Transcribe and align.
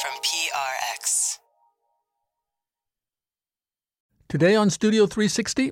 from 0.00 0.12
PRX. 0.22 1.38
Today 4.28 4.54
on 4.54 4.70
Studio 4.70 5.06
360, 5.06 5.70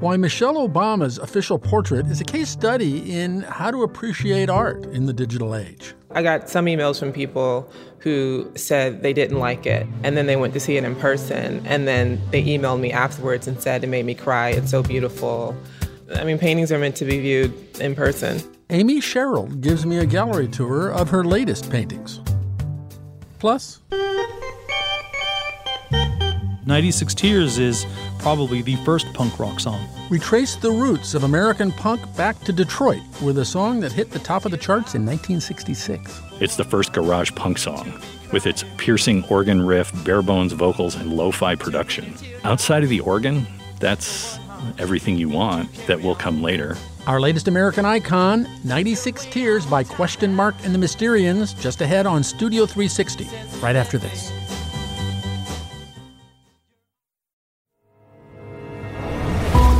why 0.00 0.16
Michelle 0.16 0.68
Obama's 0.68 1.18
official 1.18 1.56
portrait 1.56 2.06
is 2.06 2.20
a 2.20 2.24
case 2.24 2.48
study 2.48 3.12
in 3.12 3.42
how 3.42 3.70
to 3.70 3.84
appreciate 3.84 4.50
art 4.50 4.84
in 4.86 5.06
the 5.06 5.12
digital 5.12 5.54
age. 5.54 5.94
I 6.10 6.24
got 6.24 6.48
some 6.48 6.66
emails 6.66 6.98
from 6.98 7.12
people 7.12 7.70
who 7.98 8.50
said 8.56 9.02
they 9.02 9.12
didn't 9.12 9.38
like 9.38 9.66
it, 9.66 9.86
and 10.02 10.16
then 10.16 10.26
they 10.26 10.34
went 10.34 10.52
to 10.54 10.60
see 10.60 10.76
it 10.76 10.82
in 10.82 10.96
person, 10.96 11.64
and 11.64 11.86
then 11.86 12.20
they 12.32 12.42
emailed 12.42 12.80
me 12.80 12.90
afterwards 12.90 13.46
and 13.46 13.60
said 13.62 13.84
it 13.84 13.86
made 13.86 14.04
me 14.04 14.14
cry. 14.16 14.48
It's 14.48 14.72
so 14.72 14.82
beautiful. 14.82 15.56
I 16.16 16.24
mean, 16.24 16.38
paintings 16.38 16.72
are 16.72 16.78
meant 16.80 16.96
to 16.96 17.04
be 17.04 17.20
viewed 17.20 17.78
in 17.78 17.94
person. 17.94 18.40
Amy 18.70 19.00
Sherald 19.00 19.60
gives 19.60 19.86
me 19.86 19.98
a 19.98 20.06
gallery 20.06 20.48
tour 20.48 20.90
of 20.90 21.10
her 21.10 21.22
latest 21.22 21.70
paintings. 21.70 22.20
Plus, 23.42 23.80
96 26.64 27.12
Tears 27.12 27.58
is 27.58 27.86
probably 28.20 28.62
the 28.62 28.76
first 28.84 29.12
punk 29.14 29.36
rock 29.40 29.58
song. 29.58 29.84
we 30.10 30.20
trace 30.20 30.54
the 30.54 30.70
roots 30.70 31.14
of 31.14 31.24
American 31.24 31.72
punk 31.72 32.00
back 32.16 32.38
to 32.44 32.52
Detroit 32.52 33.00
with 33.20 33.38
a 33.38 33.44
song 33.44 33.80
that 33.80 33.90
hit 33.90 34.12
the 34.12 34.20
top 34.20 34.44
of 34.44 34.52
the 34.52 34.56
charts 34.56 34.94
in 34.94 35.04
1966. 35.04 36.20
It's 36.38 36.54
the 36.54 36.62
first 36.62 36.92
garage 36.92 37.32
punk 37.34 37.58
song, 37.58 38.00
with 38.32 38.46
its 38.46 38.64
piercing 38.76 39.24
organ 39.24 39.60
riff, 39.60 39.92
bare 40.04 40.22
bones 40.22 40.52
vocals, 40.52 40.94
and 40.94 41.12
lo 41.12 41.32
fi 41.32 41.56
production. 41.56 42.14
Outside 42.44 42.84
of 42.84 42.90
the 42.90 43.00
organ, 43.00 43.44
that's 43.80 44.38
everything 44.78 45.18
you 45.18 45.28
want 45.28 45.68
that 45.88 46.00
will 46.00 46.14
come 46.14 46.42
later. 46.42 46.76
Our 47.04 47.20
latest 47.20 47.48
American 47.48 47.84
icon, 47.84 48.46
96 48.62 49.24
Tears 49.26 49.66
by 49.66 49.82
Question 49.82 50.32
Mark 50.32 50.54
and 50.62 50.72
the 50.72 50.78
Mysterians, 50.78 51.60
just 51.60 51.80
ahead 51.80 52.06
on 52.06 52.22
Studio 52.22 52.64
360, 52.64 53.28
right 53.60 53.74
after 53.74 53.98
this. 53.98 54.30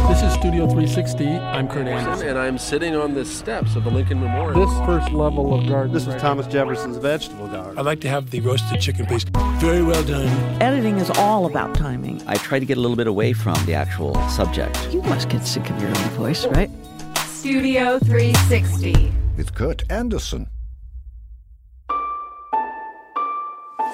This 0.08 0.22
is 0.24 0.32
Studio 0.32 0.66
360. 0.66 1.28
I'm 1.28 1.68
Kurt 1.68 1.86
Andersen. 1.86 2.28
and 2.28 2.38
I'm 2.38 2.58
sitting 2.58 2.96
on 2.96 3.14
the 3.14 3.24
steps 3.24 3.76
of 3.76 3.84
the 3.84 3.90
Lincoln 3.90 4.18
Memorial. 4.20 4.66
This 4.66 4.76
first 4.84 5.12
level 5.12 5.54
of 5.54 5.68
garden. 5.68 5.94
This 5.94 6.08
is 6.08 6.20
Thomas 6.20 6.48
Jefferson's 6.48 6.96
vegetable 6.96 7.46
garden. 7.46 7.78
I'd 7.78 7.86
like 7.86 8.00
to 8.00 8.08
have 8.08 8.30
the 8.30 8.40
roasted 8.40 8.80
chicken, 8.80 9.06
please. 9.06 9.24
Very 9.60 9.82
well 9.82 10.02
done. 10.02 10.26
Editing 10.60 10.98
is 10.98 11.08
all 11.10 11.46
about 11.46 11.74
timing. 11.76 12.20
I 12.26 12.34
try 12.34 12.58
to 12.58 12.66
get 12.66 12.78
a 12.78 12.80
little 12.80 12.96
bit 12.96 13.06
away 13.06 13.32
from 13.32 13.54
the 13.64 13.74
actual 13.74 14.14
subject. 14.28 14.92
You 14.92 15.02
must 15.02 15.28
get 15.28 15.46
sick 15.46 15.70
of 15.70 15.80
your 15.80 15.88
own 15.88 16.10
voice, 16.10 16.46
right? 16.46 16.68
Studio 17.42 17.98
360. 17.98 19.12
with 19.36 19.52
Kurt 19.56 19.82
Andersen. 19.90 20.46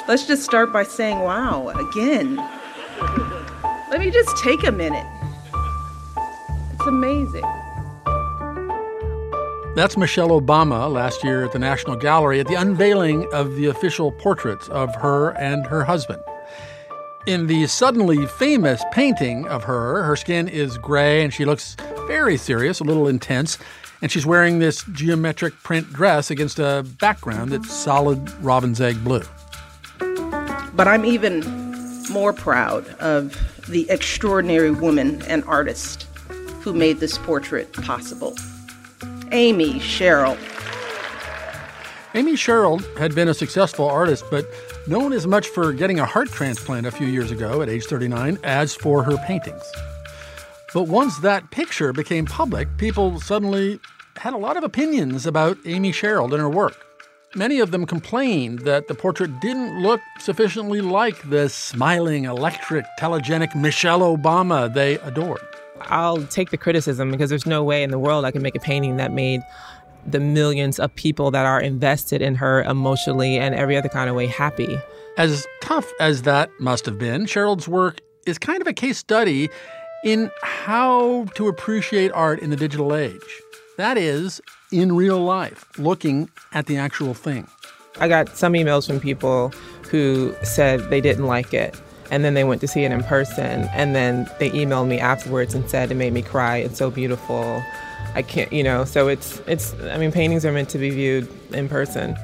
Let's 0.07 0.27
just 0.27 0.43
start 0.43 0.71
by 0.71 0.83
saying 0.83 1.21
wow 1.21 1.69
again. 1.71 2.37
Let 3.91 4.01
me 4.01 4.11
just 4.11 4.37
take 4.37 4.65
a 4.65 4.71
minute. 4.71 5.07
It's 6.75 6.87
amazing. 6.87 7.47
That's 9.75 9.97
Michelle 9.97 10.39
Obama 10.39 10.93
last 10.93 11.25
year 11.25 11.43
at 11.47 11.53
the 11.53 11.59
National 11.59 11.97
Gallery 11.97 12.41
at 12.41 12.49
the 12.49 12.55
unveiling 12.57 13.27
of 13.33 13.57
the 13.57 13.65
official 13.65 14.13
portraits 14.13 14.69
of 14.69 14.95
her 14.97 15.31
and 15.39 15.65
her 15.69 15.85
husband. 15.85 16.21
In 17.27 17.47
the 17.47 17.67
suddenly 17.67 18.27
famous 18.27 18.83
painting 18.93 19.49
of 19.49 19.65
her, 19.65 20.03
her 20.03 20.17
skin 20.17 20.49
is 20.49 20.77
gray 20.77 21.23
and 21.23 21.33
she 21.33 21.47
looks 21.47 21.77
very 22.09 22.39
serious, 22.39 22.81
a 22.81 22.85
little 22.85 23.07
intense, 23.07 23.59
and 24.01 24.11
she's 24.11 24.25
wearing 24.25 24.59
this 24.59 24.83
geometric 24.93 25.63
print 25.63 25.93
dress 25.93 26.31
against 26.31 26.59
a 26.59 26.85
background 26.99 27.53
that's 27.53 27.71
solid 27.71 28.33
robin's 28.43 28.81
egg 28.81 29.05
blue. 29.05 29.23
But 30.75 30.89
I'm 30.89 31.05
even 31.05 31.41
more 32.11 32.33
proud 32.33 32.89
of 32.95 33.37
the 33.69 33.89
extraordinary 33.91 34.71
woman 34.71 35.23
and 35.29 35.45
artist 35.45 36.07
who 36.63 36.73
made 36.73 36.99
this 36.99 37.19
portrait 37.19 37.71
possible. 37.75 38.35
Amy 39.31 39.79
Sherald. 39.79 40.39
Amy 42.15 42.37
Sherald 42.37 42.87
had 42.97 43.15
been 43.15 43.29
a 43.29 43.35
successful 43.35 43.87
artist, 43.87 44.25
but 44.31 44.47
known 44.87 45.13
as 45.13 45.27
much 45.27 45.49
for 45.49 45.75
getting 45.75 46.01
a 46.01 46.07
heart 46.07 46.31
transplant 46.31 46.87
a 46.87 46.91
few 46.91 47.07
years 47.07 47.31
ago 47.31 47.61
at 47.61 47.69
age 47.69 47.85
39 47.85 48.39
as 48.45 48.75
for 48.75 49.03
her 49.03 49.19
paintings. 49.27 49.63
But 50.75 50.85
once 50.85 51.19
that 51.19 51.51
picture 51.51 51.93
became 51.93 52.27
public, 52.27 52.69
people 52.77 53.21
suddenly 53.21 53.81
had 54.17 54.35
a 54.35 54.39
lot 54.39 54.57
of 54.57 54.65
opinions 54.65 55.27
about 55.27 55.57
Amy 55.65 55.93
Sherald 55.93 56.33
and 56.33 56.41
her 56.41 56.51
work. 56.51 56.77
Many 57.35 57.61
of 57.61 57.71
them 57.71 57.87
complained 57.87 58.61
that 58.61 58.89
the 58.89 58.95
portrait 58.95 59.41
didn't 59.41 59.83
look 59.83 60.01
sufficiently 60.19 60.81
like 60.81 61.29
the 61.31 61.49
smiling, 61.49 62.25
electric, 62.25 62.85
telegenic 62.99 63.55
Michelle 63.55 64.01
Obama 64.01 64.73
they 64.73 64.99
adored. 64.99 65.41
I'll 65.83 66.25
take 66.25 66.51
the 66.51 66.57
criticism 66.57 67.11
because 67.11 67.31
there's 67.31 67.47
no 67.47 67.63
way 67.63 67.83
in 67.83 67.91
the 67.91 67.99
world 67.99 68.25
I 68.25 68.31
can 68.31 68.43
make 68.43 68.57
a 68.57 68.61
painting 68.61 68.97
that 68.97 69.13
made 69.13 69.41
the 70.07 70.21
millions 70.21 70.79
of 70.79 70.95
people 70.95 71.31
that 71.31 71.47
are 71.47 71.61
invested 71.61 72.23
in 72.23 72.35
her 72.35 72.63
emotionally 72.63 73.39
and 73.39 73.55
every 73.55 73.77
other 73.77 73.89
kind 73.89 74.09
of 74.09 74.17
way 74.17 74.27
happy. 74.27 74.79
As 75.17 75.47
tough 75.61 75.91
as 76.01 76.23
that 76.23 76.51
must 76.61 76.87
have 76.87 76.99
been, 76.99 77.27
Sherald's 77.27 77.69
work 77.69 78.01
is 78.27 78.39
kind 78.39 78.61
of 78.61 78.67
a 78.67 78.73
case 78.73 78.99
study 78.99 79.49
in 80.05 80.31
how 80.43 81.25
to 81.35 81.49
appreciate 81.49 82.13
art 82.13 82.41
in 82.41 82.51
the 82.51 82.57
digital 82.57 82.95
age. 82.95 83.43
That 83.77 83.97
is, 83.97 84.41
in 84.73 84.97
real 84.97 85.21
life, 85.21 85.67
looking 85.79 86.31
at 86.53 86.67
the 86.67 86.77
actual 86.77 87.15
thing. 87.15 87.47
I 88.01 88.09
got 88.09 88.37
some 88.37 88.53
emails 88.53 88.87
from 88.87 89.01
people 89.01 89.53
who 89.91 90.35
said 90.43 90.91
they 90.91 91.01
didn't 91.01 91.27
like 91.27 91.55
it. 91.55 91.81
And 92.11 92.25
then 92.25 92.35
they 92.35 92.45
went 92.45 92.61
to 92.63 92.69
see 92.69 92.85
it 92.85 92.93
in 92.93 93.03
person. 93.05 93.69
And 93.73 93.95
then 93.95 94.31
they 94.39 94.51
emailed 94.51 94.89
me 94.89 94.99
afterwards 94.99 95.55
and 95.55 95.69
said 95.69 95.91
it 95.91 95.95
made 95.95 96.13
me 96.13 96.23
cry. 96.23 96.57
It's 96.59 96.79
so 96.79 96.91
beautiful. 96.91 97.63
I 98.15 98.23
can't, 98.23 98.53
you 98.53 98.63
know, 98.63 98.85
so 98.85 99.09
it's, 99.09 99.41
it's, 99.47 99.75
I 99.83 99.99
mean, 99.99 100.11
paintings 100.11 100.45
are 100.47 100.53
meant 100.53 100.71
to 100.71 100.79
be 100.79 100.91
viewed 100.91 101.29
in 101.53 101.69
person. 101.69 102.17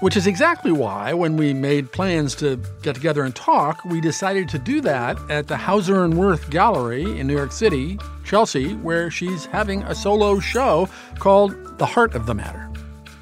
Which 0.00 0.16
is 0.16 0.26
exactly 0.26 0.72
why, 0.72 1.12
when 1.12 1.36
we 1.36 1.52
made 1.52 1.92
plans 1.92 2.34
to 2.36 2.58
get 2.80 2.94
together 2.94 3.22
and 3.22 3.36
talk, 3.36 3.84
we 3.84 4.00
decided 4.00 4.48
to 4.48 4.58
do 4.58 4.80
that 4.80 5.18
at 5.30 5.46
the 5.46 5.58
Hauser 5.58 6.04
and 6.04 6.16
Wirth 6.16 6.48
Gallery 6.48 7.02
in 7.02 7.26
New 7.26 7.36
York 7.36 7.52
City, 7.52 7.98
Chelsea, 8.24 8.72
where 8.76 9.10
she's 9.10 9.44
having 9.44 9.82
a 9.82 9.94
solo 9.94 10.40
show 10.40 10.88
called 11.18 11.78
The 11.78 11.84
Heart 11.84 12.14
of 12.14 12.24
the 12.24 12.34
Matter. 12.34 12.70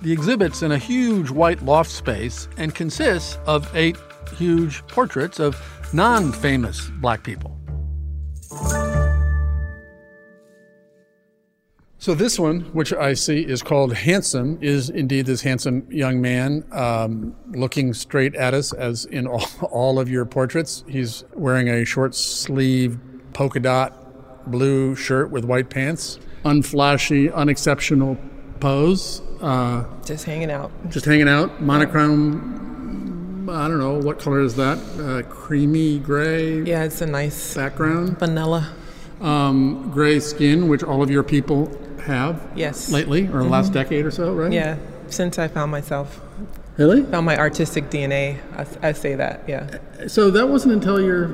The 0.03 0.13
exhibit's 0.13 0.63
in 0.63 0.71
a 0.71 0.79
huge 0.79 1.31
white 1.31 1.65
loft 1.65 1.91
space 1.91 2.47
and 2.59 2.73
consists 2.73 3.39
of 3.45 3.69
eight 3.75 3.97
huge 4.37 4.87
portraits 4.87 5.41
of 5.41 5.61
non 5.93 6.31
famous 6.31 6.91
black 7.01 7.25
people. 7.25 7.58
So, 12.01 12.15
this 12.15 12.39
one, 12.39 12.61
which 12.73 12.93
I 12.93 13.15
see 13.15 13.41
is 13.45 13.61
called 13.61 13.93
Handsome, 13.93 14.57
is 14.61 14.89
indeed 14.89 15.27
this 15.27 15.41
handsome 15.43 15.85
young 15.91 16.21
man 16.21 16.65
um, 16.71 17.35
looking 17.51 17.93
straight 17.93 18.37
at 18.37 18.55
us, 18.55 18.73
as 18.73 19.05
in 19.07 19.27
all, 19.27 19.45
all 19.73 19.99
of 19.99 20.09
your 20.09 20.25
portraits. 20.25 20.85
He's 20.87 21.25
wearing 21.35 21.69
a 21.69 21.85
short 21.85 22.15
sleeve 22.15 22.99
polka 23.33 23.59
dot 23.59 24.49
blue 24.49 24.95
shirt 24.95 25.33
with 25.33 25.45
white 25.45 25.71
pants, 25.71 26.21
unflashy, 26.45 27.35
unexceptional 27.35 28.17
pose. 28.61 29.21
Uh, 29.41 29.85
Just 30.05 30.25
hanging 30.25 30.53
out. 30.53 30.71
just 30.91 31.05
hanging 31.05 31.29
out, 31.29 31.61
monochrome. 31.61 33.49
I 33.51 33.67
don't 33.67 33.79
know 33.79 33.99
what 33.99 34.21
color 34.21 34.41
is 34.41 34.55
that? 34.57 34.79
Uh, 35.01 35.23
creamy 35.29 35.99
gray 35.99 36.63
Yeah, 36.63 36.85
it's 36.85 37.01
a 37.01 37.07
nice 37.07 37.55
background, 37.55 38.19
vanilla. 38.21 38.73
um, 39.21 39.91
gray 39.91 40.21
skin, 40.21 40.69
which 40.69 40.83
all 40.85 41.03
of 41.03 41.11
your 41.11 41.23
people 41.25 41.67
have 42.09 42.41
Yes. 42.57 42.91
lately 42.91 43.23
or 43.23 43.27
the 43.27 43.39
mm-hmm. 43.39 43.51
last 43.51 43.73
decade 43.73 44.05
or 44.05 44.11
so, 44.11 44.35
right? 44.35 44.53
Yeah, 44.53 44.77
since 45.09 45.39
I 45.39 45.49
found 45.49 45.71
myself, 45.71 46.21
Really? 46.77 47.03
found 47.05 47.27
my 47.27 47.37
artistic 47.37 47.91
DNA, 47.91 48.39
I, 48.57 48.89
I 48.89 48.93
say 48.93 49.15
that, 49.15 49.45
yeah. 49.47 49.79
So 50.07 50.31
that 50.31 50.49
wasn't 50.49 50.75
until 50.75 51.01
you're 51.01 51.29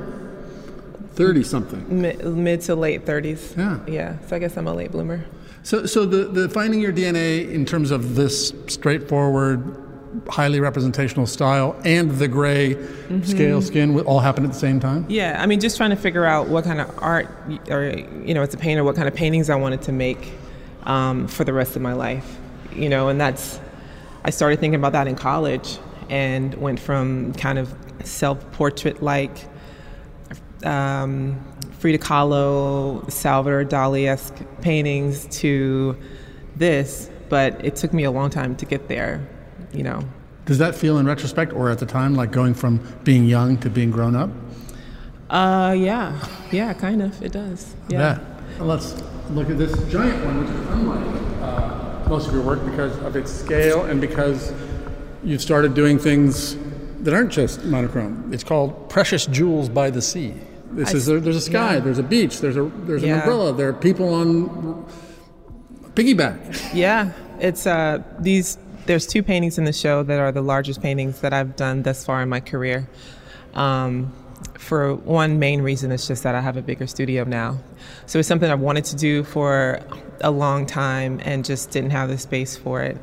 30 1.13 1.43
something. 1.43 2.01
Mid, 2.01 2.25
mid 2.25 2.61
to 2.61 2.75
late 2.75 3.05
30s. 3.05 3.57
Yeah. 3.57 3.79
Yeah, 3.87 4.17
so 4.27 4.35
I 4.35 4.39
guess 4.39 4.57
I'm 4.57 4.67
a 4.67 4.73
late 4.73 4.91
bloomer. 4.91 5.25
So, 5.63 5.85
so 5.85 6.05
the, 6.05 6.25
the 6.25 6.49
finding 6.49 6.79
your 6.79 6.93
DNA 6.93 7.49
in 7.49 7.65
terms 7.65 7.91
of 7.91 8.15
this 8.15 8.53
straightforward, 8.67 9.81
highly 10.29 10.59
representational 10.59 11.25
style 11.25 11.79
and 11.83 12.11
the 12.11 12.27
gray 12.27 12.75
mm-hmm. 12.75 13.23
scale 13.23 13.61
skin 13.61 13.99
all 14.01 14.19
happen 14.19 14.43
at 14.45 14.51
the 14.51 14.59
same 14.59 14.79
time? 14.79 15.05
Yeah, 15.09 15.41
I 15.41 15.45
mean, 15.45 15.59
just 15.59 15.77
trying 15.77 15.89
to 15.89 15.95
figure 15.95 16.25
out 16.25 16.47
what 16.47 16.63
kind 16.63 16.81
of 16.81 16.91
art, 16.99 17.27
or 17.69 17.85
you 18.23 18.33
know, 18.33 18.41
as 18.41 18.53
a 18.53 18.57
painter, 18.57 18.83
what 18.83 18.95
kind 18.95 19.07
of 19.07 19.15
paintings 19.15 19.49
I 19.49 19.55
wanted 19.55 19.81
to 19.83 19.91
make 19.91 20.33
um, 20.85 21.27
for 21.27 21.43
the 21.43 21.53
rest 21.53 21.75
of 21.75 21.81
my 21.81 21.93
life. 21.93 22.37
You 22.73 22.89
know, 22.89 23.09
and 23.09 23.19
that's 23.19 23.59
I 24.23 24.31
started 24.31 24.59
thinking 24.59 24.79
about 24.79 24.93
that 24.93 25.07
in 25.07 25.15
college, 25.15 25.77
and 26.09 26.53
went 26.55 26.79
from 26.79 27.33
kind 27.33 27.59
of 27.59 27.73
self-portrait 28.03 29.01
like 29.01 29.45
um, 30.63 31.43
Frida 31.79 31.99
Kahlo, 31.99 33.09
Salvador 33.11 33.63
Dali-esque 33.63 34.35
paintings 34.61 35.27
to 35.39 35.97
this, 36.55 37.09
but 37.29 37.63
it 37.63 37.75
took 37.75 37.93
me 37.93 38.03
a 38.03 38.11
long 38.11 38.29
time 38.29 38.55
to 38.55 38.65
get 38.65 38.87
there. 38.87 39.27
You 39.73 39.83
know, 39.83 40.03
Does 40.45 40.57
that 40.59 40.73
feel 40.73 40.97
in 40.97 41.05
retrospect 41.05 41.53
or 41.53 41.69
at 41.69 41.79
the 41.79 41.85
time 41.85 42.15
like 42.15 42.31
going 42.31 42.53
from 42.53 42.79
being 43.03 43.25
young 43.25 43.57
to 43.57 43.69
being 43.69 43.91
grown 43.91 44.15
up? 44.15 44.29
Uh, 45.29 45.75
yeah, 45.77 46.19
yeah, 46.51 46.73
kind 46.73 47.01
of. 47.01 47.21
It 47.21 47.31
does. 47.31 47.75
Yeah. 47.89 48.19
yeah. 48.57 48.63
Let's 48.63 49.01
look 49.31 49.49
at 49.49 49.57
this 49.57 49.71
giant 49.91 50.23
one, 50.25 50.41
which 50.41 50.49
is 50.49 50.67
unlike 50.69 51.41
uh, 51.41 52.09
most 52.09 52.27
of 52.27 52.33
your 52.33 52.43
work 52.43 52.63
because 52.65 52.97
of 52.99 53.15
its 53.15 53.31
scale 53.31 53.85
and 53.85 53.99
because 53.99 54.53
you've 55.23 55.41
started 55.41 55.73
doing 55.73 55.97
things 55.97 56.55
that 56.99 57.13
aren't 57.13 57.31
just 57.31 57.63
monochrome. 57.63 58.33
It's 58.33 58.43
called 58.43 58.89
Precious 58.89 59.25
Jewels 59.25 59.69
by 59.69 59.89
the 59.89 60.01
Sea. 60.01 60.33
This 60.71 60.93
I 60.93 60.97
is 60.97 61.05
there's 61.05 61.35
a 61.35 61.41
sky, 61.41 61.75
yeah. 61.75 61.79
there's 61.79 61.99
a 61.99 62.03
beach, 62.03 62.41
there's 62.41 62.57
a 62.57 62.63
there's 62.63 63.03
yeah. 63.03 63.13
an 63.13 63.19
umbrella, 63.19 63.53
there 63.53 63.69
are 63.69 63.73
people 63.73 64.13
on 64.13 64.85
piggyback. 65.93 66.73
Yeah, 66.73 67.11
it's 67.39 67.65
uh, 67.65 68.03
these. 68.19 68.57
There's 68.85 69.07
two 69.07 69.23
paintings 69.23 69.57
in 69.57 69.63
the 69.63 69.73
show 69.73 70.03
that 70.03 70.19
are 70.19 70.31
the 70.31 70.43
largest 70.43 70.79
paintings 70.79 71.21
that 71.21 71.33
I've 71.33 71.55
done 71.55 71.81
thus 71.81 72.05
far 72.05 72.21
in 72.21 72.29
my 72.29 72.39
career. 72.39 72.87
Um, 73.55 74.13
for 74.59 74.93
one 74.93 75.39
main 75.39 75.61
reason, 75.61 75.91
it's 75.91 76.07
just 76.07 76.21
that 76.21 76.35
I 76.35 76.41
have 76.41 76.55
a 76.55 76.61
bigger 76.61 76.85
studio 76.85 77.23
now. 77.23 77.57
So 78.05 78.19
it's 78.19 78.27
something 78.27 78.49
I've 78.49 78.59
wanted 78.59 78.85
to 78.85 78.95
do 78.95 79.23
for 79.23 79.79
a 80.21 80.31
long 80.31 80.65
time 80.65 81.19
and 81.23 81.43
just 81.43 81.71
didn't 81.71 81.91
have 81.91 82.09
the 82.09 82.17
space 82.17 82.55
for 82.55 82.81
it. 82.81 82.97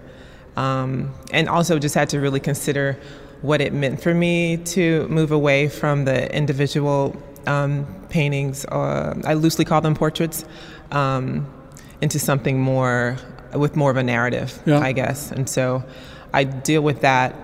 Um, 0.57 1.15
and 1.33 1.49
also 1.49 1.79
just 1.79 1.95
had 1.95 2.11
to 2.11 2.21
really 2.21 2.41
consider 2.41 2.99
what 3.41 3.61
it 3.61 3.73
meant 3.73 4.01
for 4.01 4.15
me 4.15 4.57
to 4.57 5.09
move 5.09 5.33
away 5.33 5.69
from 5.69 6.05
the 6.05 6.35
individual 6.35 7.17
um, 7.47 7.87
paintings, 8.09 8.65
uh, 8.67 9.21
I 9.25 9.35
loosely 9.35 9.65
call 9.65 9.81
them 9.81 9.95
portraits, 9.95 10.45
um, 10.93 11.53
into 12.01 12.19
something 12.19 12.61
more 12.61 13.17
with 13.55 13.77
more 13.77 13.91
of 13.91 13.97
a 13.97 14.03
narrative, 14.03 14.61
yeah. 14.65 14.79
I 14.79 14.93
guess. 14.93 15.31
And 15.31 15.49
so 15.49 15.85
I 16.33 16.45
deal 16.45 16.83
with 16.83 17.01
that 17.03 17.35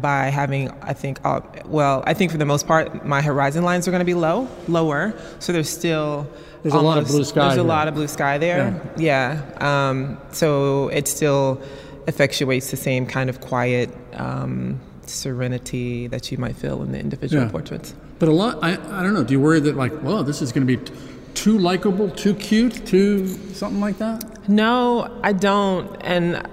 by 0.00 0.24
having, 0.24 0.70
I 0.82 0.92
think, 0.92 1.20
uh, 1.24 1.40
well, 1.66 2.02
I 2.06 2.14
think 2.14 2.32
for 2.32 2.38
the 2.38 2.44
most 2.44 2.66
part, 2.66 3.04
my 3.06 3.22
horizon 3.22 3.62
lines 3.62 3.86
are 3.86 3.92
going 3.92 4.00
to 4.00 4.06
be 4.06 4.14
low, 4.14 4.48
lower. 4.66 5.14
So 5.38 5.52
there's 5.52 5.70
still 5.70 6.28
there's 6.62 6.74
almost, 6.74 6.84
a 6.84 6.86
lot 6.86 6.98
of 6.98 7.06
blue 7.06 7.24
sky. 7.24 7.40
There's 7.40 7.54
here. 7.54 7.64
a 7.64 7.66
lot 7.66 7.88
of 7.88 7.94
blue 7.94 8.08
sky 8.08 8.38
there. 8.38 8.92
Yeah. 8.96 9.42
yeah. 9.58 9.88
Um, 9.90 10.18
so 10.32 10.88
it 10.88 11.08
still 11.08 11.60
effectuates 12.06 12.70
the 12.70 12.76
same 12.76 13.06
kind 13.06 13.28
of 13.28 13.40
quiet 13.40 13.90
um, 14.14 14.80
serenity 15.06 16.06
that 16.08 16.30
you 16.30 16.38
might 16.38 16.56
feel 16.56 16.82
in 16.82 16.92
the 16.92 16.98
individual 16.98 17.44
yeah. 17.44 17.50
portraits. 17.50 17.94
But 18.18 18.28
a 18.28 18.32
lot, 18.32 18.58
I, 18.62 18.72
I 18.72 19.02
don't 19.02 19.14
know. 19.14 19.24
Do 19.24 19.32
you 19.32 19.40
worry 19.40 19.60
that 19.60 19.76
like, 19.76 20.02
well, 20.02 20.24
this 20.24 20.40
is 20.40 20.52
going 20.52 20.66
to 20.66 20.76
be 20.76 20.82
t- 20.82 20.92
too 21.34 21.58
likable, 21.58 22.10
too 22.10 22.34
cute, 22.34 22.86
too 22.86 23.26
something 23.52 23.80
like 23.80 23.98
that? 23.98 24.48
No, 24.48 25.20
I 25.22 25.32
don't. 25.32 25.94
And 26.02 26.48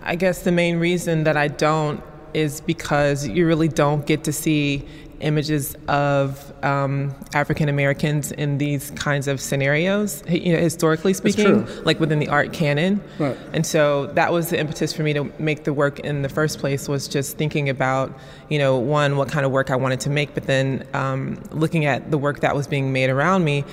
I 0.00 0.16
guess 0.16 0.42
the 0.42 0.52
main 0.52 0.78
reason 0.78 1.24
that 1.24 1.36
I 1.36 1.48
don't 1.48 2.02
is 2.34 2.60
because 2.60 3.26
you 3.26 3.46
really 3.46 3.68
don't 3.68 4.04
get 4.06 4.24
to 4.24 4.32
see 4.32 4.86
images 5.20 5.76
of 5.88 6.52
um, 6.64 7.14
African 7.34 7.68
Americans 7.68 8.32
in 8.32 8.58
these 8.58 8.90
kinds 8.92 9.28
of 9.28 9.40
scenarios, 9.40 10.22
you 10.28 10.52
know, 10.52 10.58
historically 10.58 11.12
speaking, 11.12 11.66
like 11.84 12.00
within 12.00 12.18
the 12.18 12.28
art 12.28 12.52
canon. 12.52 13.02
Right. 13.18 13.36
And 13.52 13.66
so 13.66 14.06
that 14.08 14.32
was 14.32 14.50
the 14.50 14.58
impetus 14.58 14.92
for 14.92 15.02
me 15.02 15.12
to 15.14 15.32
make 15.38 15.64
the 15.64 15.72
work 15.72 16.00
in 16.00 16.22
the 16.22 16.28
first 16.28 16.58
place 16.58 16.88
was 16.88 17.08
just 17.08 17.36
thinking 17.36 17.68
about, 17.68 18.16
you 18.48 18.58
know, 18.58 18.78
one, 18.78 19.16
what 19.16 19.28
kind 19.28 19.44
of 19.44 19.52
work 19.52 19.70
I 19.70 19.76
wanted 19.76 20.00
to 20.00 20.10
make, 20.10 20.34
but 20.34 20.44
then 20.44 20.86
um, 20.94 21.42
looking 21.50 21.84
at 21.84 22.10
the 22.10 22.18
work 22.18 22.40
that 22.40 22.54
was 22.54 22.66
being 22.66 22.92
made 22.92 23.10
around 23.10 23.44
me 23.44 23.64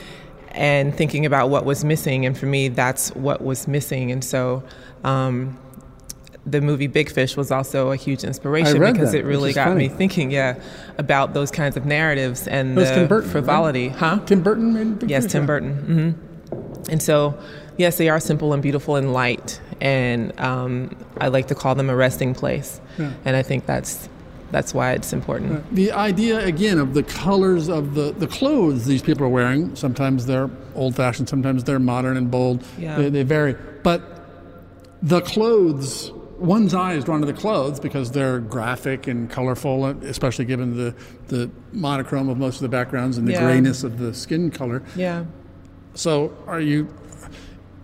and 0.52 0.96
thinking 0.96 1.26
about 1.26 1.50
what 1.50 1.66
was 1.66 1.84
missing. 1.84 2.26
And 2.26 2.38
for 2.38 2.46
me, 2.46 2.70
that's 2.70 3.14
what 3.16 3.42
was 3.42 3.68
missing. 3.68 4.12
And 4.12 4.24
so, 4.24 4.64
um, 5.04 5.58
the 6.46 6.62
movie 6.62 6.88
Big 6.88 7.10
Fish 7.10 7.36
was 7.36 7.52
also 7.52 7.92
a 7.92 7.96
huge 7.96 8.24
inspiration 8.24 8.80
because 8.80 9.12
that, 9.12 9.20
it 9.20 9.26
really 9.26 9.52
got 9.52 9.70
funny. 9.70 9.90
me 9.90 9.90
thinking, 9.90 10.32
yeah, 10.32 10.56
about 10.98 11.34
those 11.34 11.50
kinds 11.50 11.76
of 11.76 11.86
narratives 11.86 12.48
and 12.48 12.78
the 12.78 13.06
Burton, 13.10 13.30
frivolity, 13.30 13.88
right? 13.88 13.98
huh? 13.98 14.20
Tim 14.26 14.44
Burton 14.44 15.00
yes, 15.08 15.24
Fish. 15.24 15.32
Tim 15.32 15.44
yeah. 15.44 15.48
Burton. 15.48 16.18
Mm-hmm. 16.54 16.92
And 16.92 17.02
so, 17.02 17.38
yes, 17.78 17.98
they 17.98 18.10
are 18.10 18.20
simple 18.20 18.54
and 18.54 18.62
beautiful 18.62 18.96
and 18.96 19.12
light, 19.12 19.60
and 19.82 20.40
um, 20.40 20.96
I 21.20 21.30
like 21.30 21.48
to 21.48 21.56
call 21.56 21.74
them 21.74 21.90
a 21.90 21.96
resting 21.96 22.36
place. 22.36 22.80
Yeah. 23.00 23.12
And 23.26 23.36
I 23.36 23.42
think 23.42 23.66
that's 23.66 24.08
that's 24.52 24.74
why 24.74 24.92
it's 24.92 25.12
important. 25.12 25.74
The 25.74 25.92
idea 25.92 26.46
again 26.46 26.78
of 26.78 26.94
the 26.94 27.04
colors 27.04 27.68
of 27.68 27.96
the, 27.96 28.12
the 28.12 28.28
clothes 28.28 28.86
these 28.86 29.02
people 29.02 29.26
are 29.26 29.30
wearing. 29.30 29.76
Sometimes 29.76 30.28
they're 30.28 30.50
old 30.76 30.96
fashioned, 30.96 31.28
sometimes 31.28 31.64
they're 31.64 31.80
modern 31.80 32.16
and 32.16 32.30
bold. 32.30 32.64
Yeah. 32.78 32.98
They, 32.98 33.10
they 33.10 33.24
vary, 33.24 33.56
but 33.82 34.04
the 35.02 35.22
clothes 35.22 36.12
one's 36.38 36.74
eye 36.74 36.94
is 36.94 37.04
drawn 37.04 37.22
to 37.22 37.26
the 37.26 37.34
clothes 37.34 37.80
because 37.80 38.12
they're 38.12 38.40
graphic 38.40 39.08
and 39.08 39.30
colorful, 39.30 39.86
especially 39.86 40.46
given 40.46 40.78
the, 40.78 40.96
the 41.28 41.50
monochrome 41.72 42.30
of 42.30 42.38
most 42.38 42.56
of 42.56 42.62
the 42.62 42.70
backgrounds 42.70 43.18
and 43.18 43.28
the 43.28 43.34
yeah. 43.34 43.42
grayness 43.42 43.84
of 43.84 43.98
the 43.98 44.14
skin 44.14 44.52
color. 44.52 44.84
Yeah. 44.96 45.26
So, 45.94 46.38
are 46.48 46.60
you? 46.60 46.94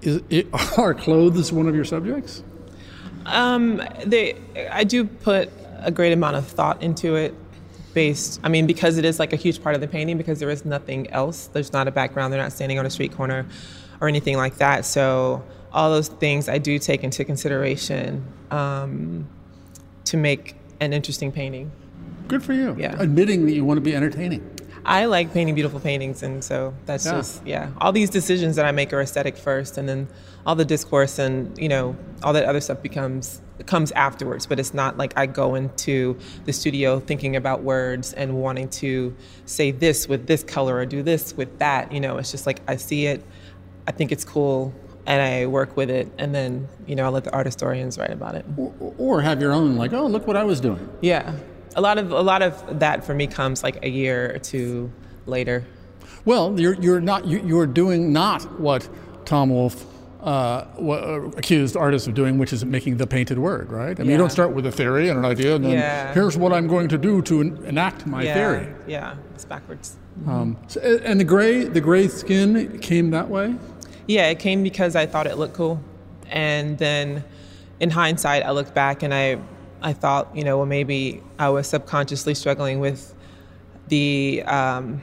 Is 0.02 0.22
it, 0.30 0.48
are 0.78 0.94
clothes 0.94 1.52
one 1.52 1.68
of 1.68 1.76
your 1.76 1.86
subjects? 1.86 2.44
Um, 3.26 3.82
they, 4.06 4.36
I 4.72 4.84
do 4.84 5.06
put 5.06 5.52
a 5.80 5.92
great 5.92 6.14
amount 6.14 6.36
of 6.36 6.48
thought 6.48 6.82
into 6.82 7.16
it. 7.16 7.36
Based, 7.94 8.40
I 8.42 8.48
mean, 8.48 8.68
because 8.68 8.98
it 8.98 9.04
is 9.04 9.20
like 9.20 9.34
a 9.34 9.36
huge 9.36 9.62
part 9.62 9.76
of 9.76 9.82
the 9.82 9.88
painting, 9.88 10.18
because 10.18 10.40
there 10.40 10.50
is 10.50 10.64
nothing 10.64 11.10
else. 11.10 11.48
There's 11.48 11.74
not 11.74 11.90
a 11.90 11.92
background. 11.92 12.32
They're 12.32 12.42
not 12.42 12.54
standing 12.54 12.80
on 12.80 12.86
a 12.86 12.90
street 12.90 13.12
corner, 13.12 13.46
or 14.00 14.08
anything 14.08 14.38
like 14.38 14.56
that. 14.60 14.86
So 14.86 15.44
all 15.74 15.90
those 15.90 16.08
things 16.08 16.50
I 16.50 16.58
do 16.58 16.78
take 16.80 17.04
into 17.04 17.24
consideration 17.24 18.26
um, 18.50 19.28
to 20.06 20.18
make 20.18 20.56
an 20.80 20.94
interesting 20.94 21.32
painting. 21.32 21.72
Good 22.28 22.44
for 22.44 22.54
you. 22.54 22.76
Yeah. 22.78 22.96
Admitting 23.00 23.46
that 23.46 23.54
you 23.54 23.66
want 23.66 23.78
to 23.78 23.82
be 23.82 23.96
entertaining. 23.96 24.48
I 24.84 25.06
like 25.06 25.32
painting 25.34 25.54
beautiful 25.54 25.80
paintings, 25.80 26.24
and 26.24 26.44
so 26.44 26.74
that's 26.86 27.06
yeah. 27.06 27.12
just 27.12 27.46
yeah. 27.46 27.72
All 27.80 27.92
these 27.92 28.10
decisions 28.10 28.56
that 28.56 28.66
I 28.66 28.72
make 28.72 28.92
are 28.94 29.02
aesthetic 29.02 29.38
first, 29.38 29.78
and 29.78 29.88
then 29.88 30.08
all 30.44 30.56
the 30.56 30.66
discourse 30.66 31.20
and 31.20 31.56
you 31.58 31.70
know 31.70 31.96
all 32.24 32.34
that 32.34 32.46
other 32.46 32.62
stuff 32.62 32.82
becomes 32.82 33.42
comes 33.68 33.92
afterwards. 33.92 34.48
But 34.48 34.60
it's 34.60 34.74
not 34.74 34.98
like 34.98 35.14
I 35.16 35.28
go 35.28 35.54
into 35.54 36.18
the 36.46 36.54
studio 36.54 37.00
thinking 37.00 37.36
about 37.36 37.62
words 37.62 38.14
and 38.14 38.42
wanting 38.42 38.70
to 38.70 39.16
say 39.46 39.70
this 39.70 40.08
with 40.08 40.26
this 40.26 40.44
color 40.44 40.78
or 40.78 40.86
do 40.88 41.04
this 41.04 41.38
with 41.38 41.60
that. 41.60 41.92
You 41.92 42.00
know, 42.00 42.18
it's 42.18 42.32
just 42.32 42.48
like 42.48 42.60
I 42.68 42.78
see 42.78 43.06
it, 43.06 43.24
I 43.88 43.92
think 43.92 44.12
it's 44.12 44.26
cool 44.26 44.74
and 45.06 45.22
I 45.22 45.46
work 45.46 45.76
with 45.76 45.90
it, 45.90 46.12
and 46.18 46.34
then 46.34 46.68
you 46.86 46.96
know 46.96 47.06
I 47.06 47.10
let 47.10 47.24
the 47.24 47.34
art 47.34 47.46
historians 47.46 47.98
write 47.98 48.12
about 48.12 48.36
it, 48.36 48.46
or, 48.58 48.94
or, 48.98 49.22
have 49.22 49.42
your 49.42 49.52
own 49.52 49.76
like, 49.76 49.94
oh, 49.94 50.06
look 50.06 50.28
what 50.28 50.38
I 50.38 50.44
was 50.44 50.60
doing. 50.60 50.88
Yeah, 51.02 51.36
a 51.76 51.82
lot 51.82 51.98
of 51.98 52.12
a 52.12 52.22
lot 52.22 52.42
of 52.42 52.80
that 52.80 53.04
for 53.04 53.14
me 53.14 53.28
comes 53.28 53.64
like 53.64 53.84
a 53.84 53.90
year 53.90 54.34
or 54.34 54.40
two 54.40 54.92
later. 55.26 55.66
Well, 56.26 56.60
you're 56.60 56.76
you're 56.76 57.02
not 57.02 57.28
you're 57.28 57.68
doing 57.68 58.14
not 58.14 58.60
what 58.60 58.88
Tom 59.26 59.50
Wolfe. 59.50 59.86
Uh, 60.22 60.68
uh, 60.80 61.32
accused 61.36 61.76
artists 61.76 62.08
of 62.08 62.14
doing, 62.14 62.38
which 62.38 62.54
is 62.54 62.64
making 62.64 62.98
the 62.98 63.08
painted 63.08 63.40
word, 63.40 63.72
right? 63.72 64.00
I 64.00 64.04
mean, 64.04 64.06
yeah. 64.06 64.12
you 64.12 64.18
don't 64.20 64.30
start 64.30 64.54
with 64.54 64.68
a 64.68 64.72
theory 64.72 65.10
and 65.10 65.18
an 65.18 65.26
idea, 65.26 65.56
and 65.56 65.66
then 65.66 65.72
yeah. 65.72 66.14
here's 66.14 66.38
what 66.38 66.54
I'm 66.54 66.68
going 66.68 66.90
to 66.90 66.98
do 67.00 67.24
to 67.24 67.42
en- 67.42 67.64
enact 67.66 68.06
my 68.06 68.22
yeah. 68.22 68.34
theory. 68.36 68.72
Yeah, 68.86 69.16
it's 69.34 69.46
backwards. 69.46 69.98
Um, 70.28 70.58
so, 70.68 70.80
and 70.80 71.20
the 71.20 71.24
gray, 71.24 71.64
the 71.64 71.82
gray 71.82 72.08
skin 72.08 72.78
came 72.82 73.10
that 73.10 73.30
way. 73.30 73.56
Yeah, 74.12 74.28
it 74.28 74.40
came 74.40 74.62
because 74.62 74.98
I 74.98 75.06
thought 75.06 75.26
it 75.26 75.38
looked 75.38 75.54
cool. 75.54 75.82
And 76.30 76.78
then 76.78 77.24
in 77.80 77.90
hindsight, 77.90 78.44
I 78.44 78.52
looked 78.52 78.74
back 78.74 79.04
and 79.04 79.14
I, 79.14 79.40
I 79.82 79.94
thought, 79.94 80.36
you 80.36 80.44
know, 80.44 80.58
well, 80.58 80.66
maybe 80.66 81.24
I 81.40 81.48
was 81.48 81.68
subconsciously 81.68 82.36
struggling 82.36 82.82
with 82.82 83.16
the, 83.88 84.44
um, 84.48 85.02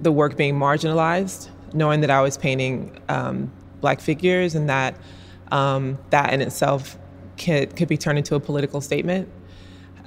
the 0.00 0.10
work 0.10 0.38
being 0.38 0.54
marginalized, 0.54 1.50
knowing 1.74 2.00
that 2.00 2.08
I 2.08 2.22
was 2.22 2.38
painting 2.38 2.98
um, 3.10 3.52
black 3.82 4.00
figures 4.00 4.54
and 4.54 4.66
that 4.70 4.96
um, 5.50 5.98
that 6.08 6.32
in 6.32 6.40
itself 6.40 6.96
could, 7.36 7.76
could 7.76 7.88
be 7.88 7.98
turned 7.98 8.16
into 8.16 8.34
a 8.34 8.40
political 8.40 8.80
statement. 8.80 9.28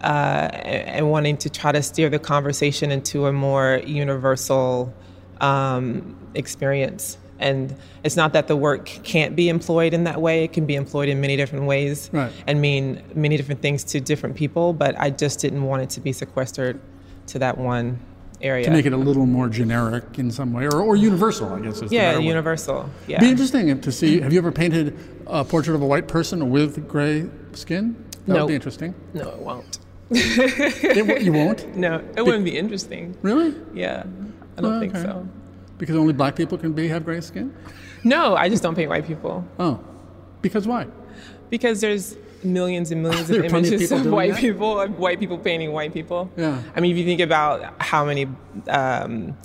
Uh, 0.01 0.50
and 0.63 1.12
wanting 1.12 1.38
to 1.38 1.50
try 1.50 1.72
to 1.72 1.84
steer 1.84 2.10
the 2.10 2.17
conversation 2.17 2.89
into 2.89 3.27
a 3.27 3.32
more 3.32 3.82
universal 3.86 4.91
um, 5.41 6.17
experience. 6.34 7.20
And 7.39 7.75
it's 8.04 8.15
not 8.15 8.34
that 8.34 8.48
the 8.48 8.56
work 8.56 8.86
can't 8.86 9.36
be 9.36 9.50
employed 9.50 9.94
in 9.94 10.06
that 10.06 10.22
way. 10.22 10.44
It 10.44 10.54
can 10.54 10.65
be 10.65 10.75
employed 10.75 11.10
in 11.10 11.20
many 11.20 11.36
different 11.36 11.65
ways 11.65 12.10
right. 12.13 12.32
and 12.48 12.62
mean 12.62 13.04
many 13.13 13.36
different 13.38 13.62
things 13.62 13.84
to 13.86 14.00
different 14.00 14.36
people. 14.36 14.74
But 14.74 15.00
I 15.00 15.10
just 15.10 15.39
didn't 15.39 15.63
want 15.63 15.84
it 15.84 15.89
to 15.92 16.00
be 16.00 16.13
sequestered 16.13 16.80
to 17.27 17.39
that 17.39 17.58
one 17.58 18.00
area. 18.42 18.65
To 18.65 18.72
make 18.72 18.86
it 18.86 18.94
a 18.94 18.98
little 18.98 19.25
more 19.25 19.50
generic 19.50 20.18
in 20.18 20.32
some 20.32 20.54
way, 20.54 20.65
or, 20.65 20.82
or 20.82 20.96
universal, 20.96 21.54
I 21.54 21.60
guess. 21.60 21.82
Is 21.82 21.92
yeah, 21.92 22.18
universal. 22.18 22.89
Yeah. 23.08 23.20
Be 23.20 23.30
interesting 23.30 23.80
to 23.80 23.92
see. 23.92 24.22
Have 24.22 24.34
you 24.34 24.39
ever 24.39 24.51
painted 24.51 24.98
a 25.27 25.44
portrait 25.44 25.75
of 25.75 25.82
a 25.82 25.88
white 25.88 26.08
person 26.08 26.50
with 26.50 26.88
gray 26.88 27.30
skin? 27.54 27.96
That 28.27 28.34
no. 28.34 28.39
would 28.42 28.50
be 28.50 28.56
interesting. 28.56 28.96
No, 29.13 29.30
it 29.30 29.39
won't. 29.39 29.80
it, 30.12 31.22
you 31.24 31.34
won't? 31.34 31.75
No, 31.75 32.01
it 32.15 32.22
wouldn't 32.22 32.46
be 32.46 32.58
interesting. 32.58 33.18
Really? 33.22 33.56
Yeah, 33.74 34.04
I 34.58 34.62
don't 34.62 34.75
oh, 34.75 34.80
think 34.80 34.96
okay. 34.96 35.04
so. 35.04 35.27
Because 35.77 35.96
only 35.96 36.13
black 36.13 36.36
people 36.36 36.58
can 36.58 36.74
be 36.74 36.88
have 36.88 37.03
gray 37.03 37.22
skin? 37.22 37.55
No, 38.03 38.36
I 38.36 38.50
just 38.50 38.63
don't 38.63 38.75
paint 38.75 38.89
white 38.89 39.05
people. 39.05 39.46
Oh, 39.60 39.79
because 40.41 40.67
why? 40.67 40.88
Because 41.50 41.82
there's 41.82 42.15
millions 42.44 42.91
and 42.91 43.01
millions 43.01 43.29
of 43.29 43.38
plenty 43.48 43.67
of 43.67 43.74
images 43.74 43.91
of 43.91 44.05
white 44.05 44.34
that? 44.34 44.39
people, 44.39 44.79
of 44.79 44.98
white 44.98 45.20
people 45.20 45.38
painting 45.38 45.72
white 45.74 45.94
people. 45.94 46.32
Yeah. 46.38 46.62
I 46.75 46.79
mean, 46.79 46.91
if 46.91 46.98
you 46.98 47.05
think 47.05 47.22
about 47.22 47.82
how 47.82 48.05
many 48.05 48.27
um, 48.70 49.36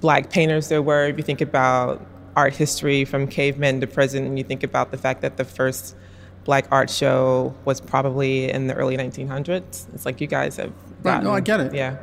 black 0.00 0.30
painters 0.30 0.68
there 0.68 0.82
were, 0.82 1.06
if 1.06 1.16
you 1.16 1.22
think 1.22 1.40
about 1.40 2.04
art 2.36 2.54
history 2.54 3.04
from 3.04 3.26
cavemen 3.26 3.80
to 3.80 3.86
present, 3.86 4.26
and 4.26 4.38
you 4.38 4.44
think 4.44 4.62
about 4.62 4.90
the 4.90 4.98
fact 4.98 5.20
that 5.22 5.36
the 5.36 5.44
first 5.44 5.96
black 6.44 6.66
art 6.70 6.90
show 6.90 7.54
was 7.64 7.80
probably 7.80 8.50
in 8.50 8.66
the 8.66 8.74
early 8.74 8.96
1900s, 8.96 9.92
it's 9.94 10.06
like 10.06 10.20
you 10.20 10.26
guys 10.26 10.56
have. 10.56 10.72
Right, 11.02 11.22
no, 11.22 11.32
I 11.32 11.40
get 11.40 11.60
it. 11.60 11.74
Yeah. 11.74 11.98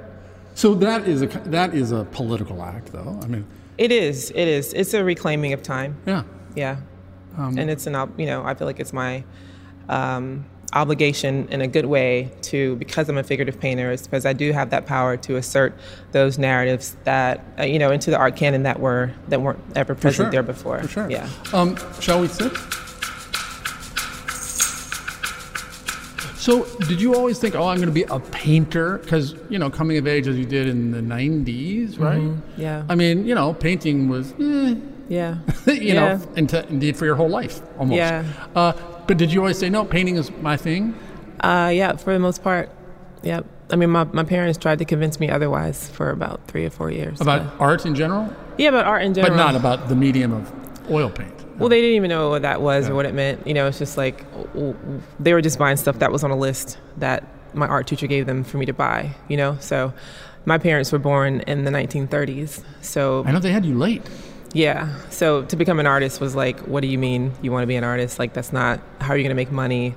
So 0.58 0.74
that 0.74 1.08
is 1.08 1.22
a 1.22 1.28
that 1.28 1.76
is 1.76 1.92
a 1.92 2.04
political 2.06 2.64
act, 2.64 2.92
though. 2.92 3.20
I 3.22 3.28
mean, 3.28 3.46
It 3.78 3.92
is. 3.92 4.32
It 4.32 4.48
is. 4.48 4.74
It's 4.74 4.92
a 4.96 5.04
reclaiming 5.04 5.54
of 5.54 5.62
time. 5.62 5.98
yeah. 6.08 6.24
Yeah. 6.56 6.78
Um, 7.38 7.60
and 7.60 7.70
it's 7.70 7.86
an, 7.86 7.94
you 8.18 8.26
know, 8.26 8.44
I 8.44 8.56
feel 8.56 8.66
like 8.66 8.80
it's 8.80 8.92
my 8.92 9.24
um, 9.88 10.44
obligation 10.74 11.48
in 11.50 11.62
a 11.62 11.68
good 11.68 11.86
way 11.86 12.32
to, 12.42 12.76
because 12.78 13.08
I'm 13.08 13.20
a 13.20 13.24
figurative 13.24 13.60
painter, 13.60 13.92
is 13.92 14.08
because 14.08 14.26
I 14.26 14.34
do 14.34 14.52
have 14.52 14.72
that 14.72 14.88
power 14.88 15.16
to 15.18 15.36
assert 15.36 15.78
those 16.14 16.40
narratives 16.40 16.98
that, 17.04 17.46
uh, 17.60 17.64
you 17.64 17.78
know, 17.78 17.92
into 17.92 18.10
the 18.10 18.18
art 18.18 18.36
canon 18.36 18.64
that 18.64 18.80
were, 18.80 19.14
that 19.28 19.40
weren't 19.40 19.60
ever 19.76 19.94
present 19.94 20.26
sure. 20.26 20.32
there 20.32 20.42
before. 20.42 20.82
For 20.82 20.88
sure. 20.88 21.12
Yeah. 21.12 21.30
Um, 21.54 21.78
shall 22.02 22.20
we 22.20 22.28
sit? 22.28 22.52
So, 26.48 26.64
did 26.88 27.02
you 27.02 27.14
always 27.14 27.40
think, 27.40 27.56
oh, 27.56 27.68
I'm 27.68 27.76
going 27.76 27.90
to 27.90 27.94
be 27.94 28.04
a 28.04 28.22
painter? 28.22 29.00
Because, 29.00 29.36
you 29.50 29.60
know, 29.60 29.70
coming 29.70 29.98
of 29.98 30.08
age 30.08 30.30
as 30.30 30.38
you 30.38 30.46
did 30.46 30.70
in 30.70 30.92
the 30.92 31.02
90s, 31.02 32.00
right? 32.00 32.22
Mhm. 32.22 32.40
Yeah. 32.56 32.84
I 32.88 32.96
mean, 32.96 33.26
you 33.28 33.36
know, 33.36 33.54
painting 33.54 34.08
was, 34.08 34.32
eh, 34.40 34.76
Yeah. 35.10 35.40
you 35.66 35.74
Yeah. 35.74 35.94
know, 35.94 36.22
into, 36.38 36.66
indeed 36.70 36.96
for 36.96 37.04
your 37.04 37.16
whole 37.16 37.28
life, 37.28 37.60
almost. 37.78 37.98
Yeah. 37.98 38.24
Uh, 38.56 38.72
but 39.08 39.18
did 39.18 39.34
you 39.34 39.42
always 39.42 39.58
say, 39.58 39.70
no, 39.70 39.84
painting 39.84 40.16
is 40.16 40.32
my 40.42 40.56
thing? 40.56 40.96
Uh, 41.42 41.70
yeah, 41.74 41.98
for 41.98 42.14
the 42.14 42.20
most 42.20 42.42
part. 42.42 42.70
Yep. 43.24 43.46
I 43.70 43.76
mean, 43.76 43.90
my, 43.90 44.06
my 44.06 44.24
parents 44.24 44.58
tried 44.58 44.80
to 44.80 44.86
convince 44.86 45.20
me 45.20 45.30
otherwise 45.30 45.90
for 45.90 46.12
about 46.12 46.48
three 46.48 46.64
or 46.64 46.70
four 46.70 46.90
years. 46.90 47.20
About 47.20 47.58
but- 47.58 47.62
art 47.62 47.86
in 47.86 47.94
general? 47.94 48.34
yeah, 48.58 48.70
about 48.70 48.86
art 48.86 49.02
in 49.04 49.14
general. 49.14 49.36
But 49.36 49.44
not 49.44 49.56
about 49.56 49.90
the 49.90 49.96
medium 49.98 50.32
of 50.32 50.50
oil 50.90 51.10
paint. 51.10 51.37
Well, 51.58 51.70
they 51.70 51.82
didn't 51.82 51.96
even 51.96 52.10
know 52.10 52.30
what 52.30 52.44
that 52.44 52.62
was 52.62 52.90
or 52.90 52.96
what 52.96 53.06
it 53.06 53.14
meant. 53.14 53.46
You 53.48 53.54
know, 53.54 53.68
it's 53.68 53.80
just 53.80 53.98
like 53.98 54.24
they 55.20 55.34
were 55.34 55.42
just 55.42 55.58
buying 55.60 55.78
stuff 55.78 56.00
that 56.00 56.12
was 56.12 56.24
on 56.24 56.32
a 56.32 56.36
list 56.38 56.78
that 56.98 57.24
my 57.54 57.68
art 57.68 57.88
teacher 57.88 58.08
gave 58.08 58.26
them 58.26 58.44
for 58.44 58.58
me 58.58 58.66
to 58.68 58.74
buy. 58.74 59.12
You 59.28 59.38
know, 59.38 59.58
so 59.60 59.94
my 60.46 60.58
parents 60.58 60.92
were 60.92 61.00
born 61.00 61.42
in 61.42 61.64
the 61.66 61.72
1930s. 61.72 62.64
So 62.82 63.24
I 63.26 63.32
know 63.32 63.40
they 63.40 63.52
had 63.52 63.66
you 63.66 63.76
late. 63.78 64.04
yeah. 64.54 64.98
So 65.10 65.44
to 65.46 65.56
become 65.56 65.80
an 65.80 65.88
artist 65.88 66.22
was 66.22 66.36
like, 66.36 66.60
what 66.62 66.82
do 66.82 66.88
you 66.88 66.98
mean 66.98 67.34
you 67.42 67.52
want 67.52 67.64
to 67.64 67.68
be 67.68 67.76
an 67.76 67.84
artist? 67.84 68.20
Like 68.20 68.34
that's 68.34 68.54
not 68.54 68.80
how 69.00 69.14
are 69.14 69.18
you 69.18 69.24
going 69.24 69.30
to 69.32 69.36
make 69.36 69.52
money? 69.52 69.96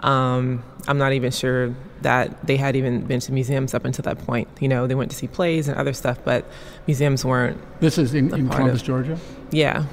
Um, 0.00 0.62
I'm 0.88 0.96
not 0.98 1.12
even 1.12 1.30
sure 1.30 1.74
that 2.02 2.46
they 2.46 2.56
had 2.56 2.74
even 2.76 3.02
been 3.02 3.20
to 3.20 3.32
museums 3.32 3.74
up 3.74 3.84
until 3.84 4.02
that 4.04 4.18
point. 4.24 4.48
You 4.60 4.68
know, 4.68 4.86
they 4.86 4.94
went 4.94 5.10
to 5.10 5.16
see 5.16 5.26
plays 5.26 5.68
and 5.68 5.76
other 5.76 5.92
stuff, 5.92 6.18
but 6.24 6.46
museums 6.86 7.22
weren't 7.24 7.58
This 7.80 7.98
is 7.98 8.14
in, 8.14 8.32
in 8.34 8.48
Columbus, 8.48 8.80
of- 8.80 8.86
Georgia? 8.86 9.18
yeah. 9.50 9.84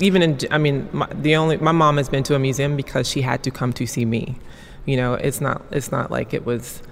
Even 0.00 0.22
in, 0.22 0.38
I 0.50 0.58
mean, 0.58 0.88
my, 0.92 1.06
the 1.12 1.36
only 1.36 1.56
my 1.58 1.72
mom 1.72 1.96
has 1.98 2.08
been 2.08 2.22
to 2.24 2.34
a 2.34 2.38
museum 2.38 2.76
because 2.76 3.08
she 3.08 3.22
had 3.22 3.42
to 3.44 3.50
come 3.50 3.72
to 3.74 3.86
see 3.86 4.04
me. 4.04 4.36
You 4.86 4.96
know, 4.96 5.14
it's 5.14 5.40
not 5.40 5.62
it's 5.70 5.90
not 5.92 6.10
like 6.10 6.34
it 6.34 6.44
was 6.44 6.82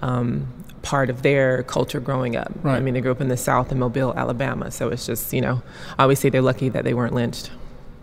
um, 0.00 0.46
part 0.82 1.10
of 1.10 1.22
their 1.22 1.62
culture 1.64 2.00
growing 2.00 2.36
up. 2.36 2.52
I 2.64 2.80
mean, 2.80 2.94
they 2.94 3.00
grew 3.00 3.12
up 3.12 3.20
in 3.20 3.28
the 3.28 3.36
South 3.36 3.72
in 3.72 3.78
Mobile, 3.78 4.14
Alabama, 4.16 4.70
so 4.70 4.88
it's 4.88 5.06
just 5.06 5.32
you 5.32 5.40
know, 5.40 5.62
I 5.98 6.04
always 6.04 6.18
say 6.18 6.28
they're 6.28 6.42
lucky 6.42 6.68
that 6.68 6.84
they 6.84 6.94
weren't 6.94 7.14
lynched. 7.14 7.50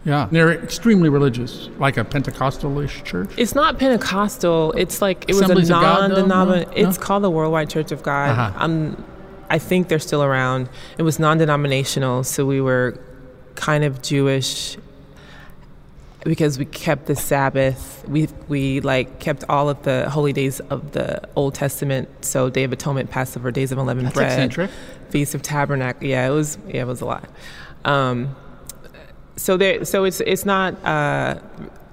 Yeah. 0.06 0.28
They're 0.32 0.52
extremely 0.52 1.10
religious, 1.10 1.70
like 1.78 1.98
a 1.98 2.06
Pentecostalish 2.06 3.04
church. 3.04 3.32
It's 3.38 3.54
not 3.54 3.80
Pentecostal. 3.80 4.72
It's 4.74 5.02
like 5.02 5.26
it 5.28 5.34
was 5.34 5.42
Assemblies 5.42 5.70
a 5.70 5.76
of 5.76 5.82
God, 5.82 5.96
though? 6.12 6.16
non-denominational. 6.16 6.84
No? 6.84 6.90
It's 6.90 6.98
called 6.98 7.24
the 7.24 7.30
Worldwide 7.30 7.70
Church 7.70 7.92
of 7.92 8.02
God. 8.02 8.30
Uh-huh. 8.30 8.54
I'm, 8.56 9.06
I 9.50 9.60
think 9.60 9.90
they're 9.90 10.00
still 10.00 10.24
around. 10.24 10.70
It 10.98 11.04
was 11.04 11.20
non-denominational, 11.20 12.24
so 12.24 12.46
we 12.46 12.62
were 12.62 12.98
kind 13.60 13.84
of 13.84 14.02
Jewish 14.02 14.78
because 16.24 16.58
we 16.58 16.66
kept 16.66 17.06
the 17.06 17.16
Sabbath. 17.16 18.04
We 18.08 18.28
we 18.48 18.80
like 18.82 19.20
kept 19.20 19.44
all 19.50 19.70
of 19.70 19.84
the 19.84 20.10
holy 20.10 20.34
days 20.34 20.60
of 20.62 20.94
the 20.94 21.22
Old 21.36 21.56
Testament. 21.56 22.10
So 22.26 22.50
Day 22.50 22.64
of 22.64 22.72
Atonement, 22.74 23.10
Passover, 23.10 23.52
Days 23.52 23.72
of 23.72 23.78
Unleavened 23.78 24.08
That's 24.08 24.16
Bread, 24.16 24.32
eccentric. 24.32 24.72
Feast 25.10 25.36
of 25.36 25.42
Tabernacle. 25.42 26.08
Yeah, 26.08 26.28
it 26.28 26.32
was. 26.32 26.58
Yeah, 26.68 26.82
it 26.82 26.88
was 26.88 27.02
a 27.02 27.06
lot. 27.06 27.30
Um, 27.86 28.36
so 29.36 29.58
there. 29.58 29.86
So 29.86 30.06
it's 30.06 30.22
it's 30.22 30.46
not. 30.46 30.74
Uh, 30.86 31.40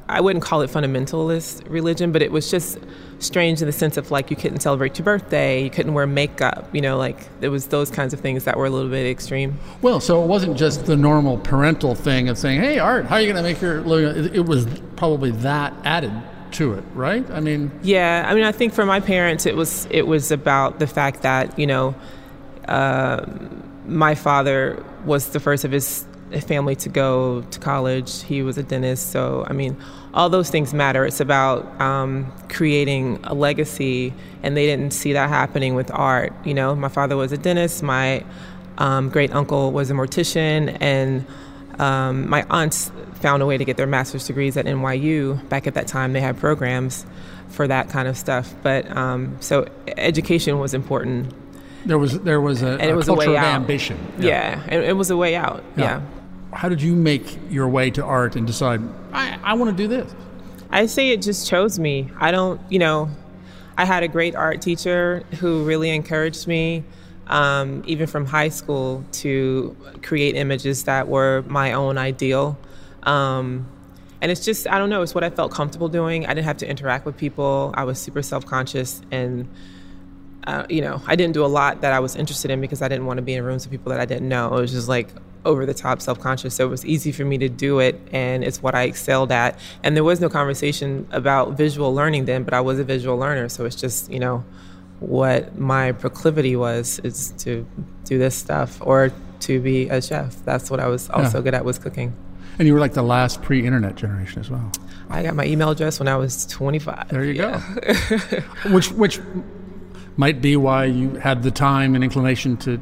I 0.08 0.20
wouldn't 0.20 0.44
call 0.44 0.60
it 0.62 0.70
fundamentalist 0.70 1.68
religion, 1.68 2.12
but 2.12 2.22
it 2.22 2.30
was 2.30 2.50
just 2.50 2.78
strange 3.18 3.60
in 3.60 3.66
the 3.66 3.72
sense 3.72 3.96
of 3.96 4.10
like 4.10 4.30
you 4.30 4.36
couldn't 4.36 4.60
celebrate 4.60 4.98
your 4.98 5.04
birthday, 5.04 5.64
you 5.64 5.70
couldn't 5.70 5.94
wear 5.94 6.06
makeup. 6.06 6.68
You 6.72 6.80
know, 6.80 6.96
like 6.96 7.40
there 7.40 7.50
was 7.50 7.66
those 7.68 7.90
kinds 7.90 8.14
of 8.14 8.20
things 8.20 8.44
that 8.44 8.56
were 8.56 8.66
a 8.66 8.70
little 8.70 8.90
bit 8.90 9.10
extreme. 9.10 9.58
Well, 9.82 10.00
so 10.00 10.22
it 10.22 10.26
wasn't 10.26 10.56
just 10.56 10.86
the 10.86 10.96
normal 10.96 11.38
parental 11.38 11.94
thing 11.94 12.28
of 12.28 12.38
saying, 12.38 12.60
"Hey, 12.60 12.78
Art, 12.78 13.06
how 13.06 13.16
are 13.16 13.20
you 13.20 13.32
going 13.32 13.42
to 13.42 13.42
make 13.42 13.60
your 13.60 13.80
living?" 13.80 14.24
It, 14.24 14.36
it 14.36 14.46
was 14.46 14.66
probably 14.94 15.32
that 15.32 15.74
added 15.84 16.12
to 16.52 16.74
it, 16.74 16.84
right? 16.94 17.28
I 17.30 17.40
mean, 17.40 17.70
Yeah, 17.82 18.24
I 18.28 18.34
mean, 18.34 18.44
I 18.44 18.52
think 18.52 18.72
for 18.72 18.86
my 18.86 19.00
parents, 19.00 19.44
it 19.44 19.56
was 19.56 19.88
it 19.90 20.06
was 20.06 20.30
about 20.30 20.78
the 20.78 20.86
fact 20.86 21.22
that 21.22 21.58
you 21.58 21.66
know, 21.66 21.94
uh, 22.68 23.26
my 23.86 24.14
father 24.14 24.84
was 25.04 25.30
the 25.30 25.40
first 25.40 25.64
of 25.64 25.72
his 25.72 26.04
family 26.40 26.74
to 26.76 26.88
go 26.88 27.42
to 27.42 27.58
college. 27.58 28.22
He 28.22 28.42
was 28.42 28.58
a 28.58 28.62
dentist, 28.62 29.10
so 29.10 29.44
I 29.48 29.52
mean, 29.52 29.76
all 30.14 30.28
those 30.28 30.50
things 30.50 30.74
matter. 30.74 31.04
It's 31.04 31.20
about 31.20 31.80
um, 31.80 32.32
creating 32.48 33.20
a 33.24 33.34
legacy, 33.34 34.12
and 34.42 34.56
they 34.56 34.66
didn't 34.66 34.92
see 34.92 35.12
that 35.12 35.28
happening 35.28 35.74
with 35.74 35.90
art. 35.92 36.32
You 36.44 36.54
know, 36.54 36.74
my 36.74 36.88
father 36.88 37.16
was 37.16 37.32
a 37.32 37.38
dentist. 37.38 37.82
My 37.82 38.24
um, 38.78 39.08
great 39.08 39.34
uncle 39.34 39.72
was 39.72 39.90
a 39.90 39.94
mortician, 39.94 40.76
and 40.80 41.26
um, 41.78 42.28
my 42.28 42.44
aunts 42.50 42.90
found 43.14 43.42
a 43.42 43.46
way 43.46 43.58
to 43.58 43.64
get 43.64 43.76
their 43.76 43.86
master's 43.86 44.26
degrees 44.26 44.56
at 44.56 44.66
NYU. 44.66 45.48
Back 45.48 45.66
at 45.66 45.74
that 45.74 45.86
time, 45.86 46.12
they 46.12 46.20
had 46.20 46.38
programs 46.38 47.06
for 47.48 47.66
that 47.68 47.88
kind 47.88 48.08
of 48.08 48.16
stuff. 48.16 48.54
But 48.62 48.94
um, 48.96 49.36
so 49.40 49.68
education 49.96 50.58
was 50.58 50.74
important, 50.74 51.32
there 51.86 51.98
was 51.98 52.18
there 52.20 52.40
was 52.40 52.62
a, 52.62 52.72
and 52.72 52.82
a 52.82 52.88
it 52.88 52.96
was 52.96 53.08
a 53.08 53.14
culture 53.14 53.30
way 53.30 53.36
of 53.36 53.42
out. 53.42 53.54
ambition. 53.54 53.98
Yeah, 54.18 54.64
it, 54.66 54.84
it 54.84 54.92
was 54.94 55.10
a 55.10 55.16
way 55.16 55.36
out. 55.36 55.62
yeah. 55.76 56.02
How 56.56 56.70
did 56.70 56.80
you 56.80 56.94
make 56.94 57.38
your 57.50 57.68
way 57.68 57.90
to 57.90 58.02
art 58.02 58.34
and 58.34 58.46
decide 58.46 58.80
I, 59.12 59.38
I 59.44 59.54
want 59.54 59.70
to 59.70 59.76
do 59.76 59.86
this? 59.86 60.14
I 60.70 60.86
say 60.86 61.10
it 61.10 61.20
just 61.20 61.46
chose 61.46 61.78
me. 61.78 62.10
I 62.18 62.30
don't, 62.30 62.58
you 62.72 62.78
know, 62.78 63.10
I 63.76 63.84
had 63.84 64.02
a 64.02 64.08
great 64.08 64.34
art 64.34 64.62
teacher 64.62 65.22
who 65.38 65.64
really 65.64 65.90
encouraged 65.90 66.46
me, 66.46 66.82
um, 67.26 67.82
even 67.86 68.06
from 68.06 68.24
high 68.24 68.48
school, 68.48 69.04
to 69.12 69.76
create 70.02 70.34
images 70.34 70.84
that 70.84 71.08
were 71.08 71.44
my 71.46 71.72
own 71.72 71.98
ideal. 71.98 72.58
Um, 73.02 73.68
and 74.22 74.32
it's 74.32 74.42
just, 74.42 74.66
I 74.66 74.78
don't 74.78 74.88
know, 74.88 75.02
it's 75.02 75.14
what 75.14 75.24
I 75.24 75.30
felt 75.30 75.52
comfortable 75.52 75.90
doing. 75.90 76.24
I 76.24 76.30
didn't 76.30 76.46
have 76.46 76.56
to 76.58 76.68
interact 76.68 77.04
with 77.04 77.18
people. 77.18 77.74
I 77.76 77.84
was 77.84 77.98
super 77.98 78.22
self 78.22 78.46
conscious 78.46 79.02
and 79.10 79.46
uh, 80.46 80.64
you 80.70 80.80
know, 80.80 81.02
I 81.06 81.16
didn't 81.16 81.34
do 81.34 81.44
a 81.44 81.48
lot 81.48 81.80
that 81.80 81.92
I 81.92 81.98
was 81.98 82.14
interested 82.14 82.50
in 82.50 82.60
because 82.60 82.80
I 82.80 82.88
didn't 82.88 83.04
want 83.04 83.18
to 83.18 83.22
be 83.22 83.34
in 83.34 83.44
rooms 83.44 83.66
with 83.66 83.72
people 83.72 83.90
that 83.90 84.00
I 84.00 84.04
didn't 84.04 84.28
know. 84.28 84.56
It 84.56 84.60
was 84.60 84.72
just 84.72 84.88
like 84.88 85.08
over 85.46 85.64
the 85.64 85.72
top 85.74 86.02
self 86.02 86.18
conscious. 86.20 86.54
So 86.54 86.66
it 86.66 86.70
was 86.70 86.84
easy 86.84 87.12
for 87.12 87.24
me 87.24 87.38
to 87.38 87.48
do 87.48 87.78
it, 87.78 87.98
and 88.12 88.44
it's 88.44 88.62
what 88.62 88.74
I 88.74 88.82
excelled 88.82 89.32
at. 89.32 89.58
And 89.82 89.96
there 89.96 90.04
was 90.04 90.20
no 90.20 90.28
conversation 90.28 91.06
about 91.10 91.52
visual 91.56 91.94
learning 91.94 92.26
then, 92.26 92.42
but 92.42 92.52
I 92.52 92.60
was 92.60 92.78
a 92.78 92.84
visual 92.84 93.16
learner. 93.16 93.48
So 93.48 93.64
it's 93.64 93.76
just, 93.76 94.10
you 94.10 94.18
know, 94.18 94.44
what 95.00 95.58
my 95.58 95.92
proclivity 95.92 96.56
was 96.56 96.98
is 97.00 97.32
to 97.38 97.66
do 98.04 98.18
this 98.18 98.34
stuff 98.34 98.78
or 98.80 99.12
to 99.40 99.60
be 99.60 99.88
a 99.88 100.00
chef. 100.02 100.36
That's 100.44 100.70
what 100.70 100.80
I 100.80 100.88
was 100.88 101.08
also 101.10 101.38
Yeah. 101.38 101.44
good 101.44 101.54
at 101.54 101.64
was 101.64 101.78
cooking. 101.78 102.12
And 102.58 102.66
you 102.66 102.72
were 102.74 102.80
like 102.80 102.94
the 102.94 103.02
last 103.02 103.42
pre-internet 103.42 103.96
generation 103.96 104.40
as 104.40 104.50
well. 104.50 104.72
I 105.10 105.22
got 105.22 105.34
my 105.36 105.44
email 105.44 105.70
address 105.70 105.98
when 106.00 106.08
I 106.08 106.16
was 106.16 106.46
25. 106.46 107.08
There 107.10 107.22
you 107.24 107.34
go. 107.34 107.58
which 108.70 108.90
which 108.92 109.20
might 110.16 110.40
be 110.40 110.56
why 110.56 110.86
you 110.86 111.10
had 111.16 111.42
the 111.42 111.50
time 111.50 111.94
and 111.94 112.02
inclination 112.02 112.56
to 112.56 112.80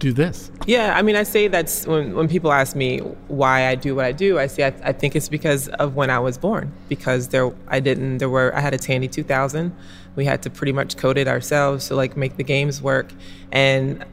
do 0.00 0.12
this. 0.12 0.50
Yeah, 0.66 0.94
I 0.96 1.02
mean, 1.02 1.14
I 1.14 1.22
say 1.22 1.46
that's 1.46 1.86
when, 1.86 2.16
when 2.16 2.26
people 2.26 2.52
ask 2.52 2.74
me 2.74 2.98
why 3.28 3.68
I 3.68 3.76
do 3.76 3.94
what 3.94 4.06
I 4.06 4.12
do, 4.12 4.38
I 4.38 4.48
say 4.48 4.64
I, 4.64 4.74
I 4.82 4.92
think 4.92 5.14
it's 5.14 5.28
because 5.28 5.68
of 5.68 5.94
when 5.94 6.10
I 6.10 6.18
was 6.18 6.38
born. 6.38 6.72
Because 6.88 7.28
there, 7.28 7.52
I 7.68 7.78
didn't, 7.78 8.18
there 8.18 8.28
were, 8.28 8.54
I 8.56 8.60
had 8.60 8.74
a 8.74 8.78
Tandy 8.78 9.06
2000. 9.06 9.76
We 10.16 10.24
had 10.24 10.42
to 10.42 10.50
pretty 10.50 10.72
much 10.72 10.96
code 10.96 11.18
it 11.18 11.28
ourselves 11.28 11.86
to 11.88 11.94
like 11.94 12.16
make 12.16 12.36
the 12.36 12.42
games 12.42 12.82
work. 12.82 13.12
And 13.52 14.04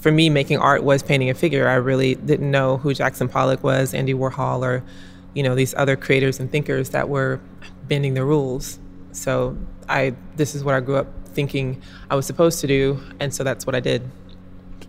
for 0.00 0.10
me, 0.10 0.30
making 0.30 0.58
art 0.58 0.82
was 0.84 1.02
painting 1.02 1.28
a 1.28 1.34
figure. 1.34 1.68
I 1.68 1.74
really 1.74 2.14
didn't 2.14 2.50
know 2.50 2.78
who 2.78 2.94
Jackson 2.94 3.28
Pollock 3.28 3.62
was, 3.62 3.92
Andy 3.92 4.14
Warhol, 4.14 4.62
or, 4.62 4.84
you 5.34 5.42
know, 5.42 5.54
these 5.54 5.74
other 5.74 5.96
creators 5.96 6.40
and 6.40 6.50
thinkers 6.50 6.90
that 6.90 7.08
were 7.08 7.40
bending 7.88 8.14
the 8.14 8.24
rules. 8.24 8.78
So 9.10 9.58
I, 9.88 10.14
this 10.36 10.54
is 10.54 10.62
what 10.62 10.74
I 10.74 10.80
grew 10.80 10.96
up 10.96 11.08
thinking 11.26 11.82
I 12.08 12.14
was 12.14 12.26
supposed 12.26 12.60
to 12.60 12.66
do. 12.68 13.00
And 13.18 13.34
so 13.34 13.42
that's 13.42 13.66
what 13.66 13.74
I 13.74 13.80
did. 13.80 14.08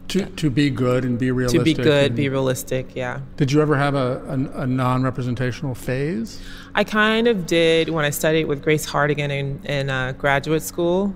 To, 0.09 0.25
to 0.25 0.49
be 0.49 0.69
good 0.69 1.03
and 1.03 1.19
be 1.19 1.31
realistic. 1.31 1.59
To 1.59 1.65
be 1.65 1.73
good, 1.73 2.07
and- 2.07 2.15
be 2.15 2.29
realistic, 2.29 2.95
yeah. 2.95 3.19
Did 3.35 3.51
you 3.51 3.61
ever 3.61 3.75
have 3.75 3.93
a, 3.93 4.21
a, 4.27 4.61
a 4.61 4.67
non 4.67 5.03
representational 5.03 5.75
phase? 5.75 6.41
I 6.75 6.83
kind 6.83 7.27
of 7.27 7.45
did 7.45 7.89
when 7.89 8.05
I 8.05 8.09
studied 8.09 8.45
with 8.45 8.63
Grace 8.63 8.85
Hartigan 8.85 9.31
in, 9.31 9.65
in 9.65 9.89
uh, 9.89 10.13
graduate 10.13 10.63
school. 10.63 11.13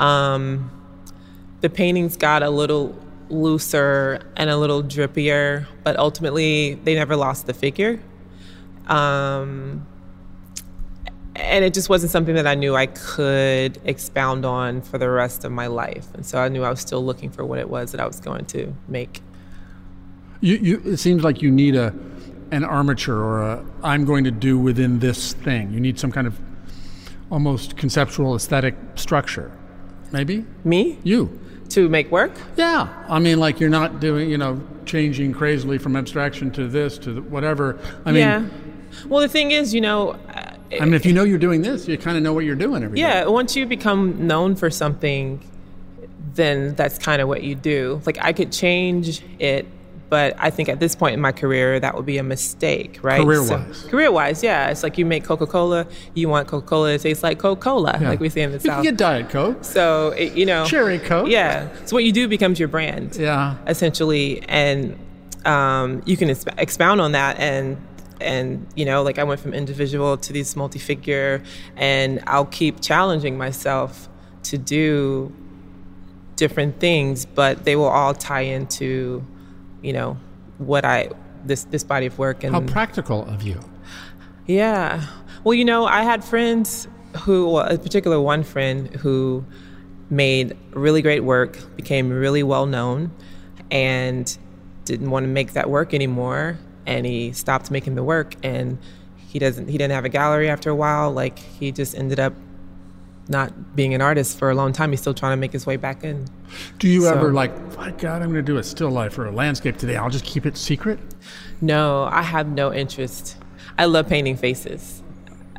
Um, 0.00 0.70
the 1.60 1.70
paintings 1.70 2.16
got 2.16 2.42
a 2.42 2.50
little 2.50 2.98
looser 3.28 4.20
and 4.36 4.50
a 4.50 4.56
little 4.56 4.82
drippier, 4.82 5.66
but 5.82 5.98
ultimately 5.98 6.74
they 6.74 6.94
never 6.94 7.16
lost 7.16 7.46
the 7.46 7.54
figure. 7.54 8.00
Um, 8.86 9.86
and 11.36 11.64
it 11.64 11.74
just 11.74 11.88
wasn't 11.88 12.12
something 12.12 12.34
that 12.36 12.46
I 12.46 12.54
knew 12.54 12.76
I 12.76 12.86
could 12.86 13.80
expound 13.84 14.44
on 14.44 14.82
for 14.82 14.98
the 14.98 15.10
rest 15.10 15.44
of 15.44 15.50
my 15.50 15.66
life. 15.66 16.06
And 16.14 16.24
so 16.24 16.38
I 16.38 16.48
knew 16.48 16.62
I 16.62 16.70
was 16.70 16.80
still 16.80 17.04
looking 17.04 17.30
for 17.30 17.44
what 17.44 17.58
it 17.58 17.68
was 17.68 17.90
that 17.92 18.00
I 18.00 18.06
was 18.06 18.20
going 18.20 18.44
to 18.46 18.72
make. 18.86 19.20
You, 20.40 20.56
you, 20.56 20.82
it 20.84 20.98
seems 20.98 21.24
like 21.24 21.42
you 21.42 21.50
need 21.50 21.74
a, 21.74 21.92
an 22.52 22.62
armature 22.62 23.16
or 23.16 23.42
a, 23.42 23.66
I'm 23.82 24.04
going 24.04 24.24
to 24.24 24.30
do 24.30 24.58
within 24.58 25.00
this 25.00 25.32
thing. 25.32 25.72
You 25.72 25.80
need 25.80 25.98
some 25.98 26.12
kind 26.12 26.26
of 26.26 26.38
almost 27.30 27.76
conceptual 27.76 28.36
aesthetic 28.36 28.76
structure. 28.94 29.50
Maybe? 30.12 30.44
Me? 30.62 30.98
You. 31.02 31.40
To 31.70 31.88
make 31.88 32.10
work? 32.12 32.32
Yeah. 32.56 33.04
I 33.08 33.18
mean, 33.18 33.40
like 33.40 33.58
you're 33.58 33.70
not 33.70 33.98
doing, 33.98 34.30
you 34.30 34.38
know, 34.38 34.62
changing 34.84 35.32
crazily 35.32 35.78
from 35.78 35.96
abstraction 35.96 36.52
to 36.52 36.68
this 36.68 36.98
to 36.98 37.22
whatever. 37.22 37.80
I 38.04 38.12
mean, 38.12 38.20
yeah. 38.20 38.46
Well, 39.08 39.20
the 39.20 39.28
thing 39.28 39.50
is, 39.50 39.74
you 39.74 39.80
know, 39.80 40.16
I 40.80 40.84
mean, 40.84 40.94
if 40.94 41.04
you 41.06 41.12
know 41.12 41.24
you're 41.24 41.38
doing 41.38 41.62
this, 41.62 41.86
you 41.88 41.96
kind 41.98 42.16
of 42.16 42.22
know 42.22 42.32
what 42.32 42.44
you're 42.44 42.54
doing 42.56 42.82
every 42.82 42.98
yeah, 43.00 43.24
day. 43.24 43.26
once 43.28 43.54
you 43.56 43.66
become 43.66 44.26
known 44.26 44.56
for 44.56 44.70
something, 44.70 45.40
then 46.34 46.74
that's 46.74 46.98
kind 46.98 47.22
of 47.22 47.28
what 47.28 47.42
you 47.42 47.54
do. 47.54 48.00
Like 48.06 48.18
I 48.20 48.32
could 48.32 48.50
change 48.52 49.22
it, 49.38 49.66
but 50.10 50.34
I 50.38 50.50
think 50.50 50.68
at 50.68 50.80
this 50.80 50.94
point 50.94 51.14
in 51.14 51.20
my 51.20 51.32
career, 51.32 51.80
that 51.80 51.94
would 51.96 52.06
be 52.06 52.18
a 52.18 52.22
mistake, 52.22 52.98
right? 53.02 53.22
Career-wise. 53.22 53.76
So, 53.78 53.88
career-wise, 53.88 54.42
yeah. 54.42 54.68
It's 54.70 54.82
like 54.82 54.98
you 54.98 55.04
make 55.06 55.24
Coca-Cola, 55.24 55.86
you 56.14 56.28
want 56.28 56.46
Coca-Cola 56.48 56.92
to 56.92 56.98
taste 57.02 57.22
like 57.22 57.38
Coca-Cola, 57.38 57.98
Yeah. 58.00 58.08
like 58.10 58.20
we 58.20 58.28
say 58.28 58.42
in 58.42 58.50
the 58.50 58.56
You 58.58 58.60
South. 58.60 58.74
can 58.76 58.82
get 58.84 58.96
Diet 58.96 59.28
Coke. 59.30 59.64
So 59.64 60.08
it, 60.10 60.34
you 60.34 60.46
know, 60.46 60.66
Cherry 60.66 60.98
Coke. 60.98 61.28
Yeah. 61.28 61.68
So 61.86 61.96
what 61.96 62.04
you 62.04 62.12
do 62.12 62.28
becomes 62.28 62.58
your 62.58 62.68
brand. 62.68 63.16
Yeah. 63.16 63.56
Essentially, 63.66 64.42
and 64.48 64.98
um, 65.46 66.02
you 66.06 66.16
can 66.16 66.28
exp- 66.28 66.54
expound 66.58 67.00
on 67.00 67.12
that 67.12 67.38
and 67.38 67.76
and 68.24 68.66
you 68.74 68.84
know, 68.84 69.02
like 69.02 69.18
I 69.18 69.24
went 69.24 69.40
from 69.40 69.54
individual 69.54 70.16
to 70.16 70.32
these 70.32 70.56
multi-figure, 70.56 71.42
and 71.76 72.22
I'll 72.26 72.46
keep 72.46 72.80
challenging 72.80 73.38
myself 73.38 74.08
to 74.44 74.58
do 74.58 75.32
different 76.36 76.80
things, 76.80 77.26
but 77.26 77.64
they 77.64 77.76
will 77.76 77.88
all 77.88 78.14
tie 78.14 78.42
into, 78.42 79.24
you 79.82 79.92
know, 79.92 80.18
what 80.58 80.84
I 80.84 81.10
this 81.44 81.64
this 81.64 81.84
body 81.84 82.06
of 82.06 82.18
work 82.18 82.42
and 82.44 82.54
How 82.54 82.60
practical 82.60 83.24
of 83.26 83.42
you. 83.42 83.60
yeah. 84.46 85.06
Well, 85.44 85.54
you 85.54 85.64
know, 85.64 85.84
I 85.84 86.02
had 86.02 86.24
friends 86.24 86.88
who, 87.20 87.50
well, 87.50 87.66
a 87.66 87.78
particular 87.78 88.20
one 88.20 88.42
friend 88.42 88.88
who 88.96 89.44
made 90.10 90.56
really 90.72 91.02
great 91.02 91.22
work, 91.22 91.58
became 91.76 92.10
really 92.10 92.42
well 92.42 92.66
known, 92.66 93.12
and 93.70 94.36
didn't 94.84 95.10
want 95.10 95.24
to 95.24 95.28
make 95.28 95.52
that 95.52 95.68
work 95.68 95.94
anymore. 95.94 96.58
And 96.86 97.06
he 97.06 97.32
stopped 97.32 97.70
making 97.70 97.94
the 97.94 98.04
work, 98.04 98.34
and 98.42 98.78
he 99.28 99.38
doesn't. 99.38 99.68
He 99.68 99.78
didn't 99.78 99.92
have 99.92 100.04
a 100.04 100.08
gallery 100.10 100.48
after 100.48 100.70
a 100.70 100.74
while. 100.74 101.10
Like 101.12 101.38
he 101.38 101.72
just 101.72 101.94
ended 101.96 102.20
up 102.20 102.34
not 103.26 103.74
being 103.74 103.94
an 103.94 104.02
artist 104.02 104.38
for 104.38 104.50
a 104.50 104.54
long 104.54 104.72
time. 104.72 104.90
He's 104.90 105.00
still 105.00 105.14
trying 105.14 105.32
to 105.32 105.40
make 105.40 105.52
his 105.52 105.64
way 105.66 105.76
back 105.76 106.04
in. 106.04 106.26
Do 106.78 106.88
you 106.88 107.02
So- 107.02 107.14
ever 107.14 107.32
like, 107.32 107.52
my 107.78 107.90
God, 107.92 108.20
I'm 108.20 108.30
going 108.32 108.34
to 108.34 108.52
do 108.52 108.58
a 108.58 108.62
still 108.62 108.90
life 108.90 109.18
or 109.18 109.24
a 109.24 109.30
landscape 109.30 109.78
today. 109.78 109.96
I'll 109.96 110.10
just 110.10 110.26
keep 110.26 110.44
it 110.44 110.58
secret? 110.58 110.98
No, 111.62 112.04
I 112.04 112.20
have 112.20 112.46
no 112.48 112.70
interest. 112.70 113.38
I 113.78 113.86
love 113.86 114.08
painting 114.08 114.36
faces. 114.36 115.02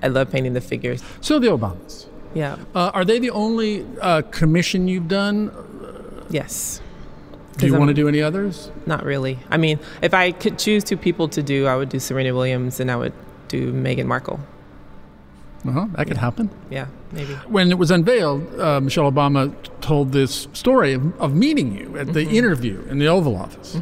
I 0.04 0.10
love 0.10 0.30
painting 0.32 0.54
the 0.54 0.62
figures. 0.62 1.02
So 1.22 1.40
the 1.40 1.48
Obamas. 1.48 2.06
Yeah. 2.36 2.58
Uh, 2.76 2.92
are 2.94 3.04
they 3.04 3.18
the 3.18 3.32
only 3.32 3.84
uh, 4.00 4.22
commission 4.30 4.88
you've 4.88 5.08
done? 5.08 5.52
Yes. 6.30 6.82
Do 7.58 7.66
you 7.66 7.72
'Cause 7.72 7.80
want 7.80 7.90
to 7.90 7.94
do 7.94 8.08
any 8.08 8.22
others? 8.22 8.70
Not 8.86 9.04
really. 9.06 9.40
I 9.50 9.58
mean, 9.58 9.80
if 10.02 10.14
I 10.14 10.32
could 10.32 10.58
choose 10.60 10.84
two 10.84 10.98
people 10.98 11.28
to 11.30 11.42
do, 11.42 11.68
I 11.68 11.76
would 11.76 11.90
do 11.90 12.00
Serena 12.00 12.34
Williams 12.34 12.80
and 12.80 12.92
I 12.92 12.96
would 12.98 13.14
do 13.48 13.72
Meghan 13.72 14.06
Markle. 14.06 14.40
Uh-huh, 15.68 15.88
that 15.96 16.06
could 16.08 16.18
happen. 16.18 16.50
Yeah, 16.70 16.86
maybe. 17.12 17.34
When 17.48 17.72
it 17.72 17.78
was 17.80 17.90
unveiled, 17.90 18.60
uh, 18.60 18.80
Michelle 18.82 19.12
Obama 19.12 19.52
told 19.82 20.12
this 20.12 20.48
story 20.54 20.94
of, 20.94 21.20
of 21.20 21.34
meeting 21.34 21.76
you 21.76 21.98
at 21.98 22.14
the 22.14 22.20
Mm-hmm. 22.26 22.36
interview 22.36 22.84
in 22.90 23.00
the 23.00 23.08
Oval 23.08 23.36
Office. 23.36 23.80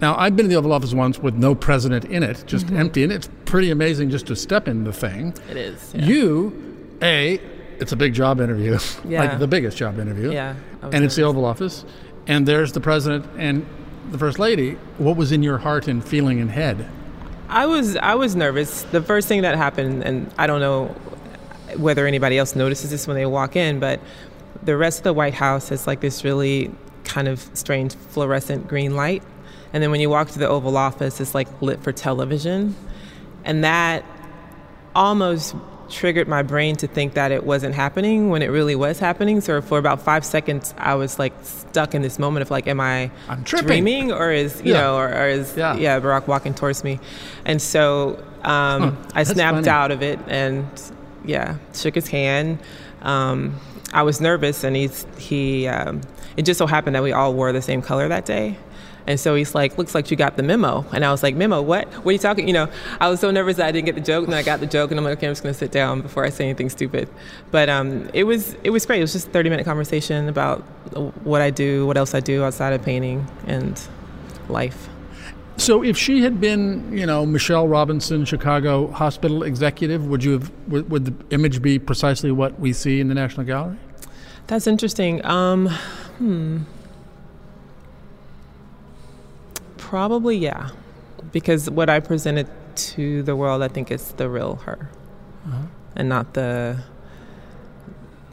Now, 0.00 0.16
I've 0.16 0.34
been 0.36 0.46
in 0.46 0.50
the 0.50 0.56
Oval 0.56 0.72
Office 0.72 0.94
once 0.94 1.18
with 1.18 1.34
no 1.34 1.54
president 1.54 2.06
in 2.06 2.22
it, 2.22 2.42
just 2.46 2.66
Mhm. 2.68 2.78
empty, 2.78 3.02
and 3.04 3.12
it's 3.12 3.28
pretty 3.44 3.70
amazing 3.70 4.08
just 4.10 4.26
to 4.28 4.36
step 4.36 4.66
in 4.68 4.84
the 4.84 4.92
thing. 4.92 5.34
It 5.50 5.56
is. 5.56 5.92
You, 5.94 6.52
A, 7.02 7.38
it's 7.78 7.92
a 7.92 7.96
big 7.96 8.14
job 8.14 8.40
interview, 8.40 8.78
Yeah. 9.08 9.20
like 9.20 9.38
the 9.38 9.46
biggest 9.46 9.76
job 9.76 9.98
interview. 10.00 10.32
Yeah, 10.32 10.54
And 10.92 11.04
it's 11.04 11.14
the 11.16 11.22
Oval 11.24 11.44
Office, 11.44 11.84
and 12.26 12.46
there's 12.46 12.72
the 12.72 12.80
president 12.80 13.26
and 13.36 13.66
the 14.10 14.18
First 14.18 14.38
Lady. 14.38 14.72
What 14.98 15.16
was 15.16 15.32
in 15.32 15.42
your 15.42 15.58
heart 15.58 15.88
and 15.88 16.04
feeling 16.04 16.40
and 16.40 16.50
head? 16.50 16.88
I 17.48 17.66
was 17.66 17.96
I 17.96 18.14
was 18.14 18.34
nervous. 18.34 18.82
The 18.84 19.02
first 19.02 19.28
thing 19.28 19.42
that 19.42 19.56
happened, 19.56 20.02
and 20.02 20.32
I 20.38 20.46
don't 20.46 20.60
know 20.60 20.86
whether 21.76 22.06
anybody 22.06 22.38
else 22.38 22.54
notices 22.56 22.90
this 22.90 23.06
when 23.06 23.16
they 23.16 23.26
walk 23.26 23.56
in, 23.56 23.78
but 23.78 24.00
the 24.62 24.76
rest 24.76 24.98
of 24.98 25.04
the 25.04 25.12
White 25.12 25.34
House 25.34 25.68
has 25.68 25.86
like 25.86 26.00
this 26.00 26.24
really 26.24 26.70
kind 27.04 27.28
of 27.28 27.40
strange 27.54 27.94
fluorescent 27.94 28.68
green 28.68 28.96
light, 28.96 29.22
and 29.72 29.82
then 29.82 29.90
when 29.90 30.00
you 30.00 30.08
walk 30.08 30.30
to 30.30 30.38
the 30.38 30.48
Oval 30.48 30.76
Office, 30.76 31.20
it's 31.20 31.34
like 31.34 31.48
lit 31.60 31.82
for 31.82 31.92
television, 31.92 32.74
and 33.44 33.64
that 33.64 34.04
almost 34.94 35.54
triggered 35.92 36.26
my 36.26 36.42
brain 36.42 36.74
to 36.76 36.86
think 36.88 37.14
that 37.14 37.30
it 37.30 37.44
wasn't 37.44 37.74
happening 37.74 38.30
when 38.30 38.42
it 38.42 38.48
really 38.48 38.74
was 38.74 38.98
happening. 38.98 39.40
So 39.40 39.60
for 39.62 39.78
about 39.78 40.00
five 40.02 40.24
seconds, 40.24 40.74
I 40.78 40.94
was 40.96 41.18
like 41.18 41.32
stuck 41.42 41.94
in 41.94 42.02
this 42.02 42.18
moment 42.18 42.42
of 42.42 42.50
like, 42.50 42.66
am 42.66 42.80
I 42.80 43.10
I'm 43.28 43.44
tripping. 43.44 43.66
dreaming 43.68 44.12
or 44.12 44.32
is 44.32 44.60
you 44.64 44.72
Yeah. 44.72 44.80
know 44.80 44.96
or, 44.96 45.08
or 45.08 45.28
is 45.28 45.56
yeah. 45.56 46.00
Barack 46.00 46.26
walking 46.26 46.54
towards 46.54 46.82
me, 46.82 46.98
and 47.44 47.60
so 47.62 48.18
um, 48.42 48.96
Huh, 48.96 49.10
I 49.14 49.22
snapped 49.24 49.56
funny. 49.58 49.68
out 49.68 49.90
of 49.92 50.02
it 50.02 50.18
and 50.26 50.66
yeah, 51.24 51.56
shook 51.74 51.94
his 51.94 52.08
hand. 52.08 52.58
Um, 53.02 53.54
I 53.92 54.02
was 54.02 54.20
nervous, 54.20 54.64
and 54.64 54.74
he's 54.74 55.06
he. 55.18 55.68
Um, 55.68 56.00
it 56.36 56.42
just 56.42 56.56
so 56.58 56.66
happened 56.66 56.96
that 56.96 57.02
we 57.02 57.12
all 57.12 57.34
wore 57.34 57.52
the 57.52 57.60
same 57.62 57.82
color 57.82 58.08
that 58.08 58.24
day. 58.24 58.56
And 59.06 59.18
so 59.18 59.34
he's 59.34 59.54
like, 59.54 59.78
"Looks 59.78 59.94
like 59.94 60.10
you 60.10 60.16
got 60.16 60.36
the 60.36 60.42
memo." 60.42 60.84
And 60.92 61.04
I 61.04 61.10
was 61.10 61.22
like, 61.22 61.34
"Memo? 61.34 61.60
What? 61.62 61.88
What 61.88 62.10
are 62.10 62.12
you 62.12 62.18
talking?" 62.18 62.46
You 62.46 62.54
know, 62.54 62.68
I 63.00 63.08
was 63.08 63.20
so 63.20 63.30
nervous 63.30 63.56
that 63.56 63.66
I 63.66 63.72
didn't 63.72 63.86
get 63.86 63.94
the 63.94 64.00
joke, 64.00 64.24
and 64.24 64.32
then 64.32 64.38
I 64.38 64.42
got 64.42 64.60
the 64.60 64.66
joke, 64.66 64.90
and 64.90 64.98
I'm 64.98 65.04
like, 65.04 65.18
"Okay, 65.18 65.26
I'm 65.26 65.32
just 65.32 65.42
gonna 65.42 65.54
sit 65.54 65.72
down 65.72 66.00
before 66.00 66.24
I 66.24 66.30
say 66.30 66.44
anything 66.44 66.70
stupid." 66.70 67.08
But 67.50 67.68
um, 67.68 68.08
it 68.12 68.24
was 68.24 68.54
it 68.64 68.70
was 68.70 68.86
great. 68.86 68.98
It 68.98 69.02
was 69.02 69.12
just 69.12 69.28
a 69.28 69.30
30 69.30 69.50
minute 69.50 69.64
conversation 69.64 70.28
about 70.28 70.60
what 71.24 71.40
I 71.40 71.50
do, 71.50 71.86
what 71.86 71.96
else 71.96 72.14
I 72.14 72.20
do 72.20 72.44
outside 72.44 72.72
of 72.72 72.82
painting, 72.82 73.26
and 73.46 73.80
life. 74.48 74.88
So, 75.56 75.84
if 75.84 75.96
she 75.98 76.22
had 76.22 76.40
been, 76.40 76.96
you 76.96 77.06
know, 77.06 77.26
Michelle 77.26 77.68
Robinson, 77.68 78.24
Chicago 78.24 78.90
hospital 78.90 79.42
executive, 79.42 80.06
would 80.06 80.24
you 80.24 80.32
have? 80.32 80.50
Would, 80.68 80.90
would 80.90 81.04
the 81.04 81.34
image 81.34 81.60
be 81.60 81.78
precisely 81.78 82.32
what 82.32 82.58
we 82.58 82.72
see 82.72 83.00
in 83.00 83.08
the 83.08 83.14
National 83.14 83.46
Gallery? 83.46 83.76
That's 84.46 84.66
interesting. 84.66 85.24
Um, 85.24 85.68
hmm. 86.18 86.62
Probably, 89.96 90.38
yeah. 90.38 90.70
Because 91.32 91.68
what 91.68 91.90
I 91.90 92.00
presented 92.00 92.46
to 92.94 93.22
the 93.24 93.36
world, 93.36 93.62
I 93.62 93.68
think, 93.68 93.90
is 93.90 94.12
the 94.12 94.26
real 94.26 94.54
her, 94.64 94.88
Uh-huh. 95.46 95.66
and 95.96 96.08
not 96.08 96.32
the 96.32 96.78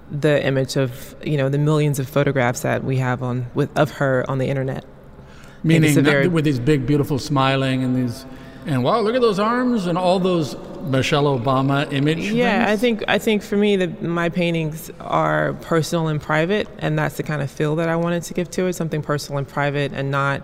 the 0.09 0.41
image 0.45 0.77
of 0.77 1.15
you 1.21 1.35
know 1.35 1.49
the 1.49 1.57
millions 1.57 1.99
of 1.99 2.07
photographs 2.07 2.61
that 2.61 2.85
we 2.85 2.95
have 2.95 3.21
on 3.21 3.47
with 3.55 3.69
of 3.77 3.91
her 3.99 4.23
on 4.29 4.37
the 4.37 4.47
internet. 4.47 4.85
It's 4.85 5.65
Meaning, 5.65 6.01
very- 6.01 6.29
with 6.29 6.45
these 6.45 6.59
big, 6.61 6.87
beautiful 6.87 7.19
smiling 7.19 7.83
and 7.83 7.93
these, 7.93 8.25
and 8.65 8.81
wow, 8.81 9.01
look 9.01 9.13
at 9.15 9.19
those 9.21 9.37
arms 9.39 9.85
and 9.85 9.97
all 9.97 10.17
those 10.17 10.55
Michelle 10.83 11.25
Obama 11.25 11.91
image. 11.91 12.31
Yeah, 12.31 12.67
I 12.69 12.77
think 12.77 13.03
I 13.09 13.17
think 13.19 13.43
for 13.43 13.57
me, 13.57 13.75
the, 13.75 13.87
my 14.07 14.29
paintings 14.29 14.89
are 15.01 15.55
personal 15.59 16.07
and 16.07 16.21
private, 16.21 16.69
and 16.77 16.97
that's 16.97 17.17
the 17.17 17.23
kind 17.23 17.41
of 17.41 17.51
feel 17.51 17.75
that 17.75 17.89
I 17.89 17.97
wanted 17.97 18.23
to 18.23 18.33
give 18.33 18.49
to 18.51 18.67
it. 18.67 18.73
Something 18.77 19.01
personal 19.01 19.39
and 19.39 19.47
private, 19.47 19.91
and 19.91 20.09
not 20.09 20.41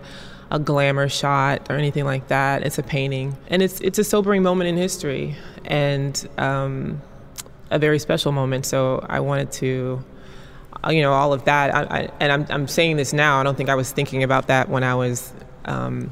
a 0.50 0.58
glamour 0.58 1.08
shot 1.08 1.66
or 1.70 1.76
anything 1.76 2.04
like 2.04 2.28
that. 2.28 2.62
It's 2.62 2.78
a 2.78 2.82
painting, 2.82 3.36
and 3.48 3.62
it's 3.62 3.80
it's 3.80 3.98
a 3.98 4.04
sobering 4.04 4.42
moment 4.42 4.68
in 4.68 4.76
history, 4.76 5.34
and 5.64 6.28
um, 6.38 7.00
a 7.70 7.78
very 7.78 7.98
special 7.98 8.32
moment. 8.32 8.66
So 8.66 9.04
I 9.08 9.20
wanted 9.20 9.50
to. 9.52 10.04
uh, 10.84 10.90
You 10.90 11.02
know 11.02 11.12
all 11.12 11.32
of 11.32 11.44
that, 11.46 11.74
I, 11.74 11.82
I, 11.82 12.08
and 12.20 12.30
I'm 12.32 12.46
I'm 12.48 12.68
saying 12.68 12.96
this 12.96 13.12
now. 13.12 13.40
I 13.40 13.42
don't 13.42 13.56
think 13.56 13.68
I 13.68 13.74
was 13.74 13.90
thinking 13.92 14.22
about 14.22 14.46
that 14.46 14.68
when 14.68 14.84
I 14.84 14.94
was 14.94 15.32
um, 15.64 16.10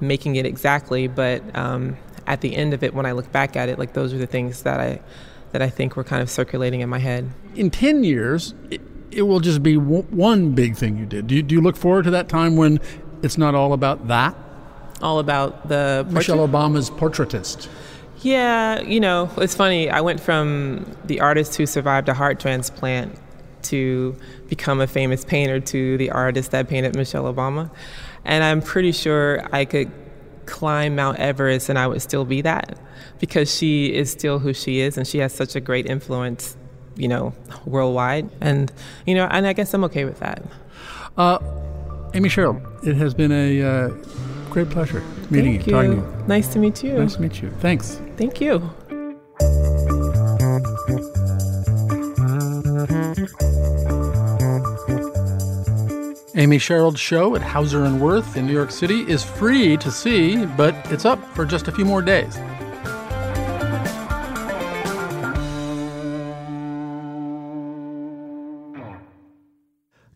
making 0.00 0.36
it 0.36 0.46
exactly, 0.46 1.06
but 1.08 1.42
um, 1.56 1.96
at 2.26 2.40
the 2.40 2.56
end 2.56 2.72
of 2.74 2.82
it, 2.82 2.94
when 2.94 3.04
I 3.06 3.12
look 3.12 3.30
back 3.32 3.54
at 3.56 3.68
it, 3.68 3.78
like 3.78 3.92
those 3.92 4.14
are 4.14 4.18
the 4.18 4.26
things 4.26 4.62
that 4.62 4.80
I 4.80 5.00
that 5.52 5.60
I 5.62 5.68
think 5.68 5.94
were 5.94 6.04
kind 6.04 6.22
of 6.22 6.30
circulating 6.30 6.80
in 6.80 6.88
my 6.88 6.98
head. 6.98 7.28
in 7.54 7.70
10 7.70 8.02
years, 8.02 8.54
i- 8.72 8.78
it 9.12 9.22
will 9.22 9.38
just 9.38 9.62
be 9.62 9.76
one 9.76 10.50
big 10.50 10.74
thing 10.74 10.96
you 10.96 11.06
did. 11.06 11.28
Do 11.28 11.36
you, 11.36 11.42
do 11.44 11.54
you 11.54 11.60
look 11.60 11.76
forward 11.76 12.02
to 12.06 12.10
that 12.10 12.28
time 12.28 12.56
when 12.56 12.80
it's 13.24 13.38
not 13.38 13.54
all 13.54 13.72
about 13.72 14.08
that? 14.08 14.34
All 15.02 15.18
about 15.18 15.68
the 15.68 16.06
Michelle 16.10 16.46
Obama's 16.46 16.90
portraitist. 16.90 17.68
Yeah, 18.20 18.80
you 18.80 19.00
know, 19.00 19.30
it's 19.36 19.54
funny. 19.54 19.90
I 19.90 20.00
went 20.00 20.20
from 20.20 20.86
the 21.04 21.20
artist 21.20 21.56
who 21.56 21.66
survived 21.66 22.08
a 22.08 22.14
heart 22.14 22.40
transplant 22.40 23.18
to 23.64 24.16
become 24.48 24.80
a 24.80 24.86
famous 24.86 25.24
painter 25.24 25.60
to 25.60 25.96
the 25.98 26.10
artist 26.10 26.50
that 26.52 26.68
painted 26.68 26.94
Michelle 26.96 27.24
Obama. 27.24 27.70
And 28.24 28.44
I'm 28.44 28.62
pretty 28.62 28.92
sure 28.92 29.46
I 29.52 29.64
could 29.64 29.90
climb 30.46 30.96
Mount 30.96 31.18
Everest 31.18 31.68
and 31.68 31.78
I 31.78 31.86
would 31.86 32.02
still 32.02 32.24
be 32.24 32.42
that 32.42 32.78
because 33.18 33.54
she 33.54 33.92
is 33.92 34.10
still 34.10 34.38
who 34.38 34.52
she 34.52 34.80
is 34.80 34.96
and 34.96 35.06
she 35.06 35.18
has 35.18 35.34
such 35.34 35.56
a 35.56 35.60
great 35.60 35.86
influence, 35.86 36.56
you 36.96 37.08
know, 37.08 37.34
worldwide. 37.64 38.30
And, 38.40 38.72
you 39.06 39.14
know, 39.14 39.26
and 39.30 39.46
I 39.46 39.52
guess 39.52 39.74
I'm 39.74 39.84
okay 39.84 40.04
with 40.04 40.20
that. 40.20 40.42
Uh, 41.16 41.38
Amy 42.14 42.28
Sherald, 42.28 42.62
it 42.86 42.94
has 42.94 43.12
been 43.12 43.32
a 43.32 43.60
uh, 43.60 43.88
great 44.48 44.70
pleasure 44.70 45.02
meeting 45.30 45.54
Thank 45.54 45.66
you, 45.66 45.72
you. 45.76 45.82
talking 45.82 45.90
to 46.00 46.18
you. 46.18 46.26
Nice 46.28 46.46
to 46.52 46.58
meet 46.60 46.84
you. 46.84 46.92
Nice 46.92 47.16
to 47.16 47.22
meet 47.22 47.42
you. 47.42 47.50
Thanks. 47.58 48.00
Thank 48.16 48.40
you. 48.40 48.70
Amy 56.36 56.58
Sherald's 56.58 57.00
show 57.00 57.34
at 57.34 57.42
Hauser 57.42 57.84
and 57.84 58.00
Wirth 58.00 58.36
in 58.36 58.46
New 58.46 58.52
York 58.52 58.70
City 58.70 59.00
is 59.08 59.24
free 59.24 59.76
to 59.78 59.90
see, 59.90 60.46
but 60.46 60.74
it's 60.92 61.04
up 61.04 61.18
for 61.34 61.44
just 61.44 61.66
a 61.66 61.72
few 61.72 61.84
more 61.84 62.00
days. 62.02 62.38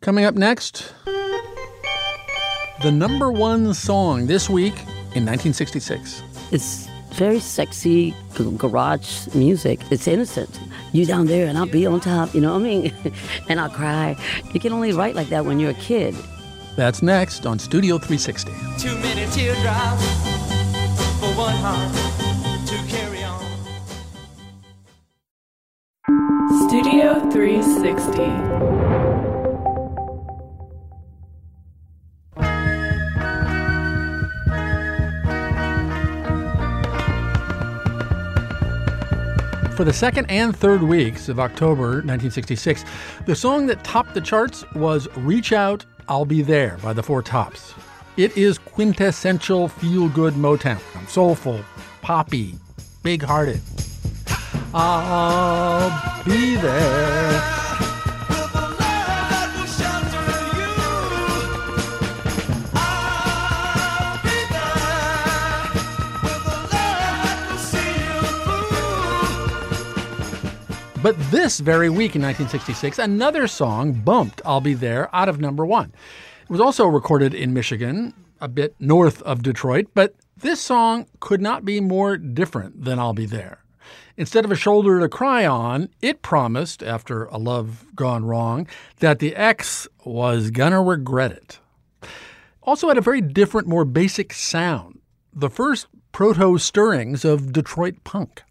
Coming 0.01 0.25
up 0.25 0.37
next, 0.37 0.93
the 2.83 2.91
number 2.93 3.31
one 3.33 3.75
song 3.75 4.27
this 4.27 4.49
week 4.49 4.75
in 5.15 5.25
1966. 5.27 6.23
It's 6.53 6.89
very 7.13 7.41
sexy 7.41 8.15
g- 8.37 8.51
garage 8.57 9.27
music. 9.35 9.81
It's 9.91 10.07
innocent. 10.07 10.61
You 10.93 11.05
down 11.05 11.27
there 11.27 11.47
and 11.47 11.59
I'll 11.59 11.67
be 11.67 11.87
on 11.87 12.01
top, 12.01 12.35
you 12.35 12.41
know 12.41 12.53
what 12.53 12.61
I 12.61 12.65
mean? 12.65 12.95
and 13.49 13.61
I'll 13.61 13.71
cry. 13.71 14.17
You 14.53 14.61
can 14.61 14.73
only 14.73 14.93
write 14.93 15.15
like 15.15 15.29
that 15.31 15.45
when 15.45 15.59
you're 15.59 15.71
a 15.71 15.75
kid. 15.75 16.15
That's 16.77 17.03
next 17.03 17.45
on 17.47 17.59
Studio 17.59 17.99
360. 17.99 18.53
Too 18.79 18.97
many 18.99 19.31
teardrops 19.33 20.05
for 21.19 21.33
one 21.35 21.57
heart 21.57 21.93
to 22.69 22.77
carry 22.89 23.25
on. 23.25 23.45
Studio 26.69 27.29
360. 27.31 29.08
For 39.79 39.85
the 39.85 39.93
second 39.93 40.29
and 40.29 40.57
third 40.57 40.83
weeks 40.83 41.29
of 41.29 41.39
October 41.39 42.03
1966, 42.03 42.85
the 43.27 43.37
song 43.37 43.69
that 43.69 43.85
topped 43.85 44.13
the 44.13 44.21
charts 44.21 44.69
was 44.75 45.07
Reach 45.19 45.53
Out, 45.53 45.87
I'll 46.09 46.25
Be 46.25 46.43
There 46.43 46.79
by 46.83 46.93
the 46.93 47.01
Four 47.01 47.23
Tops. 47.23 47.75
It 48.17 48.37
is 48.37 48.59
quintessential 48.59 49.69
feel 49.69 50.09
good 50.09 50.35
Motown, 50.35 50.81
soulful, 51.09 51.61
poppy, 52.03 52.57
big 53.05 53.23
hearted. 53.23 53.61
I'll 54.75 56.25
be 56.25 56.57
there. 56.57 57.88
But 71.01 71.17
this 71.31 71.61
very 71.61 71.89
week 71.89 72.17
in 72.17 72.23
1966, 72.23 72.99
another 72.99 73.47
song 73.47 73.93
bumped 73.93 74.43
I'll 74.45 74.61
Be 74.61 74.75
There 74.75 75.15
out 75.15 75.29
of 75.29 75.41
number 75.41 75.65
one. 75.65 75.93
It 76.43 76.51
was 76.51 76.61
also 76.61 76.87
recorded 76.87 77.35
in 77.35 77.55
Michigan, 77.55 78.15
a 78.41 78.49
bit 78.49 78.75
north 78.81 79.23
of 79.23 79.43
Detroit, 79.43 79.87
but 79.95 80.17
this 80.37 80.61
song 80.61 81.07
could 81.21 81.41
not 81.41 81.65
be 81.65 81.81
more 81.81 82.17
different 82.17 82.85
than 82.85 82.99
I'll 82.99 83.13
Be 83.13 83.27
There. 83.27 83.63
Instead 84.17 84.45
of 84.45 84.51
a 84.51 84.57
shoulder 84.57 84.99
to 84.99 85.09
cry 85.09 85.47
on, 85.47 85.89
it 86.03 86.21
promised, 86.21 86.83
after 86.83 87.27
a 87.27 87.39
love 87.39 87.87
gone 87.95 88.25
wrong, 88.25 88.67
that 88.99 89.21
the 89.21 89.37
ex 89.37 89.87
was 90.05 90.51
gonna 90.51 90.83
regret 90.83 91.31
it. 91.31 91.61
Also 92.65 92.89
had 92.89 92.99
a 92.99 93.03
very 93.03 93.21
different, 93.21 93.69
more 93.69 93.85
basic 93.85 94.33
sound, 94.33 94.99
the 95.33 95.49
first 95.49 95.87
proto 96.11 96.59
stirrings 96.59 97.25
of 97.25 97.53
Detroit 97.53 98.03
punk. 98.03 98.43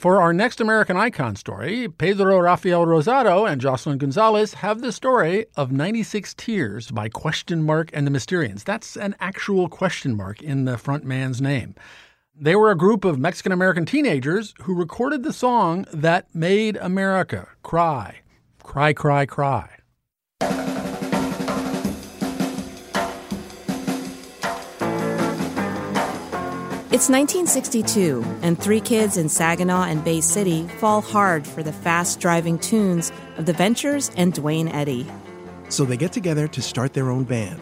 For 0.00 0.22
our 0.22 0.32
next 0.32 0.62
American 0.62 0.96
Icon 0.96 1.36
story, 1.36 1.86
Pedro 1.86 2.38
Rafael 2.38 2.86
Rosado 2.86 3.46
and 3.46 3.60
Jocelyn 3.60 3.98
Gonzalez 3.98 4.54
have 4.54 4.80
the 4.80 4.92
story 4.92 5.44
of 5.58 5.72
96 5.72 6.32
Tears 6.38 6.90
by 6.90 7.10
Question 7.10 7.62
Mark 7.62 7.90
and 7.92 8.06
the 8.06 8.10
Mysterians. 8.10 8.64
That's 8.64 8.96
an 8.96 9.14
actual 9.20 9.68
question 9.68 10.16
mark 10.16 10.40
in 10.40 10.64
the 10.64 10.78
front 10.78 11.04
man's 11.04 11.42
name. 11.42 11.74
They 12.34 12.56
were 12.56 12.70
a 12.70 12.78
group 12.78 13.04
of 13.04 13.18
Mexican 13.18 13.52
American 13.52 13.84
teenagers 13.84 14.54
who 14.62 14.74
recorded 14.74 15.22
the 15.22 15.34
song 15.34 15.84
that 15.92 16.34
made 16.34 16.78
America 16.78 17.48
cry. 17.62 18.20
Cry, 18.62 18.94
cry, 18.94 19.26
cry. 19.26 19.79
It's 26.92 27.08
1962, 27.08 28.24
and 28.42 28.60
three 28.60 28.80
kids 28.80 29.16
in 29.16 29.28
Saginaw 29.28 29.84
and 29.84 30.02
Bay 30.02 30.20
City 30.20 30.66
fall 30.80 31.00
hard 31.00 31.46
for 31.46 31.62
the 31.62 31.72
fast 31.72 32.18
driving 32.18 32.58
tunes 32.58 33.12
of 33.36 33.46
the 33.46 33.52
Ventures 33.52 34.10
and 34.16 34.32
Duane 34.32 34.66
Eddy. 34.66 35.06
So 35.68 35.84
they 35.84 35.96
get 35.96 36.12
together 36.12 36.48
to 36.48 36.60
start 36.60 36.92
their 36.92 37.08
own 37.08 37.22
band. 37.22 37.60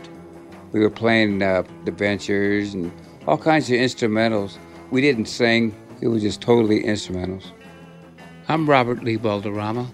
We 0.73 0.81
were 0.81 0.89
playing 0.89 1.43
uh, 1.43 1.65
the 1.85 1.91
Ventures 1.91 2.73
and 2.73 2.91
all 3.27 3.37
kinds 3.37 3.69
of 3.69 3.77
instrumentals. 3.77 4.57
We 4.91 5.03
didn't 5.03 5.27
sing, 5.27 5.77
it 6.01 6.09
was 6.09 6.23
just 6.23 6.41
totally 6.41 6.85
instrumentals. 6.85 7.53
I'm 8.49 8.67
Robert 8.67 9.05
Lee 9.05 9.19
Balderrama. 9.19 9.87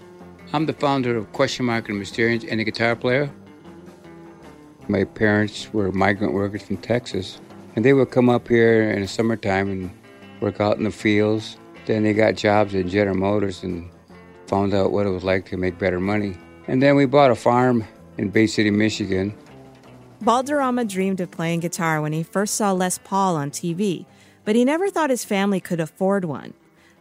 I'm 0.53 0.65
the 0.65 0.71
founder 0.71 1.17
of 1.17 1.29
Question 1.33 1.65
Mark 1.65 1.89
and 1.89 2.01
Mysterians 2.01 2.49
and 2.49 2.61
a 2.61 2.63
guitar 2.63 2.95
player. 2.95 3.29
My 4.87 5.03
parents 5.03 5.73
were 5.73 5.91
migrant 5.91 6.33
workers 6.33 6.61
from 6.63 6.77
Texas. 6.77 7.41
And 7.75 7.83
they 7.83 7.93
would 7.93 8.11
come 8.11 8.29
up 8.29 8.47
here 8.47 8.89
in 8.89 9.01
the 9.01 9.07
summertime 9.07 9.69
and 9.69 9.91
work 10.39 10.61
out 10.61 10.77
in 10.77 10.83
the 10.83 10.91
fields. 10.91 11.57
Then 11.85 12.03
they 12.03 12.13
got 12.13 12.35
jobs 12.35 12.73
at 12.73 12.87
General 12.87 13.17
Motors 13.17 13.63
and 13.63 13.89
found 14.47 14.73
out 14.73 14.91
what 14.91 15.05
it 15.05 15.09
was 15.09 15.23
like 15.23 15.45
to 15.49 15.57
make 15.57 15.77
better 15.77 15.99
money. 15.99 16.37
And 16.67 16.81
then 16.81 16.95
we 16.95 17.05
bought 17.05 17.31
a 17.31 17.35
farm 17.35 17.83
in 18.17 18.29
Bay 18.29 18.47
City, 18.47 18.71
Michigan. 18.71 19.35
Balderrama 20.23 20.87
dreamed 20.87 21.19
of 21.19 21.29
playing 21.31 21.59
guitar 21.59 22.01
when 22.01 22.13
he 22.13 22.23
first 22.23 22.55
saw 22.55 22.71
Les 22.71 22.97
Paul 22.99 23.35
on 23.35 23.51
TV, 23.51 24.05
but 24.45 24.55
he 24.55 24.63
never 24.63 24.89
thought 24.89 25.09
his 25.09 25.25
family 25.25 25.59
could 25.59 25.79
afford 25.79 26.25
one. 26.25 26.53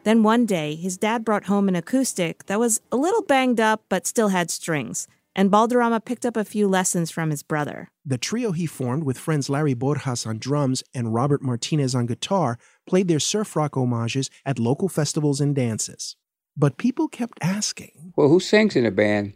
Then 0.02 0.22
one 0.22 0.44
day, 0.44 0.74
his 0.74 0.98
dad 0.98 1.24
brought 1.24 1.44
home 1.44 1.68
an 1.68 1.76
acoustic 1.76 2.44
that 2.46 2.58
was 2.58 2.80
a 2.92 2.96
little 2.96 3.22
banged 3.22 3.60
up 3.60 3.84
but 3.88 4.06
still 4.06 4.28
had 4.28 4.50
strings, 4.50 5.08
and 5.36 5.50
Balderrama 5.50 6.04
picked 6.04 6.24
up 6.24 6.36
a 6.36 6.44
few 6.44 6.68
lessons 6.68 7.10
from 7.10 7.30
his 7.30 7.42
brother. 7.42 7.90
The 8.04 8.18
trio 8.18 8.52
he 8.52 8.66
formed 8.66 9.04
with 9.04 9.18
friends 9.18 9.50
Larry 9.50 9.74
Borjas 9.74 10.26
on 10.26 10.38
drums 10.38 10.82
and 10.94 11.12
Robert 11.12 11.42
Martinez 11.42 11.94
on 11.94 12.06
guitar 12.06 12.58
played 12.86 13.08
their 13.08 13.20
surf 13.20 13.56
rock 13.56 13.74
homages 13.74 14.30
at 14.46 14.58
local 14.58 14.88
festivals 14.88 15.40
and 15.40 15.54
dances. 15.54 16.16
But 16.56 16.76
people 16.76 17.08
kept 17.08 17.38
asking, 17.42 18.12
Well, 18.16 18.28
who 18.28 18.38
sings 18.38 18.76
in 18.76 18.86
a 18.86 18.90
band? 18.90 19.34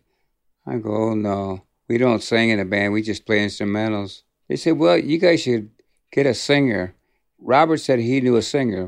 I 0.67 0.77
go, 0.77 0.95
Oh, 0.95 1.15
no, 1.15 1.63
we 1.89 1.99
don't 1.99 2.23
sing 2.23 2.51
in 2.51 2.61
a 2.61 2.65
band, 2.65 2.93
we 2.93 3.03
just 3.03 3.27
play 3.27 3.45
instrumentals. 3.45 4.23
They 4.49 4.57
said, 4.57 4.79
Well, 4.79 4.99
you 4.99 5.19
guys 5.19 5.43
should 5.43 5.71
get 6.13 6.27
a 6.27 6.35
singer. 6.35 6.95
Robert 7.41 7.79
said 7.79 7.99
he 7.99 8.21
knew 8.21 8.37
a 8.37 8.43
singer. 8.43 8.85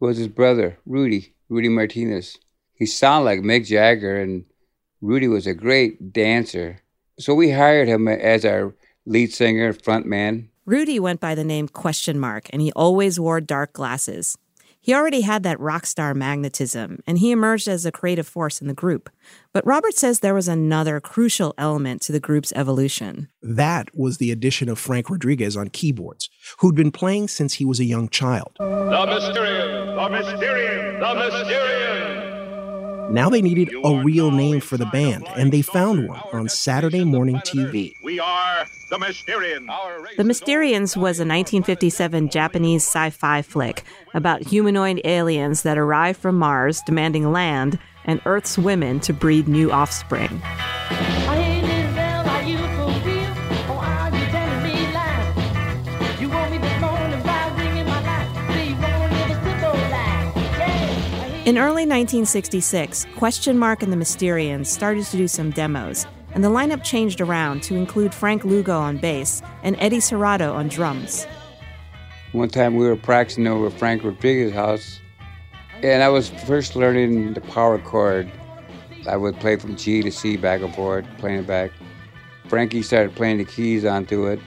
It 0.00 0.04
was 0.04 0.16
his 0.16 0.28
brother, 0.28 0.78
Rudy, 0.86 1.34
Rudy 1.48 1.68
Martinez. 1.68 2.38
He 2.74 2.86
sounded 2.86 3.24
like 3.26 3.40
Mick 3.40 3.66
Jagger, 3.66 4.20
and 4.20 4.44
Rudy 5.00 5.28
was 5.28 5.46
a 5.46 5.54
great 5.54 6.12
dancer. 6.12 6.80
So 7.18 7.34
we 7.34 7.50
hired 7.50 7.88
him 7.88 8.08
as 8.08 8.44
our 8.44 8.74
lead 9.06 9.32
singer, 9.32 9.72
front 9.72 10.06
man. 10.06 10.48
Rudy 10.66 11.00
went 11.00 11.20
by 11.20 11.34
the 11.34 11.44
name 11.44 11.68
Question 11.68 12.20
Mark, 12.20 12.48
and 12.52 12.60
he 12.60 12.70
always 12.72 13.18
wore 13.18 13.40
dark 13.40 13.72
glasses. 13.72 14.36
He 14.82 14.94
already 14.94 15.20
had 15.20 15.42
that 15.42 15.60
rock 15.60 15.84
star 15.84 16.14
magnetism, 16.14 17.02
and 17.06 17.18
he 17.18 17.32
emerged 17.32 17.68
as 17.68 17.84
a 17.84 17.92
creative 17.92 18.26
force 18.26 18.62
in 18.62 18.68
the 18.68 18.74
group. 18.74 19.10
But 19.52 19.66
Robert 19.66 19.94
says 19.94 20.20
there 20.20 20.34
was 20.34 20.48
another 20.48 21.00
crucial 21.00 21.54
element 21.58 22.00
to 22.02 22.12
the 22.12 22.20
group's 22.20 22.52
evolution. 22.56 23.28
That 23.42 23.94
was 23.94 24.16
the 24.16 24.30
addition 24.30 24.70
of 24.70 24.78
Frank 24.78 25.10
Rodriguez 25.10 25.54
on 25.54 25.68
keyboards, 25.68 26.30
who'd 26.60 26.76
been 26.76 26.92
playing 26.92 27.28
since 27.28 27.54
he 27.54 27.66
was 27.66 27.78
a 27.78 27.84
young 27.84 28.08
child. 28.08 28.52
The 28.58 28.64
Mysterian, 28.64 29.96
the 29.96 30.16
Mysterian, 30.16 31.00
the 31.00 31.20
Mysterian. 31.20 32.19
Now 33.10 33.28
they 33.28 33.42
needed 33.42 33.74
a 33.84 34.02
real 34.04 34.30
name 34.30 34.60
for 34.60 34.76
the 34.76 34.86
band, 34.86 35.26
and 35.36 35.50
they 35.50 35.62
found 35.62 36.08
one 36.08 36.22
on 36.32 36.48
Saturday 36.48 37.02
morning 37.02 37.36
TV. 37.38 37.96
We 38.02 38.20
are 38.20 38.66
the 38.88 38.98
Mysterians. 38.98 39.66
The 40.16 40.22
Mysterians 40.22 40.96
was 40.96 41.18
a 41.18 41.26
1957 41.26 42.28
Japanese 42.28 42.86
sci 42.86 43.10
fi 43.10 43.42
flick 43.42 43.82
about 44.14 44.42
humanoid 44.46 45.00
aliens 45.04 45.62
that 45.62 45.76
arrive 45.76 46.16
from 46.16 46.38
Mars 46.38 46.82
demanding 46.86 47.32
land 47.32 47.80
and 48.04 48.20
Earth's 48.26 48.56
women 48.56 49.00
to 49.00 49.12
breed 49.12 49.48
new 49.48 49.72
offspring. 49.72 50.40
In 61.50 61.58
early 61.58 61.82
1966, 61.82 63.08
Question 63.16 63.58
Mark 63.58 63.82
and 63.82 63.92
the 63.92 63.96
Mysterians 63.96 64.66
started 64.66 65.04
to 65.06 65.16
do 65.16 65.26
some 65.26 65.50
demos, 65.50 66.06
and 66.30 66.44
the 66.44 66.48
lineup 66.48 66.84
changed 66.84 67.20
around 67.20 67.64
to 67.64 67.74
include 67.74 68.14
Frank 68.14 68.44
Lugo 68.44 68.78
on 68.78 68.98
bass 68.98 69.42
and 69.64 69.74
Eddie 69.80 69.98
Serrato 69.98 70.54
on 70.54 70.68
drums. 70.68 71.26
One 72.30 72.50
time 72.50 72.76
we 72.76 72.86
were 72.86 72.94
practicing 72.94 73.48
over 73.48 73.66
at 73.66 73.72
Frank 73.72 74.04
Rodriguez's 74.04 74.54
house, 74.54 75.00
and 75.82 76.04
I 76.04 76.08
was 76.08 76.28
first 76.28 76.76
learning 76.76 77.34
the 77.34 77.40
power 77.40 77.80
chord. 77.80 78.30
I 79.08 79.16
would 79.16 79.34
play 79.40 79.56
from 79.56 79.74
G 79.74 80.02
to 80.02 80.12
C 80.12 80.36
back 80.36 80.60
and 80.60 80.72
forth, 80.72 81.04
playing 81.18 81.40
it 81.40 81.48
back. 81.48 81.72
Frankie 82.46 82.82
started 82.82 83.16
playing 83.16 83.38
the 83.38 83.44
keys 83.44 83.84
onto 83.84 84.28
it, 84.28 84.38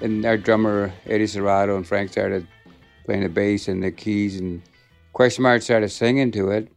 and 0.00 0.24
our 0.24 0.38
drummer 0.38 0.94
Eddie 1.04 1.24
Serrato 1.24 1.76
and 1.76 1.86
Frank 1.86 2.10
started 2.10 2.46
playing 3.04 3.22
the 3.22 3.28
bass 3.28 3.68
and 3.68 3.82
the 3.82 3.90
keys 3.90 4.40
and 4.40 4.62
Question 5.12 5.42
Mark 5.42 5.62
started 5.62 5.90
singing 5.90 6.30
to 6.32 6.50
it, 6.50 6.72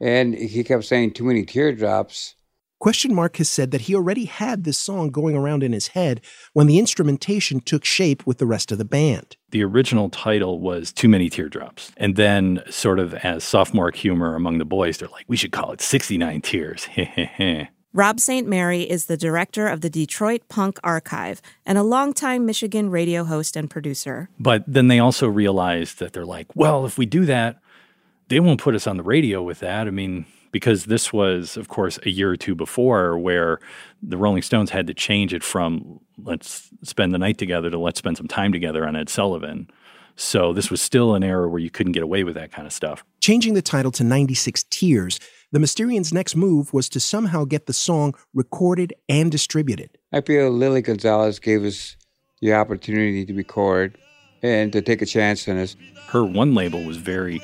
and 0.00 0.34
he 0.34 0.64
kept 0.64 0.84
saying 0.84 1.12
too 1.12 1.24
many 1.24 1.44
teardrops. 1.44 2.34
Question 2.80 3.14
Mark 3.14 3.36
has 3.36 3.50
said 3.50 3.72
that 3.72 3.82
he 3.82 3.94
already 3.94 4.24
had 4.24 4.64
this 4.64 4.78
song 4.78 5.10
going 5.10 5.36
around 5.36 5.62
in 5.62 5.72
his 5.72 5.88
head 5.88 6.22
when 6.54 6.66
the 6.66 6.78
instrumentation 6.78 7.60
took 7.60 7.84
shape 7.84 8.26
with 8.26 8.38
the 8.38 8.46
rest 8.46 8.72
of 8.72 8.78
the 8.78 8.86
band. 8.86 9.36
The 9.50 9.62
original 9.62 10.08
title 10.08 10.60
was 10.60 10.90
Too 10.90 11.06
Many 11.06 11.28
Teardrops. 11.28 11.92
And 11.98 12.16
then, 12.16 12.62
sort 12.70 12.98
of 12.98 13.12
as 13.16 13.44
sophomore 13.44 13.90
humor 13.90 14.34
among 14.34 14.56
the 14.56 14.64
boys, 14.64 14.96
they're 14.96 15.08
like, 15.08 15.26
we 15.28 15.36
should 15.36 15.52
call 15.52 15.72
it 15.72 15.82
69 15.82 16.40
Tears. 16.40 16.88
Rob 17.92 18.20
St. 18.20 18.46
Mary 18.46 18.82
is 18.82 19.06
the 19.06 19.16
director 19.16 19.66
of 19.66 19.80
the 19.80 19.90
Detroit 19.90 20.42
Punk 20.48 20.78
Archive 20.84 21.42
and 21.66 21.76
a 21.76 21.82
longtime 21.82 22.46
Michigan 22.46 22.88
radio 22.88 23.24
host 23.24 23.56
and 23.56 23.68
producer. 23.68 24.28
But 24.38 24.62
then 24.64 24.86
they 24.86 25.00
also 25.00 25.26
realized 25.26 25.98
that 25.98 26.12
they're 26.12 26.24
like, 26.24 26.54
well, 26.54 26.86
if 26.86 26.96
we 26.96 27.04
do 27.04 27.24
that, 27.24 27.60
they 28.28 28.38
won't 28.38 28.60
put 28.60 28.76
us 28.76 28.86
on 28.86 28.96
the 28.96 29.02
radio 29.02 29.42
with 29.42 29.58
that. 29.58 29.88
I 29.88 29.90
mean, 29.90 30.24
because 30.52 30.84
this 30.84 31.12
was, 31.12 31.56
of 31.56 31.66
course, 31.66 31.98
a 32.06 32.10
year 32.10 32.30
or 32.30 32.36
two 32.36 32.54
before 32.54 33.18
where 33.18 33.58
the 34.00 34.16
Rolling 34.16 34.42
Stones 34.42 34.70
had 34.70 34.86
to 34.86 34.94
change 34.94 35.34
it 35.34 35.42
from 35.42 35.98
let's 36.22 36.70
spend 36.84 37.12
the 37.12 37.18
night 37.18 37.38
together 37.38 37.70
to 37.70 37.78
let's 37.78 37.98
spend 37.98 38.16
some 38.16 38.28
time 38.28 38.52
together 38.52 38.86
on 38.86 38.94
Ed 38.94 39.08
Sullivan. 39.08 39.68
So 40.14 40.52
this 40.52 40.70
was 40.70 40.80
still 40.80 41.16
an 41.16 41.24
era 41.24 41.48
where 41.48 41.60
you 41.60 41.70
couldn't 41.70 41.92
get 41.92 42.04
away 42.04 42.22
with 42.22 42.34
that 42.34 42.52
kind 42.52 42.66
of 42.66 42.72
stuff. 42.72 43.04
Changing 43.20 43.54
the 43.54 43.62
title 43.62 43.90
to 43.92 44.04
96 44.04 44.64
Tears 44.70 45.18
the 45.52 45.58
Mysterians' 45.58 46.12
next 46.12 46.36
move 46.36 46.72
was 46.72 46.88
to 46.90 47.00
somehow 47.00 47.44
get 47.44 47.66
the 47.66 47.72
song 47.72 48.14
recorded 48.34 48.92
and 49.08 49.32
distributed. 49.32 49.98
I 50.12 50.20
feel 50.20 50.50
Lily 50.50 50.80
Gonzalez 50.80 51.38
gave 51.40 51.64
us 51.64 51.96
the 52.40 52.54
opportunity 52.54 53.26
to 53.26 53.34
record 53.34 53.98
and 54.42 54.72
to 54.72 54.80
take 54.80 55.02
a 55.02 55.06
chance 55.06 55.48
on 55.48 55.58
us. 55.58 55.76
Her 56.08 56.24
one 56.24 56.54
label 56.54 56.84
was 56.84 56.96
very 56.96 57.42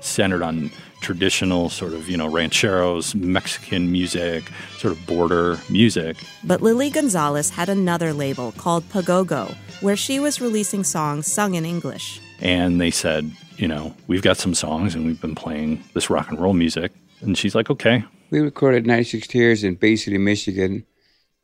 centered 0.00 0.42
on 0.42 0.70
traditional 1.00 1.68
sort 1.70 1.92
of, 1.92 2.08
you 2.08 2.16
know, 2.16 2.26
rancheros, 2.26 3.14
Mexican 3.14 3.92
music, 3.92 4.44
sort 4.78 4.92
of 4.92 5.06
border 5.06 5.58
music. 5.70 6.16
But 6.42 6.60
Lily 6.60 6.90
Gonzalez 6.90 7.50
had 7.50 7.68
another 7.68 8.12
label 8.12 8.52
called 8.52 8.88
Pagogo, 8.88 9.54
where 9.80 9.96
she 9.96 10.18
was 10.18 10.40
releasing 10.40 10.82
songs 10.82 11.30
sung 11.30 11.54
in 11.54 11.64
English. 11.64 12.20
And 12.40 12.80
they 12.80 12.90
said, 12.90 13.30
you 13.56 13.68
know, 13.68 13.94
we've 14.08 14.22
got 14.22 14.38
some 14.38 14.54
songs 14.54 14.94
and 14.94 15.06
we've 15.06 15.20
been 15.20 15.34
playing 15.34 15.84
this 15.94 16.10
rock 16.10 16.30
and 16.30 16.40
roll 16.40 16.54
music. 16.54 16.92
And 17.20 17.36
she's 17.36 17.54
like, 17.54 17.70
okay. 17.70 18.04
We 18.30 18.40
recorded 18.40 18.86
96 18.86 19.26
Tears 19.26 19.64
in 19.64 19.74
Bay 19.76 19.96
City, 19.96 20.18
Michigan, 20.18 20.84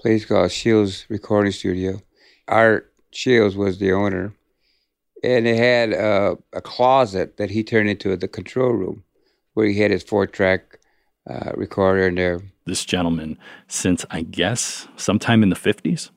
place 0.01 0.25
called 0.25 0.51
Shields 0.51 1.07
Recording 1.09 1.53
Studio. 1.53 2.01
Art 2.49 2.93
Shields 3.13 3.57
was 3.57 3.79
the 3.79 3.93
owner. 3.93 4.35
And 5.23 5.47
it 5.47 5.57
had 5.57 5.93
a, 5.93 6.39
a 6.53 6.61
closet 6.61 7.37
that 7.37 7.51
he 7.51 7.63
turned 7.63 7.91
into 7.91 8.17
the 8.17 8.29
control 8.29 8.71
room 8.71 9.05
where 9.55 9.67
he 9.67 9.79
had 9.79 9.91
his 9.91 10.03
four 10.03 10.27
track 10.27 10.79
uh, 11.29 11.53
recorder 11.55 12.09
in 12.09 12.15
there. 12.15 12.41
This 12.65 12.85
gentleman, 12.85 13.39
since 13.69 14.07
I 14.11 14.23
guess 14.23 14.89
sometime 14.97 15.43
in 15.43 15.51
the 15.51 15.57
50s, 15.57 16.11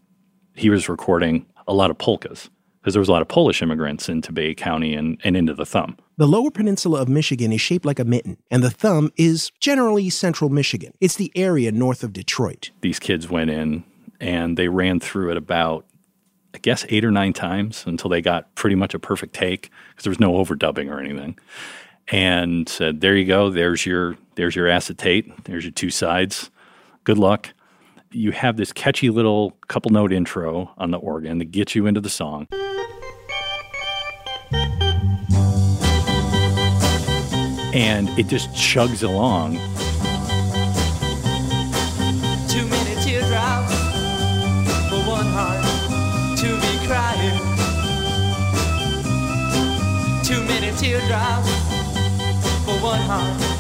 he 0.56 0.70
was 0.70 0.88
recording 0.88 1.46
a 1.68 1.74
lot 1.74 1.92
of 1.92 1.98
polkas 1.98 2.50
because 2.84 2.94
there 2.94 3.00
was 3.00 3.08
a 3.08 3.14
lot 3.14 3.22
of 3.22 3.30
Polish 3.30 3.62
immigrants 3.62 4.10
into 4.10 4.34
Bay 4.34 4.54
County 4.54 4.94
and, 4.94 5.18
and 5.24 5.38
into 5.38 5.54
the 5.54 5.66
Thumb. 5.66 5.98
The 6.18 6.28
lower 6.28 6.52
peninsula 6.52 7.02
of 7.02 7.08
Michigan 7.08 7.54
is 7.54 7.62
shaped 7.62 7.86
like 7.86 7.98
a 7.98 8.04
mitten, 8.04 8.38
and 8.52 8.62
the 8.62 8.70
Thumb 8.70 9.10
is 9.16 9.52
generally 9.62 10.10
central 10.10 10.50
Michigan. 10.50 10.94
It's 11.00 11.16
the 11.16 11.32
area 11.34 11.72
north 11.72 12.04
of 12.04 12.12
Detroit. 12.12 12.72
These 12.82 13.00
kids 13.00 13.30
went 13.30 13.52
in 13.52 13.86
and 14.20 14.58
they 14.58 14.68
ran 14.68 15.00
through 15.00 15.32
it 15.32 15.38
about, 15.38 15.86
I 16.54 16.58
guess, 16.58 16.86
eight 16.90 17.06
or 17.06 17.12
nine 17.12 17.32
times 17.32 17.86
until 17.88 18.10
they 18.10 18.22
got 18.22 18.54
pretty 18.56 18.76
much 18.76 18.94
a 18.94 19.00
perfect 19.00 19.34
take 19.34 19.72
because 19.92 20.04
there 20.04 20.12
was 20.12 20.20
no 20.20 20.34
overdubbing 20.34 20.92
or 20.92 21.00
anything. 21.00 21.40
And 22.10 22.68
said, 22.68 23.00
"There 23.00 23.16
you 23.16 23.26
go. 23.26 23.50
There's 23.50 23.86
your 23.86 24.18
there's 24.36 24.58
your 24.58 24.68
acetate. 24.68 25.46
There's 25.46 25.64
your 25.64 25.72
two 25.72 25.90
sides. 25.90 26.52
Good 27.06 27.18
luck." 27.18 27.54
You 28.14 28.32
have 28.32 28.58
this 28.58 28.72
catchy 28.72 29.10
little 29.10 29.52
couple 29.68 29.92
note 29.92 30.14
intro 30.14 30.72
on 30.78 30.92
the 30.92 30.98
organ 30.98 31.40
that 31.40 31.52
gets 31.52 31.76
you 31.76 31.86
into 31.86 32.02
the 32.02 32.10
song. 32.10 32.48
And 37.74 38.08
it 38.20 38.28
just 38.28 38.50
chugs 38.52 39.04
along. 39.04 39.54
Too 42.48 42.68
many 42.68 43.02
teardrops 43.02 43.74
for 44.90 45.02
one 45.10 45.26
heart 45.26 45.64
to 46.38 46.48
be 46.62 46.88
crying. 46.88 47.40
Too 50.24 50.44
many 50.44 50.76
teardrops 50.78 51.50
for 52.66 52.78
one 52.80 53.02
heart 53.02 53.53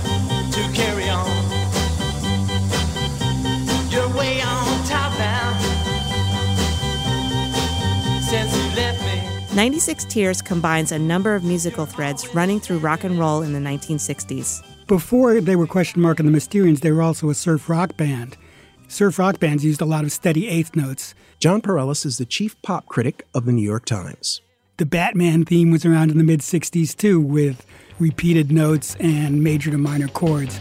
96 9.56 10.06
Tears 10.06 10.42
combines 10.42 10.92
a 10.92 10.98
number 10.98 11.36
of 11.36 11.44
musical 11.44 11.86
threads 11.86 12.34
running 12.34 12.60
through 12.60 12.80
rock 12.80 13.04
and 13.04 13.20
roll 13.20 13.44
in 13.44 13.54
the 13.54 13.60
1960s. 13.60 14.63
Before 14.88 15.39
they 15.39 15.56
were 15.56 15.68
Question 15.68 16.02
Mark 16.02 16.20
and 16.20 16.28
the 16.28 16.36
Mysterians, 16.36 16.80
they 16.80 16.92
were 16.92 17.04
also 17.04 17.30
a 17.30 17.36
surf 17.36 17.70
rock 17.70 17.96
band. 17.96 18.36
Surf 18.88 19.20
rock 19.20 19.39
bands 19.39 19.63
used 19.63 19.80
a 19.80 19.86
lot 19.86 20.06
of 20.06 20.12
steady 20.12 20.48
eighth 20.48 20.76
notes. 20.76 21.13
Jon 21.38 21.62
Pareles 21.62 22.04
is 22.04 22.18
the 22.18 22.26
chief 22.26 22.60
pop 22.63 22.88
critic 22.88 23.28
of 23.36 23.46
the 23.46 23.52
New 23.52 23.62
York 23.62 23.86
Times. 23.86 24.42
The 24.78 24.88
Batman 24.88 25.46
theme 25.46 25.70
was 25.70 25.86
around 25.86 26.10
in 26.10 26.18
the 26.18 26.24
mid 26.24 26.39
60s 26.39 26.98
too, 26.98 27.22
with 27.22 27.63
repeated 28.00 28.52
notes 28.52 28.96
and 29.00 29.44
major 29.44 29.70
to 29.70 29.78
minor 29.78 30.08
chords. 30.08 30.60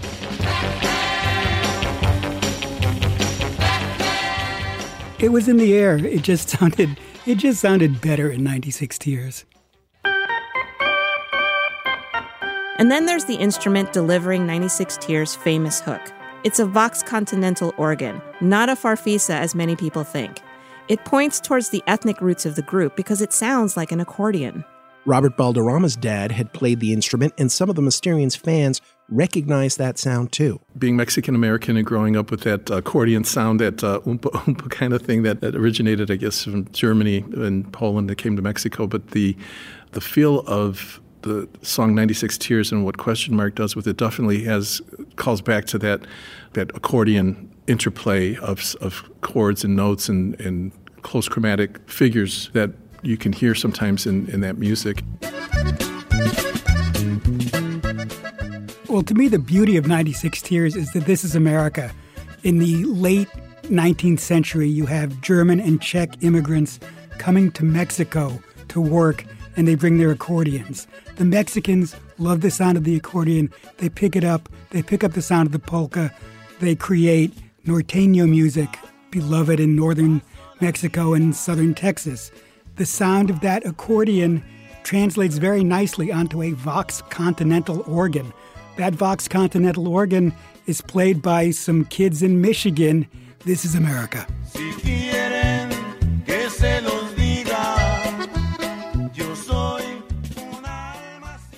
It 5.19 5.31
was 5.31 5.49
in 5.49 5.57
the 5.57 5.73
air. 5.73 5.97
It 5.97 6.21
just 6.21 6.49
sounded 6.59 6.99
it 7.27 7.37
just 7.37 7.61
sounded 7.61 8.01
better 8.01 8.31
in 8.31 8.43
96 8.43 8.99
Tears. 8.99 9.45
And 12.79 12.91
then 12.91 13.07
there's 13.07 13.27
the 13.27 13.37
instrument 13.37 13.93
delivering 13.93 14.47
96 14.47 14.97
Tears' 14.97 15.37
famous 15.37 15.81
hook. 15.81 16.01
It's 16.43 16.59
a 16.59 16.67
Vox 16.67 17.03
Continental 17.03 17.73
organ, 17.77 18.21
not 18.41 18.69
a 18.69 18.73
farfisa 18.73 19.35
as 19.35 19.55
many 19.55 19.77
people 19.77 20.03
think. 20.03 20.41
It 20.89 21.05
points 21.05 21.39
towards 21.41 21.69
the 21.69 21.83
ethnic 21.87 22.21
roots 22.21 22.45
of 22.45 22.57
the 22.57 22.63
group 22.63 22.97
because 22.97 23.23
it 23.23 23.33
sounds 23.33 23.77
like 23.77 23.93
an 23.93 24.01
accordion. 24.01 24.65
Robert 25.05 25.37
Balderrama's 25.37 25.97
dad 25.97 26.33
had 26.33 26.53
played 26.53 26.81
the 26.81 26.93
instrument, 26.93 27.35
and 27.39 27.51
some 27.51 27.69
of 27.71 27.77
the 27.77 27.83
Mysterians 27.83 28.37
fans 28.37 28.81
recognized 29.09 29.79
that 29.79 29.99
sound 29.99 30.33
too. 30.33 30.61
Being 30.79 30.97
Mexican 30.97 31.35
American 31.35 31.77
and 31.77 31.87
growing 31.87 32.17
up 32.17 32.31
with 32.31 32.43
that 32.43 32.71
accordion 32.71 33.25
sound, 33.25 33.61
that 33.61 33.83
uh, 33.83 34.01
oompa 34.01 34.31
oompa 34.33 34.71
kind 34.81 34.93
of 34.93 35.03
thing 35.03 35.23
that, 35.23 35.41
that 35.41 35.55
originated, 35.55 36.11
I 36.11 36.17
guess, 36.17 36.45
from 36.45 36.71
Germany 36.73 37.25
and 37.35 37.71
Poland 37.73 38.09
that 38.11 38.17
came 38.17 38.37
to 38.37 38.43
Mexico, 38.43 38.87
but 38.87 39.09
the 39.09 39.37
the 39.93 40.01
feel 40.01 40.41
of 40.47 41.01
the 41.23 41.49
song 41.63 41.95
96 41.95 42.37
Tears 42.39 42.73
and 42.73 42.85
what 42.85 42.99
question 42.99 43.37
mark 43.37 43.55
does 43.55 43.77
with 43.77 43.87
it 43.87 43.97
definitely 43.97 44.43
has 44.45 44.81
calls 45.17 45.41
back 45.41 45.67
to 45.67 45.79
that 45.79 46.01
that 46.55 46.75
accordion 46.75 47.53
interplay 47.67 48.37
of, 48.37 48.75
of 48.81 49.09
chords 49.21 49.65
and 49.65 49.77
notes 49.77 50.09
and, 50.09 50.39
and 50.41 50.73
close 51.03 51.29
chromatic 51.29 51.79
figures 51.89 52.51
that 52.53 52.71
you 53.03 53.17
can 53.17 53.33
hear 53.33 53.55
sometimes 53.55 54.07
in, 54.07 54.29
in 54.29 54.41
that 54.41 54.59
music. 54.59 55.03
Well, 58.93 59.03
to 59.05 59.15
me, 59.15 59.29
the 59.29 59.39
beauty 59.39 59.79
of 59.79 59.87
96 59.87 60.43
Tears 60.43 60.77
is 60.77 60.93
that 60.93 61.07
this 61.07 61.25
is 61.25 61.35
America. 61.35 61.91
In 62.43 62.59
the 62.59 62.85
late 62.85 63.29
19th 63.63 64.21
century, 64.21 64.69
you 64.69 64.85
have 64.85 65.19
German 65.23 65.61
and 65.61 65.81
Czech 65.81 66.23
immigrants 66.23 66.79
coming 67.17 67.51
to 67.53 67.65
Mexico 67.65 68.39
to 68.69 68.83
work, 68.83 69.25
and 69.57 69.67
they 69.67 69.77
bring 69.77 69.97
their 69.97 70.11
accordions. 70.11 70.87
The 71.17 71.25
Mexicans 71.25 71.97
love 72.19 72.43
the 72.43 72.51
sound 72.51 72.77
of 72.77 72.85
the 72.85 72.95
accordion. 72.95 73.51
They 73.79 73.89
pick 73.89 74.15
it 74.15 74.25
up, 74.25 74.51
they 74.69 74.83
pick 74.83 75.03
up 75.03 75.15
the 75.15 75.23
sound 75.23 75.47
of 75.47 75.53
the 75.53 75.59
polka. 75.59 76.15
They 76.61 76.75
create 76.75 77.33
norteño 77.65 78.29
music, 78.29 78.79
beloved 79.11 79.59
in 79.59 79.75
northern 79.75 80.21
Mexico 80.61 81.15
and 81.15 81.35
southern 81.35 81.73
Texas. 81.73 82.31
The 82.77 82.85
sound 82.85 83.31
of 83.31 83.41
that 83.41 83.65
accordion 83.65 84.45
translates 84.83 85.39
very 85.39 85.65
nicely 85.65 86.13
onto 86.13 86.43
a 86.43 86.51
Vox 86.51 87.01
Continental 87.09 87.83
organ. 87.91 88.35
That 88.77 88.95
Vox 88.95 89.29
Continental 89.29 89.87
organ 89.87 90.35
is 90.67 90.81
played 90.81 91.21
by 91.21 91.51
some 91.51 91.85
kids 91.85 92.23
in 92.23 92.41
Michigan. 92.41 93.07
This 93.45 93.65
is 93.65 93.75
America. 93.75 94.27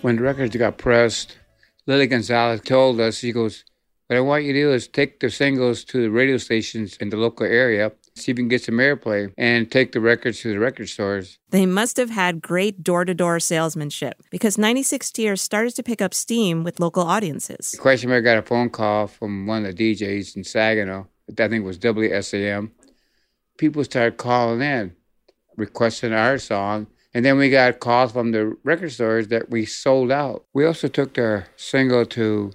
When 0.03 0.17
the 0.17 0.23
records 0.23 0.57
got 0.57 0.77
pressed, 0.77 1.39
Lily 1.87 2.07
Gonzalez 2.07 2.61
told 2.61 3.01
us, 3.01 3.19
she 3.19 3.33
goes, 3.33 3.65
What 4.09 4.17
I 4.17 4.21
want 4.21 4.45
you 4.45 4.53
to 4.53 4.61
do 4.61 4.73
is 4.73 4.89
take 4.89 5.21
the 5.21 5.31
singles 5.31 5.85
to 5.85 6.03
the 6.03 6.11
radio 6.11 6.37
stations 6.37 6.97
in 6.99 7.11
the 7.11 7.17
local 7.17 7.47
area, 7.47 7.93
see 8.17 8.31
if 8.31 8.39
you 8.39 8.45
can 8.45 8.49
get 8.49 8.63
some 8.63 8.77
airplay, 8.77 9.33
and 9.37 9.71
take 9.71 9.93
the 9.93 10.01
records 10.01 10.41
to 10.41 10.53
the 10.53 10.59
record 10.59 10.89
stores. 10.89 11.39
They 11.51 11.67
must 11.67 11.97
have 11.97 12.11
had 12.11 12.41
great 12.41 12.83
door 12.83 13.05
to 13.05 13.15
door 13.15 13.41
salesmanship 13.41 14.23
because 14.31 14.57
96 14.57 15.11
Tears 15.11 15.43
started 15.43 15.75
to 15.77 15.83
pick 15.83 16.01
up 16.01 16.15
steam 16.15 16.65
with 16.65 16.81
local 16.81 17.03
audiences. 17.03 17.73
The 17.73 17.79
question 17.79 18.11
mark 18.11 18.25
got 18.25 18.39
a 18.39 18.43
phone 18.43 18.71
call 18.71 19.09
from 19.09 19.47
one 19.47 19.67
of 19.67 19.77
the 19.77 19.95
DJs 19.95 20.37
in 20.37 20.45
Saginaw, 20.45 21.05
I 21.31 21.49
think 21.49 21.65
it 21.65 21.67
was 21.67 21.79
WSAM. 21.79 22.71
People 23.59 23.85
started 23.85 24.17
calling 24.17 24.63
in, 24.63 24.95
requesting 25.57 26.13
our 26.13 26.39
song. 26.39 26.87
And 27.17 27.25
then 27.25 27.39
we 27.39 27.49
got 27.49 27.79
calls 27.79 28.11
from 28.11 28.33
the 28.33 28.57
record 28.65 28.91
stores 28.91 29.29
that 29.29 29.49
we 29.49 29.67
sold 29.67 30.11
out. 30.11 30.45
We 30.53 30.67
also 30.67 30.89
took 30.89 31.15
their 31.15 31.47
single 31.57 32.05
to 32.07 32.51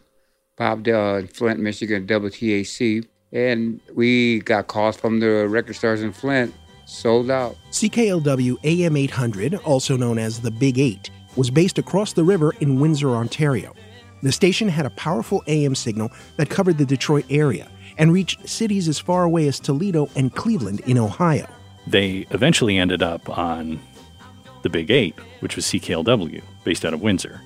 Bob 0.57 0.83
Dell 0.83 1.15
in 1.15 1.27
Flint, 1.27 1.61
Michigan, 1.61 2.05
WTAC. 2.05 3.07
And 3.31 3.79
we 3.93 4.39
got 4.39 4.67
calls 4.67 4.97
from 4.97 5.19
the 5.19 5.47
record 5.47 5.75
stores 5.75 6.01
in 6.01 6.11
Flint, 6.11 6.53
sold 6.85 7.29
out. 7.29 7.55
CKLW 7.71 8.57
AM 8.63 8.97
800, 8.97 9.55
also 9.55 9.95
known 9.95 10.17
as 10.17 10.41
the 10.41 10.51
Big 10.51 10.79
Eight, 10.79 11.09
was 11.35 11.51
based 11.51 11.77
across 11.77 12.13
the 12.13 12.23
river 12.23 12.53
in 12.59 12.79
Windsor, 12.79 13.11
Ontario. 13.11 13.73
The 14.23 14.31
station 14.31 14.67
had 14.67 14.85
a 14.85 14.89
powerful 14.91 15.43
AM 15.47 15.75
signal 15.75 16.11
that 16.37 16.49
covered 16.49 16.77
the 16.77 16.85
Detroit 16.85 17.25
area 17.29 17.69
and 17.97 18.11
reached 18.11 18.47
cities 18.47 18.87
as 18.87 18.99
far 18.99 19.23
away 19.23 19.47
as 19.47 19.59
Toledo 19.59 20.09
and 20.15 20.33
Cleveland 20.33 20.81
in 20.81 20.97
Ohio. 20.97 21.47
They 21.87 22.27
eventually 22.31 22.77
ended 22.77 23.01
up 23.03 23.29
on 23.37 23.79
the 24.63 24.69
Big 24.69 24.91
Eight, 24.91 25.15
which 25.39 25.55
was 25.55 25.65
CKLW, 25.65 26.41
based 26.63 26.83
out 26.83 26.93
of 26.93 27.01
Windsor. 27.01 27.41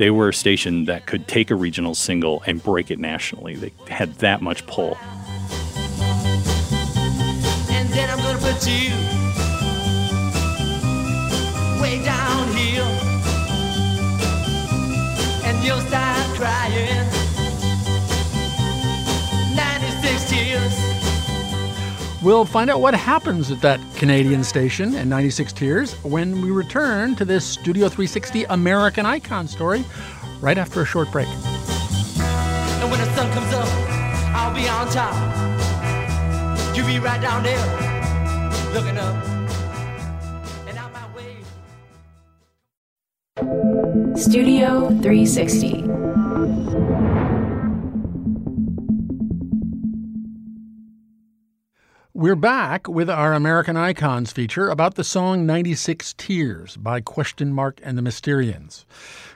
They 0.00 0.10
were 0.10 0.30
a 0.30 0.34
station 0.34 0.86
that 0.86 1.04
could 1.04 1.28
take 1.28 1.50
a 1.50 1.54
regional 1.54 1.94
single 1.94 2.42
and 2.46 2.62
break 2.62 2.90
it 2.90 2.98
nationally. 2.98 3.56
They 3.56 3.70
had 3.86 4.14
that 4.14 4.40
much 4.40 4.66
pull. 4.66 4.96
We'll 22.22 22.44
find 22.44 22.68
out 22.68 22.82
what 22.82 22.92
happens 22.92 23.50
at 23.50 23.62
that 23.62 23.80
Canadian 23.96 24.44
station 24.44 24.94
and 24.94 25.08
96 25.08 25.54
Tears 25.54 25.94
when 26.04 26.42
we 26.42 26.50
return 26.50 27.16
to 27.16 27.24
this 27.24 27.46
Studio 27.46 27.88
360 27.88 28.44
American 28.44 29.06
Icon 29.06 29.48
story 29.48 29.86
right 30.42 30.58
after 30.58 30.82
a 30.82 30.84
short 30.84 31.10
break. 31.12 31.28
And 31.28 32.90
when 32.90 33.00
the 33.00 33.14
sun 33.14 33.32
comes 33.32 33.54
up, 33.54 33.66
I'll 34.34 34.54
be 34.54 34.68
on 34.68 34.90
top. 34.90 35.14
You 36.76 36.84
be 36.84 36.98
right 36.98 37.22
down 37.22 37.42
there, 37.42 37.56
looking 38.74 38.98
up. 38.98 39.24
And 40.68 40.76
out 40.76 40.92
my 40.92 41.06
way. 41.16 41.36
Studio 44.14 44.88
360. 44.88 45.99
We're 52.20 52.36
back 52.36 52.86
with 52.86 53.08
our 53.08 53.32
American 53.32 53.78
Icons 53.78 54.30
feature 54.30 54.68
about 54.68 54.96
the 54.96 55.04
song 55.04 55.46
96 55.46 56.12
Tears 56.18 56.76
by 56.76 57.00
Question 57.00 57.50
Mark 57.50 57.80
and 57.82 57.96
the 57.96 58.02
Mysterians. 58.02 58.84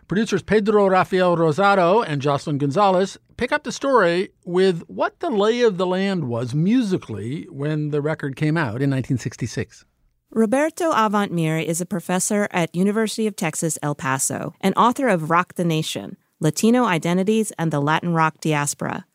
Producers 0.07 0.43
Pedro 0.43 0.89
Rafael 0.89 1.35
Rosado 1.35 2.05
and 2.07 2.21
Jocelyn 2.21 2.59
Gonzalez 2.59 3.17
pick 3.39 3.53
up 3.53 3.65
the 3.65 3.73
story 3.73 4.35
with 4.45 4.83
what 4.83 5.19
the 5.21 5.31
lay 5.31 5.63
of 5.63 5.79
the 5.79 5.87
land 5.87 6.29
was 6.29 6.55
musically 6.55 7.45
when 7.45 7.89
the 7.89 8.03
record 8.03 8.37
came 8.37 8.59
out 8.59 8.83
in 8.83 8.91
1966. 8.91 9.87
Roberto 10.31 10.91
Avant-Mier 10.95 11.57
is 11.57 11.81
a 11.81 11.87
professor 11.87 12.49
at 12.51 12.77
University 12.77 13.27
of 13.27 13.35
Texas 13.35 13.79
El 13.83 13.95
Paso 13.95 14.53
and 14.61 14.75
author 14.77 15.09
of 15.09 15.31
Rock 15.31 15.55
the 15.55 15.65
Nation: 15.65 16.19
Latino 16.39 16.85
Identities 16.85 17.51
and 17.59 17.71
the 17.71 17.81
Latin 17.81 18.13
Rock 18.13 18.43
Diaspora. 18.43 19.07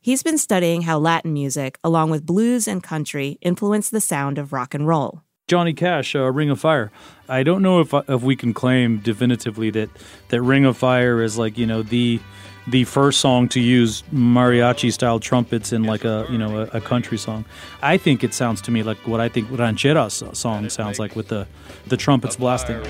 He's 0.00 0.22
been 0.22 0.38
studying 0.38 0.82
how 0.82 0.98
Latin 0.98 1.32
music, 1.32 1.78
along 1.82 2.10
with 2.10 2.24
blues 2.24 2.68
and 2.68 2.82
country, 2.82 3.36
influenced 3.40 3.90
the 3.90 4.00
sound 4.00 4.38
of 4.38 4.52
rock 4.52 4.72
and 4.74 4.86
roll. 4.86 5.22
Johnny 5.48 5.72
Cash, 5.72 6.14
uh, 6.14 6.30
Ring 6.30 6.50
of 6.50 6.60
Fire. 6.60 6.92
I 7.28 7.42
don't 7.42 7.62
know 7.62 7.80
if 7.80 7.92
if 8.08 8.22
we 8.22 8.36
can 8.36 8.54
claim 8.54 8.98
definitively 8.98 9.70
that 9.70 9.88
that 10.28 10.42
Ring 10.42 10.64
of 10.64 10.76
Fire 10.76 11.22
is 11.22 11.38
like 11.38 11.58
you 11.58 11.66
know 11.66 11.82
the 11.82 12.20
the 12.66 12.84
first 12.84 13.20
song 13.20 13.48
to 13.48 13.60
use 13.60 14.02
mariachi 14.12 14.92
style 14.92 15.18
trumpets 15.18 15.72
in 15.72 15.84
like 15.84 16.04
a 16.04 16.26
you 16.30 16.36
know 16.36 16.60
a, 16.60 16.76
a, 16.76 16.80
country 16.80 17.16
song. 17.16 17.46
I 17.82 17.96
think 17.96 18.22
it 18.22 18.34
sounds 18.34 18.60
to 18.62 18.70
me 18.70 18.82
like 18.82 18.98
what 18.98 19.20
I 19.20 19.28
think 19.30 19.48
ranchera 19.48 20.10
song 20.36 20.68
sounds 20.68 20.98
like 20.98 21.16
with 21.16 21.28
the 21.28 21.46
the 21.86 21.96
trumpets 21.96 22.36
blasting. 22.36 22.82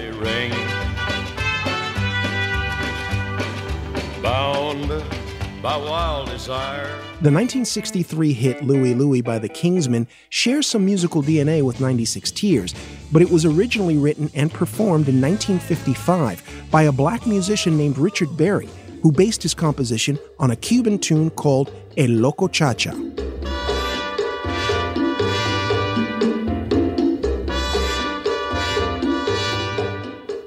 Bound 4.20 5.17
by 5.62 5.76
wild 5.76 6.28
desire. 6.28 6.86
The 7.20 7.32
1963 7.32 8.32
hit 8.32 8.62
Louie 8.62 8.94
Louie 8.94 9.22
by 9.22 9.38
the 9.38 9.48
Kingsmen 9.48 10.06
shares 10.30 10.66
some 10.66 10.84
musical 10.84 11.22
DNA 11.22 11.62
with 11.62 11.80
96 11.80 12.30
Tears, 12.30 12.74
but 13.10 13.22
it 13.22 13.30
was 13.30 13.44
originally 13.44 13.96
written 13.96 14.30
and 14.34 14.52
performed 14.52 15.08
in 15.08 15.20
1955 15.20 16.68
by 16.70 16.84
a 16.84 16.92
black 16.92 17.26
musician 17.26 17.76
named 17.76 17.98
Richard 17.98 18.36
Berry, 18.36 18.68
who 19.02 19.10
based 19.10 19.42
his 19.42 19.54
composition 19.54 20.18
on 20.38 20.50
a 20.50 20.56
Cuban 20.56 20.98
tune 20.98 21.30
called 21.30 21.72
El 21.96 22.10
Loco 22.10 22.48
Cha 22.48 22.72
Cha. 22.74 22.92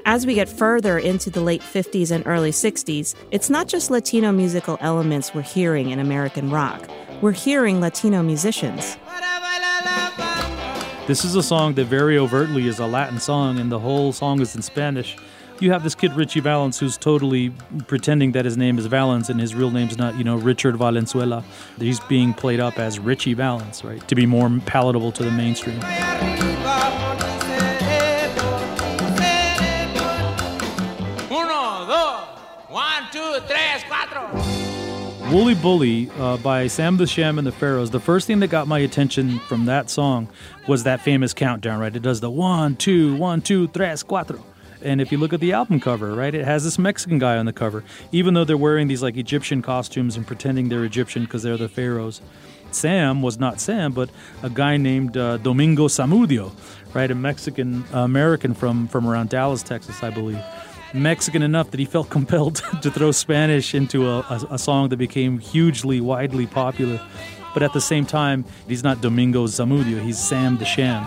As 0.06 0.26
we 0.26 0.34
get 0.34 0.50
further 0.50 0.98
into 0.98 1.30
the 1.30 1.42
late 1.42 1.62
50s 1.62 2.12
and 2.12 2.26
early 2.26 2.52
60s, 2.52 3.14
it's 3.30 3.50
not 3.50 3.68
just 3.68 3.92
Latino 3.92 4.32
musical 4.32 4.78
elements 4.82 5.34
we're 5.34 5.44
hearing 5.44 5.92
in 5.92 6.00
American 6.00 6.50
rock. 6.50 6.90
We're 7.22 7.34
hearing 7.34 7.80
Latino 7.80 8.24
musicians. 8.24 8.98
This 11.06 11.24
is 11.24 11.36
a 11.36 11.44
song 11.44 11.76
that 11.76 11.86
very 11.86 12.18
overtly 12.18 12.68
is 12.68 12.80
a 12.80 12.88
Latin 12.88 13.20
song, 13.20 13.60
and 13.60 13.72
the 13.72 13.80
whole 13.80 14.12
song 14.12 14.42
is 14.42 14.56
in 14.56 14.64
Spanish. 14.64 15.18
You 15.60 15.72
have 15.72 15.84
this 15.84 15.94
kid 15.94 16.14
Ritchie 16.14 16.40
Valens 16.40 16.80
who's 16.80 16.98
totally 16.98 17.52
pretending 17.86 18.32
that 18.32 18.46
his 18.46 18.58
name 18.58 18.80
is 18.80 18.88
Valens 18.88 19.30
and 19.30 19.40
his 19.40 19.54
real 19.54 19.70
name's 19.70 19.98
not, 19.98 20.18
you 20.18 20.24
know, 20.24 20.36
Richard 20.36 20.78
Valenzuela. 20.78 21.44
He's 21.78 22.00
being 22.00 22.34
played 22.34 22.60
up 22.60 22.80
as 22.80 22.98
Ritchie 22.98 23.36
Valens, 23.36 23.84
right, 23.84 24.06
to 24.08 24.16
be 24.16 24.26
more 24.26 24.50
palatable 24.66 25.12
to 25.12 25.24
the 25.24 25.32
mainstream. 25.32 25.80
Wooly 35.30 35.56
Bully 35.56 36.10
uh, 36.18 36.38
by 36.38 36.68
Sam 36.68 36.96
the 36.96 37.06
Sham 37.06 37.38
and 37.38 37.46
the 37.46 37.52
Pharaohs. 37.52 37.92
The 37.92 38.00
first 38.00 38.28
thing 38.28 38.40
that 38.40 38.48
got 38.48 38.66
my 38.66 38.80
attention 38.80 39.40
from 39.40 39.66
that 39.66 39.90
song 39.90 40.30
was 40.70 40.86
that 40.86 41.02
famous 41.02 41.34
countdown, 41.34 41.82
right? 41.82 41.94
It 41.94 42.02
does 42.02 42.22
the 42.22 42.30
one, 42.30 42.78
two, 42.78 43.18
one, 43.18 43.42
two, 43.42 43.68
tres, 43.68 44.06
cuatro. 44.06 44.42
And 44.82 45.02
if 45.02 45.12
you 45.12 45.18
look 45.18 45.34
at 45.34 45.42
the 45.42 45.52
album 45.52 45.82
cover, 45.82 46.14
right, 46.16 46.34
it 46.34 46.46
has 46.46 46.64
this 46.64 46.80
Mexican 46.80 47.20
guy 47.20 47.38
on 47.38 47.46
the 47.46 47.52
cover, 47.52 47.84
even 48.14 48.36
though 48.36 48.46
they're 48.46 48.56
wearing 48.56 48.88
these 48.88 49.04
like 49.04 49.18
Egyptian 49.18 49.62
costumes 49.62 50.16
and 50.16 50.26
pretending 50.26 50.70
they're 50.70 50.86
Egyptian 50.86 51.24
because 51.24 51.44
they're 51.44 51.58
the 51.58 51.68
pharaohs. 51.68 52.22
Sam 52.72 53.22
was 53.22 53.38
not 53.38 53.60
Sam, 53.60 53.92
but 53.92 54.10
a 54.44 54.50
guy 54.50 54.78
named 54.78 55.18
uh, 55.18 55.36
Domingo 55.38 55.90
Samudio, 55.90 56.54
right, 56.94 57.12
a 57.12 57.16
Mexican 57.16 57.84
American 57.92 58.54
from 58.54 58.88
from 58.88 59.08
around 59.08 59.30
Dallas, 59.30 59.62
Texas, 59.62 60.02
I 60.02 60.10
believe. 60.10 60.42
Mexican 60.94 61.42
enough 61.42 61.72
that 61.72 61.80
he 61.80 61.86
felt 61.86 62.10
compelled 62.18 62.56
to 62.82 62.92
throw 62.92 63.12
Spanish 63.12 63.74
into 63.74 64.08
a, 64.08 64.20
a, 64.20 64.48
a 64.52 64.58
song 64.58 64.90
that 64.90 64.98
became 64.98 65.40
hugely, 65.40 66.02
widely 66.02 66.48
popular. 66.48 67.02
But 67.54 67.64
at 67.64 67.74
the 67.74 67.82
same 67.82 68.06
time, 68.06 68.46
he's 68.68 68.84
not 68.84 69.02
Domingo 69.02 69.46
Samudio, 69.48 70.02
he's 70.02 70.20
Sam 70.20 70.58
the 70.58 70.66
Sham. 70.66 71.06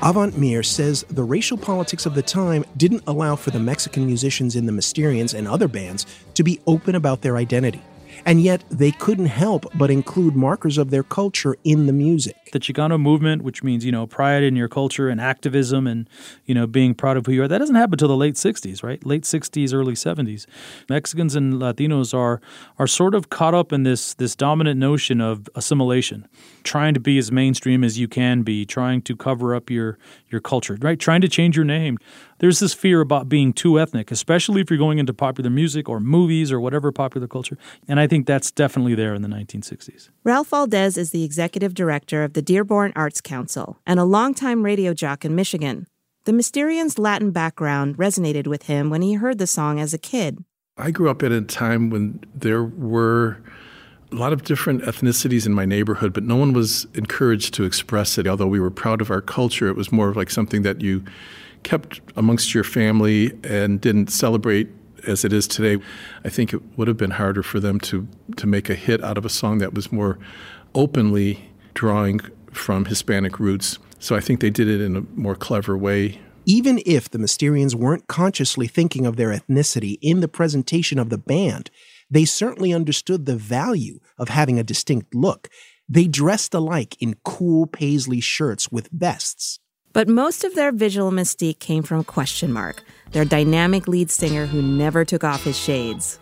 Avant 0.00 0.38
Mier 0.38 0.62
says 0.62 1.04
the 1.10 1.24
racial 1.24 1.58
politics 1.58 2.06
of 2.06 2.14
the 2.14 2.22
time 2.22 2.64
didn't 2.76 3.02
allow 3.08 3.34
for 3.34 3.50
the 3.50 3.58
Mexican 3.58 4.06
musicians 4.06 4.54
in 4.54 4.64
the 4.64 4.72
Mysterians 4.72 5.34
and 5.34 5.48
other 5.48 5.66
bands 5.66 6.06
to 6.34 6.44
be 6.44 6.60
open 6.68 6.94
about 6.94 7.22
their 7.22 7.36
identity. 7.36 7.82
And 8.24 8.40
yet 8.40 8.64
they 8.70 8.90
couldn't 8.90 9.26
help 9.26 9.66
but 9.74 9.90
include 9.90 10.36
markers 10.36 10.78
of 10.78 10.90
their 10.90 11.02
culture 11.02 11.56
in 11.64 11.86
the 11.86 11.92
music. 11.92 12.36
The 12.52 12.58
Chicano 12.58 13.00
movement, 13.00 13.42
which 13.42 13.62
means, 13.62 13.84
you 13.84 13.92
know, 13.92 14.06
pride 14.06 14.42
in 14.42 14.56
your 14.56 14.68
culture 14.68 15.08
and 15.08 15.20
activism 15.20 15.86
and, 15.86 16.08
you 16.46 16.54
know, 16.54 16.66
being 16.66 16.94
proud 16.94 17.16
of 17.16 17.26
who 17.26 17.32
you 17.32 17.42
are, 17.42 17.48
that 17.48 17.58
doesn't 17.58 17.74
happen 17.74 17.94
until 17.94 18.08
the 18.08 18.16
late 18.16 18.34
60s, 18.34 18.82
right? 18.82 19.04
Late 19.04 19.22
60s, 19.24 19.74
early 19.74 19.94
70s. 19.94 20.46
Mexicans 20.88 21.34
and 21.34 21.54
Latinos 21.54 22.14
are 22.14 22.40
are 22.78 22.86
sort 22.86 23.14
of 23.14 23.30
caught 23.30 23.54
up 23.54 23.72
in 23.72 23.82
this 23.82 24.14
this 24.14 24.34
dominant 24.34 24.78
notion 24.78 25.20
of 25.20 25.48
assimilation, 25.54 26.26
trying 26.64 26.94
to 26.94 27.00
be 27.00 27.18
as 27.18 27.30
mainstream 27.30 27.84
as 27.84 27.98
you 27.98 28.08
can 28.08 28.42
be, 28.42 28.64
trying 28.64 29.02
to 29.02 29.16
cover 29.16 29.54
up 29.54 29.70
your 29.70 29.98
your 30.30 30.40
culture, 30.40 30.76
right? 30.80 30.98
Trying 30.98 31.20
to 31.20 31.28
change 31.28 31.56
your 31.56 31.64
name. 31.64 31.98
There's 32.38 32.60
this 32.60 32.72
fear 32.72 33.00
about 33.00 33.28
being 33.28 33.52
too 33.52 33.80
ethnic, 33.80 34.10
especially 34.10 34.60
if 34.60 34.70
you're 34.70 34.78
going 34.78 34.98
into 34.98 35.12
popular 35.12 35.50
music 35.50 35.88
or 35.88 35.98
movies 36.00 36.52
or 36.52 36.60
whatever 36.60 36.92
popular 36.92 37.26
culture. 37.26 37.58
And 37.88 37.98
I 37.98 38.06
think 38.08 38.26
that's 38.26 38.50
definitely 38.50 38.94
there 38.94 39.14
in 39.14 39.22
the 39.22 39.28
1960s. 39.28 40.10
Ralph 40.24 40.48
Valdez 40.48 40.96
is 40.96 41.10
the 41.10 41.24
executive 41.24 41.74
director 41.74 42.24
of 42.24 42.32
the 42.32 42.42
Dearborn 42.42 42.92
Arts 42.96 43.20
Council 43.20 43.78
and 43.86 44.00
a 44.00 44.04
longtime 44.04 44.64
radio 44.64 44.92
jock 44.92 45.24
in 45.24 45.34
Michigan. 45.34 45.86
The 46.24 46.32
Mysterians' 46.32 46.98
Latin 46.98 47.30
background 47.30 47.96
resonated 47.96 48.46
with 48.46 48.64
him 48.64 48.90
when 48.90 49.02
he 49.02 49.14
heard 49.14 49.38
the 49.38 49.46
song 49.46 49.80
as 49.80 49.94
a 49.94 49.98
kid. 49.98 50.44
I 50.76 50.90
grew 50.90 51.08
up 51.08 51.22
at 51.22 51.32
a 51.32 51.40
time 51.40 51.90
when 51.90 52.20
there 52.34 52.62
were 52.62 53.42
a 54.12 54.14
lot 54.14 54.32
of 54.32 54.44
different 54.44 54.82
ethnicities 54.82 55.46
in 55.46 55.52
my 55.52 55.64
neighborhood, 55.64 56.12
but 56.12 56.24
no 56.24 56.36
one 56.36 56.52
was 56.52 56.86
encouraged 56.94 57.54
to 57.54 57.64
express 57.64 58.18
it. 58.18 58.26
Although 58.26 58.46
we 58.46 58.60
were 58.60 58.70
proud 58.70 59.00
of 59.00 59.10
our 59.10 59.20
culture, 59.20 59.68
it 59.68 59.76
was 59.76 59.92
more 59.92 60.08
of 60.08 60.16
like 60.16 60.30
something 60.30 60.62
that 60.62 60.80
you 60.80 61.04
kept 61.62 62.00
amongst 62.16 62.54
your 62.54 62.64
family 62.64 63.32
and 63.44 63.80
didn't 63.80 64.08
celebrate 64.08 64.68
as 65.06 65.24
it 65.24 65.32
is 65.32 65.46
today. 65.46 65.82
I 66.24 66.28
think 66.28 66.52
it 66.52 66.60
would 66.76 66.88
have 66.88 66.96
been 66.96 67.12
harder 67.12 67.42
for 67.42 67.60
them 67.60 67.80
to 67.80 68.08
to 68.36 68.46
make 68.46 68.68
a 68.70 68.74
hit 68.74 69.02
out 69.02 69.18
of 69.18 69.24
a 69.24 69.30
song 69.30 69.58
that 69.58 69.74
was 69.74 69.92
more 69.92 70.18
openly 70.74 71.50
drawing 71.74 72.20
from 72.52 72.86
Hispanic 72.86 73.38
roots. 73.38 73.78
So 73.98 74.16
I 74.16 74.20
think 74.20 74.40
they 74.40 74.50
did 74.50 74.68
it 74.68 74.80
in 74.80 74.96
a 74.96 75.02
more 75.14 75.34
clever 75.34 75.76
way. 75.76 76.20
Even 76.44 76.80
if 76.86 77.10
the 77.10 77.18
Mysterians 77.18 77.74
weren't 77.74 78.06
consciously 78.06 78.66
thinking 78.66 79.04
of 79.04 79.16
their 79.16 79.28
ethnicity 79.28 79.98
in 80.00 80.20
the 80.20 80.28
presentation 80.28 80.98
of 80.98 81.10
the 81.10 81.18
band, 81.18 81.70
they 82.10 82.24
certainly 82.24 82.72
understood 82.72 83.26
the 83.26 83.36
value 83.36 84.00
of 84.16 84.30
having 84.30 84.58
a 84.58 84.64
distinct 84.64 85.14
look. 85.14 85.48
They 85.88 86.06
dressed 86.06 86.54
alike 86.54 86.96
in 87.00 87.16
cool 87.24 87.66
paisley 87.66 88.20
shirts 88.20 88.72
with 88.72 88.88
vests. 88.88 89.60
But 89.92 90.08
most 90.08 90.44
of 90.44 90.54
their 90.54 90.72
visual 90.72 91.10
mystique 91.10 91.58
came 91.58 91.82
from 91.82 92.04
Question 92.04 92.52
Mark, 92.52 92.82
their 93.12 93.24
dynamic 93.24 93.88
lead 93.88 94.10
singer 94.10 94.46
who 94.46 94.62
never 94.62 95.04
took 95.04 95.24
off 95.24 95.44
his 95.44 95.58
shades. 95.58 96.18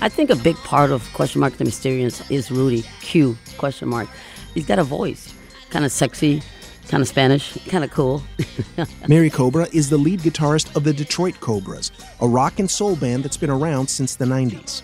I 0.00 0.08
think 0.08 0.30
a 0.30 0.36
big 0.36 0.56
part 0.56 0.90
of 0.90 1.08
Question 1.12 1.40
Mark 1.40 1.56
the 1.58 1.64
Mysterians 1.64 2.28
is 2.30 2.50
Rudy 2.50 2.82
Q 3.00 3.36
Question 3.56 3.88
Mark. 3.88 4.08
He's 4.52 4.66
got 4.66 4.78
a 4.80 4.84
voice, 4.84 5.32
kind 5.70 5.84
of 5.84 5.92
sexy, 5.92 6.42
kind 6.88 7.00
of 7.00 7.08
Spanish, 7.08 7.56
kind 7.68 7.84
of 7.84 7.90
cool. 7.90 8.22
Mary 9.08 9.30
Cobra 9.30 9.68
is 9.72 9.88
the 9.90 9.96
lead 9.96 10.20
guitarist 10.20 10.74
of 10.74 10.84
the 10.84 10.92
Detroit 10.92 11.38
Cobras, 11.38 11.92
a 12.20 12.26
rock 12.26 12.58
and 12.58 12.70
soul 12.70 12.96
band 12.96 13.22
that's 13.22 13.36
been 13.36 13.50
around 13.50 13.88
since 13.88 14.16
the 14.16 14.24
90s. 14.24 14.82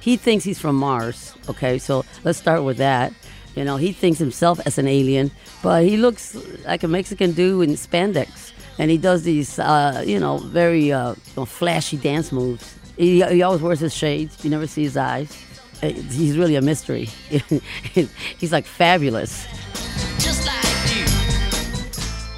He 0.00 0.16
thinks 0.16 0.44
he's 0.44 0.58
from 0.58 0.76
Mars, 0.76 1.34
okay, 1.48 1.78
so 1.78 2.04
let's 2.24 2.38
start 2.38 2.64
with 2.64 2.78
that. 2.78 3.12
You 3.56 3.64
know, 3.64 3.78
he 3.78 3.92
thinks 3.92 4.18
himself 4.18 4.60
as 4.66 4.78
an 4.78 4.86
alien, 4.86 5.30
but 5.62 5.82
he 5.84 5.96
looks 5.96 6.36
like 6.66 6.82
a 6.82 6.88
Mexican 6.88 7.32
dude 7.32 7.68
in 7.68 7.74
spandex. 7.74 8.52
And 8.78 8.90
he 8.90 8.98
does 8.98 9.22
these, 9.22 9.58
uh, 9.58 10.04
you 10.06 10.20
know, 10.20 10.36
very 10.36 10.92
uh, 10.92 11.14
flashy 11.46 11.96
dance 11.96 12.30
moves. 12.30 12.74
He, 12.98 13.22
he 13.24 13.42
always 13.42 13.62
wears 13.62 13.80
his 13.80 13.94
shades. 13.94 14.44
You 14.44 14.50
never 14.50 14.66
see 14.66 14.82
his 14.82 14.96
eyes. 14.96 15.34
Uh, 15.82 15.88
He's 15.88 16.36
really 16.36 16.56
a 16.56 16.62
mystery. 16.62 17.08
He's 18.38 18.52
like 18.52 18.66
fabulous. 18.66 19.46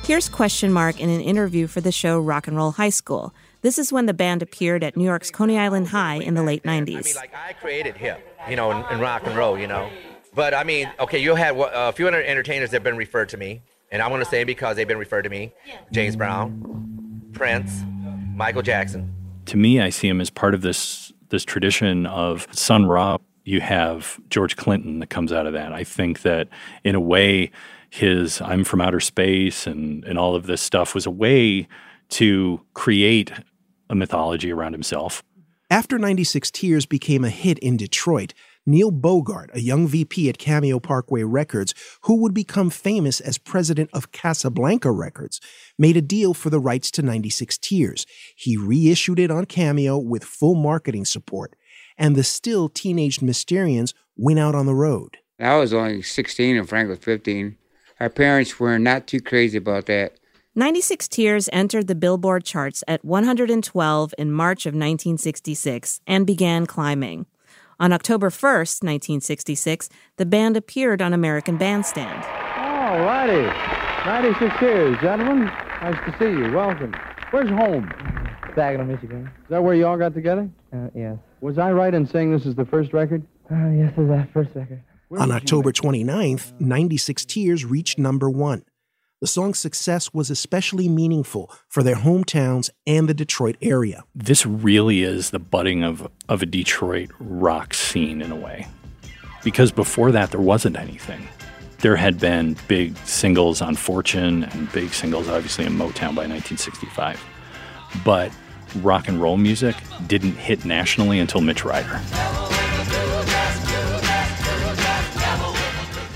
Here's 0.05 0.29
Question 0.29 0.73
Mark 0.73 1.01
in 1.01 1.11
an 1.11 1.21
interview 1.21 1.67
for 1.67 1.81
the 1.81 1.93
show 1.93 2.19
Rock 2.19 2.49
and 2.49 2.57
Roll 2.57 2.71
High 2.71 2.89
School. 2.89 3.35
This 3.61 3.77
is 3.77 3.93
when 3.93 4.07
the 4.07 4.15
band 4.15 4.41
appeared 4.41 4.83
at 4.85 4.97
New 4.97 5.05
York's 5.05 5.31
Coney 5.31 5.59
Island 5.59 5.89
High 5.89 6.15
in 6.15 6.35
the 6.35 6.43
late 6.43 6.63
90s. 6.63 7.15
like 7.17 7.35
I 7.35 7.53
created 7.55 7.97
hip, 7.97 8.25
you 8.49 8.57
know, 8.57 8.71
in, 8.71 8.93
in 8.93 9.01
rock 9.01 9.23
and 9.27 9.37
roll, 9.37 9.59
you 9.59 9.67
know. 9.67 9.91
But 10.35 10.55
I 10.55 10.65
mean, 10.65 10.91
okay, 11.01 11.19
you 11.19 11.35
had 11.35 11.57
what, 11.57 11.73
a 11.75 11.93
few 11.93 12.07
other 12.07 12.23
entertainers 12.23 12.71
that 12.71 12.77
have 12.77 12.85
been 12.85 12.97
referred 12.97 13.29
to 13.31 13.37
me, 13.37 13.63
and 13.91 14.03
I 14.03 14.09
want 14.09 14.23
to 14.23 14.29
say 14.29 14.45
because 14.45 14.77
they've 14.77 14.89
been 14.89 14.99
referred 14.99 15.23
to 15.23 15.31
me: 15.31 15.53
James 15.93 16.17
Brown, 16.17 17.23
Prince, 17.33 17.83
Michael 18.35 18.63
Jackson. 18.63 19.15
To 19.47 19.57
me, 19.57 19.81
I 19.81 19.91
see 19.91 20.09
him 20.09 20.21
as 20.21 20.31
part 20.31 20.55
of 20.55 20.63
this 20.63 21.13
this 21.29 21.45
tradition 21.45 22.07
of 22.07 22.47
Sun 22.53 22.87
Ra. 22.87 23.19
You 23.45 23.61
have 23.61 24.21
George 24.29 24.57
Clinton 24.57 24.99
that 24.99 25.09
comes 25.09 25.33
out 25.33 25.47
of 25.47 25.55
that. 25.55 25.73
I 25.73 25.85
think 25.85 26.23
that 26.23 26.49
in 26.85 26.95
a 26.95 27.01
way, 27.01 27.51
his 27.91 28.41
"I'm 28.41 28.65
from 28.65 28.81
outer 28.81 29.01
space" 29.01 29.67
and 29.67 30.05
and 30.05 30.19
all 30.19 30.35
of 30.35 30.47
this 30.47 30.61
stuff 30.61 30.95
was 30.95 31.07
a 31.07 31.11
way 31.11 31.67
to 32.11 32.61
create 32.75 33.33
a 33.91 33.95
mythology 33.95 34.53
around 34.53 34.73
himself. 34.73 35.23
After 35.71 35.99
96 35.99 36.51
Tears 36.51 36.87
became 36.87 37.25
a 37.25 37.31
hit 37.31 37.59
in 37.59 37.77
Detroit, 37.77 38.33
Neil 38.69 38.91
Bogart, 38.91 39.49
a 39.55 39.61
young 39.61 39.89
VP 39.89 40.29
at 40.29 40.37
Cameo 40.37 40.79
Parkway 40.79 41.23
Records, 41.23 41.73
who 42.03 42.17
would 42.21 42.35
become 42.35 42.69
famous 42.69 43.19
as 43.19 43.39
president 43.39 43.89
of 43.95 44.13
Casablanca 44.13 44.93
Records, 44.93 45.41
made 45.79 45.97
a 45.97 46.03
deal 46.03 46.35
for 46.35 46.51
the 46.51 46.61
rights 46.61 46.91
to 46.91 47.03
96 47.03 47.57
Tears. 47.57 48.05
He 48.37 48.59
reissued 48.59 49.19
it 49.19 49.31
on 49.31 49.47
Cameo 49.47 49.97
with 49.97 50.23
full 50.23 50.55
marketing 50.55 51.07
support, 51.07 51.57
and 51.97 52.15
the 52.15 52.23
still 52.23 52.69
teenaged 52.69 53.23
Mysterians 53.23 53.95
went 54.19 54.39
out 54.39 54.55
on 54.55 54.67
the 54.67 54.75
road. 54.75 55.17
I 55.41 55.57
was 55.57 55.73
only 55.73 56.03
16 56.03 56.59
and 56.59 56.69
Frank 56.69 56.91
was 56.91 56.99
15. 56.99 57.57
Our 58.01 58.11
parents 58.11 58.61
were 58.61 58.79
not 58.79 59.07
too 59.07 59.23
crazy 59.23 59.57
about 59.57 59.87
that. 59.87 60.19
96 60.55 61.09
Tears 61.09 61.49
entered 61.55 61.87
the 61.87 61.95
Billboard 61.95 62.45
charts 62.45 62.85
at 62.87 63.03
112 63.03 64.15
in 64.19 64.31
March 64.31 64.67
of 64.67 64.75
1966 64.75 66.03
and 66.07 66.27
began 66.27 66.67
climbing. 66.67 67.25
On 67.81 67.93
October 67.93 68.29
1st, 68.29 68.83
1966, 68.83 69.89
the 70.17 70.27
band 70.27 70.57
appeared 70.57 71.01
on 71.01 71.13
American 71.15 71.57
Bandstand. 71.57 72.25
All 72.57 72.99
righty. 72.99 73.47
96 74.05 74.59
Tears, 74.59 74.97
gentlemen. 75.01 75.45
Nice 75.45 75.95
to 76.05 76.17
see 76.19 76.31
you. 76.31 76.53
Welcome. 76.53 76.93
Where's 77.31 77.49
home? 77.51 77.89
Saginaw, 78.57 78.85
Michigan. 78.85 79.31
Is 79.45 79.51
that 79.51 79.63
where 79.63 79.77
you 79.77 79.87
all 79.87 79.97
got 79.97 80.13
together? 80.13 80.51
Uh, 80.73 80.89
yes. 80.93 81.19
Was 81.41 81.57
I 81.59 81.71
right 81.71 81.95
in 81.95 82.05
saying 82.05 82.33
this 82.33 82.47
is 82.47 82.57
the 82.57 82.65
first 82.65 82.93
record? 82.93 83.23
Uh, 83.49 83.69
yes, 83.69 83.93
this 83.97 84.07
is 84.07 84.11
our 84.11 84.29
first 84.33 84.51
record. 84.57 84.83
On 85.17 85.31
October 85.31 85.71
29th, 85.71 86.61
96 86.61 87.25
Tears 87.27 87.65
reached 87.65 87.97
number 87.97 88.29
one. 88.29 88.65
The 89.21 89.27
song's 89.27 89.59
success 89.59 90.15
was 90.15 90.31
especially 90.31 90.89
meaningful 90.89 91.51
for 91.69 91.83
their 91.83 91.97
hometowns 91.97 92.71
and 92.87 93.09
the 93.09 93.15
Detroit 93.15 93.57
area. 93.61 94.05
This 94.15 94.47
really 94.47 95.03
is 95.03 95.31
the 95.31 95.41
budding 95.41 95.83
of, 95.83 96.09
of 96.29 96.41
a 96.41 96.47
Detroit 96.47 97.11
rock 97.19 97.75
scene 97.75 98.23
in 98.23 98.31
a 98.31 98.37
way. 98.37 98.69
Because 99.43 99.73
before 99.73 100.13
that, 100.13 100.31
there 100.31 100.41
wasn't 100.41 100.79
anything. 100.79 101.27
There 101.79 101.97
had 101.97 102.21
been 102.21 102.57
big 102.69 102.97
singles 102.99 103.61
on 103.61 103.75
Fortune 103.75 104.45
and 104.45 104.71
big 104.71 104.95
singles, 104.95 105.29
obviously, 105.29 105.65
in 105.65 105.73
Motown 105.73 106.15
by 106.15 106.29
1965. 106.29 107.21
But 108.05 108.31
rock 108.83 109.09
and 109.09 109.21
roll 109.21 109.37
music 109.37 109.75
didn't 110.07 110.35
hit 110.35 110.65
nationally 110.65 111.19
until 111.19 111.41
Mitch 111.41 111.65
Ryder. 111.65 112.01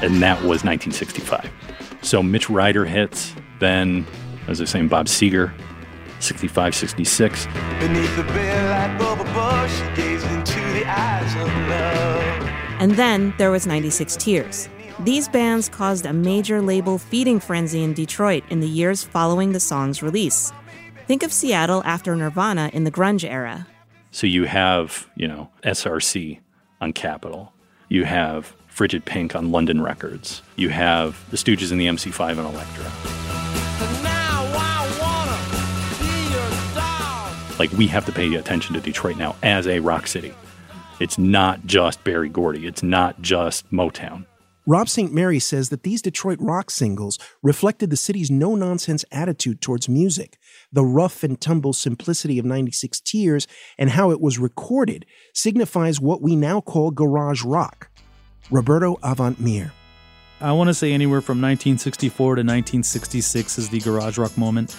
And 0.03 0.22
that 0.22 0.38
was 0.38 0.62
1965. 0.62 1.50
So 2.03 2.22
Mitch 2.22 2.50
Ryder 2.50 2.84
hits, 2.84 3.34
then, 3.61 4.07
as 4.48 4.61
I 4.61 4.64
was 4.64 4.70
saying, 4.70 4.88
Bob 4.88 5.07
Seger, 5.07 5.53
65, 6.18 6.74
66. 6.74 7.46
Beneath 7.78 8.16
the 8.16 8.24
bare 8.24 8.68
light 8.68 8.98
bulb 8.98 9.18
bush, 9.18 9.96
gazed 9.96 10.26
into 10.26 10.61
the 10.72 10.84
eyes 10.84 11.34
of 11.34 11.48
love. 11.68 12.48
And 12.80 12.92
then 12.92 13.32
there 13.38 13.50
was 13.50 13.66
96 13.66 14.16
Tears. 14.16 14.68
These 15.00 15.28
bands 15.28 15.68
caused 15.68 16.05
a 16.05 16.12
major 16.12 16.61
label 16.61 16.98
feeding 16.98 17.40
frenzy 17.40 17.82
in 17.82 17.92
Detroit 17.92 18.44
in 18.50 18.61
the 18.61 18.68
years 18.68 19.03
following 19.03 19.53
the 19.53 19.61
song's 19.61 20.03
release. 20.03 20.53
Think 21.07 21.22
of 21.22 21.32
Seattle 21.32 21.82
after 21.84 22.14
Nirvana 22.14 22.70
in 22.72 22.84
the 22.84 22.90
grunge 22.90 23.28
era. 23.28 23.66
So 24.11 24.26
you 24.26 24.44
have, 24.44 25.09
you 25.16 25.26
know, 25.26 25.50
SRC 25.64 26.40
on 26.80 26.92
Capitol. 26.92 27.53
You 27.88 28.05
have 28.05 28.55
Frigid 28.72 29.04
Pink 29.04 29.36
on 29.36 29.52
London 29.52 29.82
Records. 29.82 30.40
You 30.56 30.70
have 30.70 31.22
the 31.30 31.36
Stooges 31.36 31.70
and 31.72 31.80
the 31.80 31.86
MC5 31.88 32.38
on 32.38 32.46
Elektra. 32.46 32.84
Like, 37.58 37.70
we 37.72 37.86
have 37.88 38.06
to 38.06 38.12
pay 38.12 38.34
attention 38.34 38.74
to 38.74 38.80
Detroit 38.80 39.18
now 39.18 39.36
as 39.42 39.66
a 39.66 39.80
rock 39.80 40.06
city. 40.06 40.32
It's 41.00 41.18
not 41.18 41.66
just 41.66 42.02
Berry 42.02 42.30
Gordy, 42.30 42.66
it's 42.66 42.82
not 42.82 43.20
just 43.20 43.70
Motown. 43.70 44.24
Rob 44.66 44.88
St. 44.88 45.12
Mary 45.12 45.38
says 45.38 45.68
that 45.68 45.82
these 45.82 46.00
Detroit 46.00 46.38
rock 46.40 46.70
singles 46.70 47.18
reflected 47.42 47.90
the 47.90 47.96
city's 47.96 48.30
no 48.30 48.54
nonsense 48.54 49.04
attitude 49.12 49.60
towards 49.60 49.88
music, 49.88 50.38
the 50.72 50.84
rough 50.84 51.22
and 51.22 51.38
tumble 51.40 51.72
simplicity 51.72 52.38
of 52.38 52.46
96 52.46 53.00
Tears, 53.00 53.46
and 53.76 53.90
how 53.90 54.10
it 54.12 54.20
was 54.20 54.38
recorded 54.38 55.04
signifies 55.34 56.00
what 56.00 56.22
we 56.22 56.36
now 56.36 56.60
call 56.60 56.90
garage 56.90 57.42
rock. 57.42 57.90
Roberto 58.53 58.98
Avant-Mier. 59.03 59.72
I 60.42 60.53
want 60.53 60.68
to 60.68 60.74
say 60.74 60.92
anywhere 60.92 61.22
from 61.22 61.40
1964 61.40 62.26
to 62.26 62.40
1966 62.40 63.59
is 63.59 63.70
the 63.70 63.80
garage 63.80 64.18
rock 64.18 64.36
moment. 64.36 64.76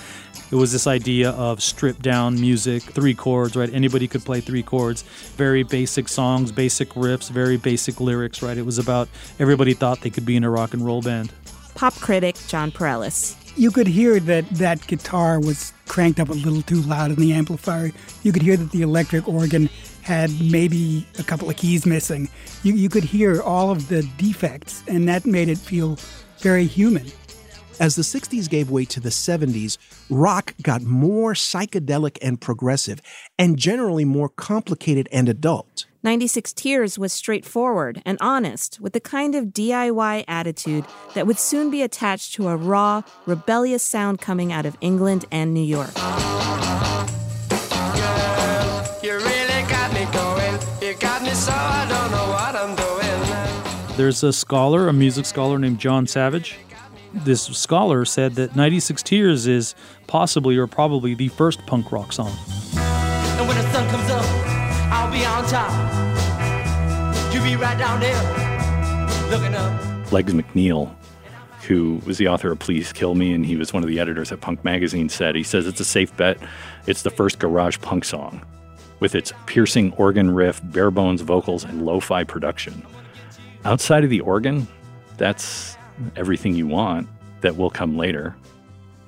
It 0.52 0.56
was 0.56 0.72
this 0.72 0.86
idea 0.86 1.32
of 1.32 1.64
stripped 1.64 2.02
down 2.02 2.40
music, 2.40 2.84
three 2.84 3.16
chords, 3.16 3.56
right? 3.56 3.74
Anybody 3.74 4.08
could 4.08 4.24
play 4.24 4.42
three 4.42 4.62
chords, 4.62 5.02
very 5.38 5.64
basic 5.64 6.08
songs, 6.08 6.52
basic 6.52 6.90
riffs, 6.90 7.32
very 7.32 7.58
basic 7.58 8.00
lyrics, 8.00 8.44
right? 8.44 8.58
It 8.58 8.66
was 8.66 8.78
about 8.78 9.10
everybody 9.40 9.74
thought 9.74 10.02
they 10.02 10.12
could 10.12 10.26
be 10.26 10.36
in 10.36 10.44
a 10.44 10.50
rock 10.52 10.74
and 10.74 10.86
roll 10.86 11.02
band. 11.02 11.32
Pop 11.74 11.96
critic 11.96 12.36
Jon 12.48 12.72
Pareles. 12.72 13.36
You 13.58 13.72
could 13.72 13.88
hear 13.88 14.20
that 14.20 14.48
that 14.52 14.86
guitar 14.86 15.40
was 15.40 15.74
cranked 15.88 16.20
up 16.20 16.30
a 16.30 16.34
little 16.34 16.62
too 16.62 16.82
loud 16.82 17.12
in 17.12 17.16
the 17.16 17.34
amplifier. 17.34 17.92
You 18.22 18.32
could 18.32 18.44
hear 18.44 18.58
that 18.58 18.72
the 18.72 18.82
electric 18.84 19.28
organ 19.28 19.70
had 20.04 20.30
maybe 20.42 21.08
a 21.18 21.24
couple 21.24 21.50
of 21.50 21.56
keys 21.56 21.86
missing. 21.86 22.30
You, 22.62 22.74
you 22.76 22.90
could 22.90 23.04
hear 23.04 23.42
all 23.42 23.72
of 23.72 23.88
the 23.88 24.04
defects, 24.18 24.84
and 24.88 25.08
that 25.08 25.26
made 25.26 25.50
it 25.50 25.58
feel 25.58 25.98
very 26.40 26.66
human. 26.66 27.08
As 27.80 27.96
the 27.96 28.04
60s 28.04 28.50
gave 28.50 28.70
way 28.70 28.86
to 28.86 29.00
the 29.00 29.10
70s, 29.10 29.78
rock 30.10 30.54
got 30.62 30.84
more 30.84 31.34
psychedelic 31.34 32.18
and 32.22 32.40
progressive, 32.40 33.02
and 33.40 33.58
generally 33.58 34.06
more 34.06 34.30
complicated 34.30 35.10
and 35.12 35.28
adult. 35.28 35.86
96 36.04 36.52
Tears 36.54 37.00
was 37.00 37.14
straightforward 37.14 38.02
and 38.06 38.18
honest, 38.20 38.80
with 38.82 38.92
the 38.92 39.00
kind 39.00 39.36
of 39.36 39.46
DIY 39.48 40.26
attitude 40.28 40.86
that 41.14 41.26
would 41.26 41.40
soon 41.40 41.72
be 41.72 41.82
attached 41.82 42.34
to 42.36 42.50
a 42.50 42.58
raw, 42.58 43.02
rebellious 43.26 43.84
sound 43.84 44.20
coming 44.20 44.52
out 44.52 44.66
of 44.66 44.78
England 44.82 45.26
and 45.32 45.54
New 45.54 45.64
York. 45.64 45.94
There's 53.96 54.24
a 54.24 54.34
scholar, 54.34 54.88
a 54.88 54.94
music 54.94 55.24
scholar 55.28 55.60
named 55.60 55.78
Jon 55.78 56.08
Savage. 56.08 56.58
This 57.14 57.44
scholar 57.44 58.06
said 58.06 58.34
that 58.36 58.56
96 58.56 59.04
Tears 59.04 59.46
is 59.46 59.76
possibly 60.08 60.58
or 60.58 60.66
probably 60.66 61.14
the 61.14 61.28
first 61.28 61.64
punk 61.68 61.92
rock 61.92 62.12
song. 62.12 62.36
And 62.76 63.48
when 63.48 63.56
the 63.56 63.72
sun 63.72 63.88
comes 63.92 64.10
up, 64.10 64.26
I'll 64.92 65.12
be 65.12 65.24
on 65.24 65.46
top. 65.46 65.72
You 67.32 67.44
be 67.44 67.56
right 67.56 67.78
down 67.78 68.00
there, 68.00 69.30
looking 69.30 69.54
up. 69.54 70.12
Legs 70.12 70.34
McNeil, 70.34 70.92
who 71.68 72.02
was 72.04 72.18
the 72.18 72.28
author 72.28 72.52
of 72.52 72.58
Please 72.58 72.92
Kill 72.92 73.14
Me, 73.14 73.32
and 73.32 73.46
he 73.46 73.58
was 73.58 73.74
one 73.74 73.84
of 73.84 73.90
the 73.90 74.00
editors 74.00 74.32
at 74.32 74.42
Punk 74.42 74.64
Magazine, 74.64 75.08
said 75.08 75.36
he 75.36 75.44
says 75.44 75.68
it's 75.68 75.80
a 75.80 75.86
safe 75.86 76.18
bet. 76.18 76.40
It's 76.88 77.04
the 77.04 77.12
first 77.12 77.38
garage 77.38 77.78
punk 77.82 78.06
song, 78.06 78.44
with 79.00 79.14
its 79.14 79.34
piercing 79.46 79.94
organ 79.94 80.32
riff, 80.32 80.62
bare 80.64 80.90
bones 80.90 81.22
vocals, 81.22 81.64
and 81.64 81.86
lo-fi 81.86 82.24
production. 82.24 82.84
Outside 83.66 84.04
of 84.04 84.10
the 84.10 84.20
organ, 84.20 84.68
that's 85.18 85.78
everything 86.18 86.54
you 86.54 86.68
want 86.68 87.08
that 87.42 87.56
will 87.56 87.70
come 87.70 87.98
later. 87.98 88.36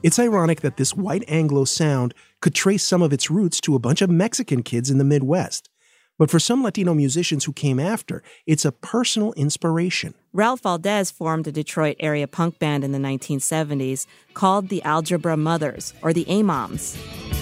It's 0.02 0.18
ironic 0.18 0.62
that 0.62 0.78
this 0.78 0.96
white 0.96 1.26
Anglo 1.28 1.66
sound 1.66 2.14
could 2.40 2.56
trace 2.56 2.84
some 2.84 3.02
of 3.02 3.12
its 3.12 3.30
roots 3.30 3.60
to 3.62 3.76
a 3.76 3.80
bunch 3.80 4.02
of 4.02 4.10
Mexican 4.10 4.64
kids 4.64 4.90
in 4.90 4.98
the 4.98 5.04
Midwest. 5.04 5.70
But 6.18 6.32
for 6.32 6.40
some 6.40 6.64
Latino 6.64 6.94
musicians 6.94 7.44
who 7.44 7.52
came 7.52 7.82
after, 7.82 8.24
it's 8.46 8.64
a 8.64 8.72
personal 8.72 9.34
inspiration. 9.34 10.14
Ralph 10.32 10.62
Valdez 10.62 11.12
formed 11.12 11.48
a 11.48 11.52
Detroit 11.52 11.98
area 12.00 12.26
punk 12.26 12.58
band 12.58 12.86
in 12.86 12.94
the 12.94 13.00
1970s 13.00 14.06
called 14.34 14.70
the 14.70 14.82
Algebra 14.84 15.36
Mothers, 15.36 15.94
or 16.02 16.14
the 16.14 16.24
AMOMs. 16.26 17.35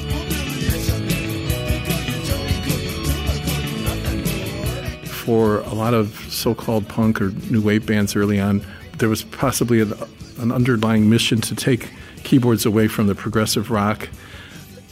For 5.23 5.59
a 5.59 5.73
lot 5.73 5.93
of 5.93 6.13
so 6.29 6.53
called 6.53 6.89
punk 6.89 7.21
or 7.21 7.29
new 7.49 7.61
wave 7.61 7.85
bands 7.85 8.13
early 8.13 8.41
on, 8.41 8.61
there 8.97 9.07
was 9.07 9.23
possibly 9.23 9.79
an, 9.79 9.93
an 10.37 10.51
underlying 10.51 11.09
mission 11.09 11.39
to 11.39 11.55
take 11.55 11.89
keyboards 12.25 12.65
away 12.65 12.89
from 12.89 13.07
the 13.07 13.15
progressive 13.15 13.71
rock 13.71 14.09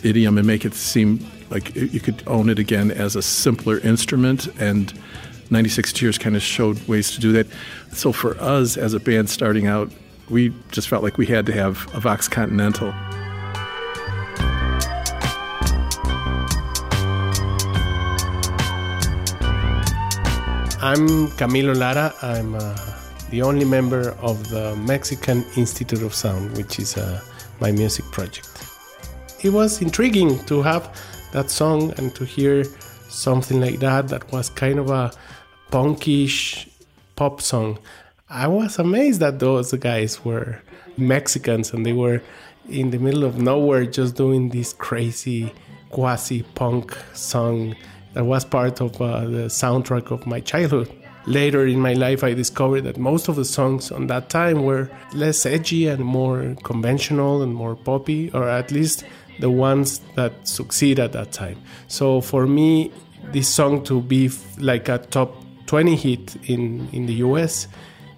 idiom 0.04 0.38
and 0.38 0.48
make 0.48 0.64
it 0.64 0.74
seem 0.74 1.20
like 1.50 1.76
you 1.76 2.00
could 2.00 2.24
own 2.28 2.50
it 2.50 2.60
again 2.60 2.92
as 2.92 3.18
a 3.18 3.22
simpler 3.22 3.80
instrument. 3.80 4.48
And 4.58 4.94
96 5.50 5.92
Tears 5.92 6.18
kind 6.18 6.38
of 6.38 6.42
showed 6.42 6.82
ways 6.88 7.12
to 7.12 7.20
do 7.20 7.34
that. 7.34 7.48
So 7.92 8.14
for 8.14 8.40
us 8.40 8.78
as 8.78 8.94
a 8.94 9.02
band 9.02 9.30
starting 9.30 9.68
out, 9.68 9.92
we 10.30 10.54
just 10.72 10.88
felt 10.88 11.04
like 11.04 11.18
we 11.18 11.26
had 11.26 11.46
to 11.48 11.52
have 11.52 11.94
a 11.94 12.00
Vox 12.00 12.30
Continental. 12.30 12.94
I'm 20.84 21.28
Camilo 21.38 21.78
Lara. 21.78 22.12
I'm 22.24 22.56
uh, 22.56 22.76
the 23.30 23.44
only 23.44 23.66
member 23.66 24.16
of 24.20 24.50
the 24.50 24.76
Mexican 24.78 25.46
Institute 25.56 26.02
of 26.02 26.16
Sound, 26.16 26.58
which 26.58 26.80
is 26.80 26.98
uh, 26.98 27.22
my 27.60 27.72
music 27.72 28.04
project. 28.06 28.50
It 29.44 29.52
was 29.52 29.80
intriguing 29.84 30.44
to 30.46 30.64
have 30.64 30.90
that 31.34 31.52
song 31.52 31.94
and 31.98 32.16
to 32.16 32.26
hear 32.26 32.64
something 33.10 33.62
like 33.62 33.80
that 33.82 34.08
that 34.08 34.32
was 34.32 34.50
kind 34.50 34.80
of 34.80 34.90
a 34.90 35.12
punkish 35.72 36.68
pop 37.16 37.42
song. 37.42 37.78
I 38.28 38.48
was 38.48 38.80
amazed 38.80 39.20
that 39.20 39.38
those 39.38 39.74
guys 39.74 40.26
were 40.26 40.64
Mexicans 40.98 41.74
and 41.74 41.86
they 41.86 41.94
were 41.94 42.24
in 42.68 42.90
the 42.90 42.98
middle 42.98 43.24
of 43.24 43.38
nowhere 43.38 43.86
just 43.86 44.16
doing 44.16 44.50
this 44.50 44.74
crazy 44.74 45.54
quasi 45.92 46.42
punk 46.42 46.98
song 47.14 47.76
that 48.14 48.26
was 48.26 48.46
part 48.46 48.82
of 48.82 49.02
uh, 49.02 49.22
the 49.22 49.48
soundtrack 49.48 50.12
of 50.12 50.26
my 50.26 50.40
childhood. 50.40 50.92
Later 51.28 51.68
in 51.68 51.80
my 51.80 51.94
life, 51.94 52.24
I 52.24 52.34
discovered 52.34 52.82
that 52.82 52.98
most 52.98 53.28
of 53.28 53.36
the 53.36 53.46
songs 53.46 53.92
on 53.92 54.08
that 54.08 54.30
time 54.30 54.64
were 54.64 54.90
less 55.14 55.46
edgy 55.46 55.88
and 55.88 56.04
more 56.04 56.56
conventional 56.64 57.44
and 57.44 57.54
more 57.54 57.76
poppy, 57.76 58.32
or 58.32 58.50
at 58.50 58.72
least 58.72 59.04
the 59.40 59.50
ones 59.50 60.02
that 60.16 60.48
succeed 60.48 61.00
at 61.00 61.12
that 61.14 61.32
time. 61.32 61.62
So 61.88 62.22
for 62.22 62.48
me, 62.48 62.92
this 63.32 63.48
song 63.48 63.84
to 63.84 64.02
be 64.02 64.32
like 64.58 64.90
a 64.90 64.98
top 64.98 65.36
20 65.68 65.96
hit 65.96 66.36
in, 66.50 66.90
in 66.92 67.06
the 67.06 67.14
US 67.16 67.68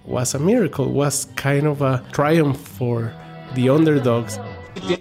was 0.04 0.34
a 0.34 0.38
miracle, 0.38 0.90
was 0.90 1.26
kind 1.36 1.66
of 1.66 1.82
a 1.82 2.02
triumph 2.12 2.58
for 2.58 3.12
the 3.54 3.68
underdogs. 3.68 4.38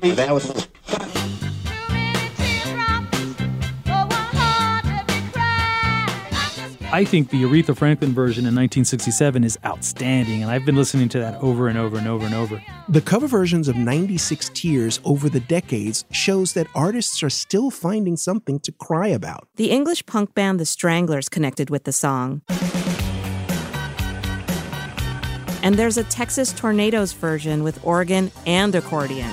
That 0.01 0.29
was 0.31 0.67
I 6.93 7.05
think 7.05 7.31
the 7.31 7.41
Aretha 7.41 7.75
Franklin 7.75 8.13
version 8.13 8.41
in 8.41 8.53
1967 8.53 9.43
is 9.43 9.57
outstanding, 9.65 10.43
and 10.43 10.51
I've 10.51 10.63
been 10.63 10.75
listening 10.75 11.09
to 11.09 11.19
that 11.21 11.41
over 11.41 11.67
and 11.67 11.75
over 11.75 11.97
and 11.97 12.07
over 12.07 12.23
and 12.23 12.35
over. 12.35 12.61
The 12.87 13.01
cover 13.01 13.25
versions 13.25 13.67
of 13.67 13.75
96 13.75 14.51
Tears 14.53 14.99
over 15.03 15.27
the 15.27 15.39
decades 15.39 16.05
shows 16.11 16.53
that 16.53 16.67
artists 16.75 17.23
are 17.23 17.31
still 17.31 17.71
finding 17.71 18.15
something 18.15 18.59
to 18.59 18.71
cry 18.73 19.07
about. 19.07 19.47
The 19.55 19.71
English 19.71 20.05
punk 20.05 20.35
band 20.35 20.59
The 20.59 20.67
Stranglers 20.67 21.29
connected 21.29 21.71
with 21.71 21.85
the 21.85 21.91
song. 21.91 22.43
And 25.63 25.73
there's 25.73 25.97
a 25.97 26.03
Texas 26.03 26.53
Tornados 26.53 27.15
version 27.15 27.63
with 27.63 27.83
organ 27.83 28.31
and 28.45 28.75
accordion. 28.75 29.31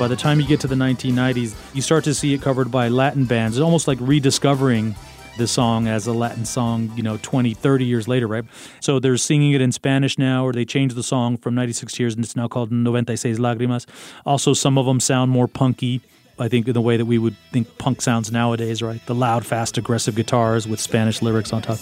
By 0.00 0.08
the 0.08 0.16
time 0.16 0.40
you 0.40 0.46
get 0.46 0.60
to 0.60 0.66
the 0.66 0.76
1990s, 0.76 1.54
you 1.74 1.82
start 1.82 2.04
to 2.04 2.14
see 2.14 2.32
it 2.32 2.40
covered 2.40 2.70
by 2.70 2.88
Latin 2.88 3.26
bands. 3.26 3.58
It's 3.58 3.62
almost 3.62 3.86
like 3.86 3.98
rediscovering 4.00 4.94
the 5.36 5.46
song 5.46 5.88
as 5.88 6.06
a 6.06 6.14
Latin 6.14 6.46
song, 6.46 6.90
you 6.96 7.02
know, 7.02 7.18
20, 7.18 7.52
30 7.52 7.84
years 7.84 8.08
later, 8.08 8.26
right? 8.26 8.46
So 8.80 8.98
they're 8.98 9.18
singing 9.18 9.52
it 9.52 9.60
in 9.60 9.72
Spanish 9.72 10.16
now, 10.16 10.46
or 10.46 10.54
they 10.54 10.64
changed 10.64 10.96
the 10.96 11.02
song 11.02 11.36
from 11.36 11.54
96 11.54 11.92
Tears 11.92 12.14
and 12.14 12.24
it's 12.24 12.34
now 12.34 12.48
called 12.48 12.72
96 12.72 13.38
Lágrimas. 13.38 13.84
Also, 14.24 14.54
some 14.54 14.78
of 14.78 14.86
them 14.86 15.00
sound 15.00 15.32
more 15.32 15.46
punky. 15.46 16.00
I 16.38 16.48
think 16.48 16.66
in 16.66 16.72
the 16.72 16.80
way 16.80 16.96
that 16.96 17.04
we 17.04 17.18
would 17.18 17.36
think 17.52 17.76
punk 17.76 18.00
sounds 18.00 18.32
nowadays, 18.32 18.80
right? 18.80 19.04
The 19.04 19.14
loud, 19.14 19.44
fast, 19.44 19.76
aggressive 19.76 20.14
guitars 20.14 20.66
with 20.66 20.80
Spanish 20.80 21.20
lyrics 21.20 21.52
on 21.52 21.60
top. 21.60 21.78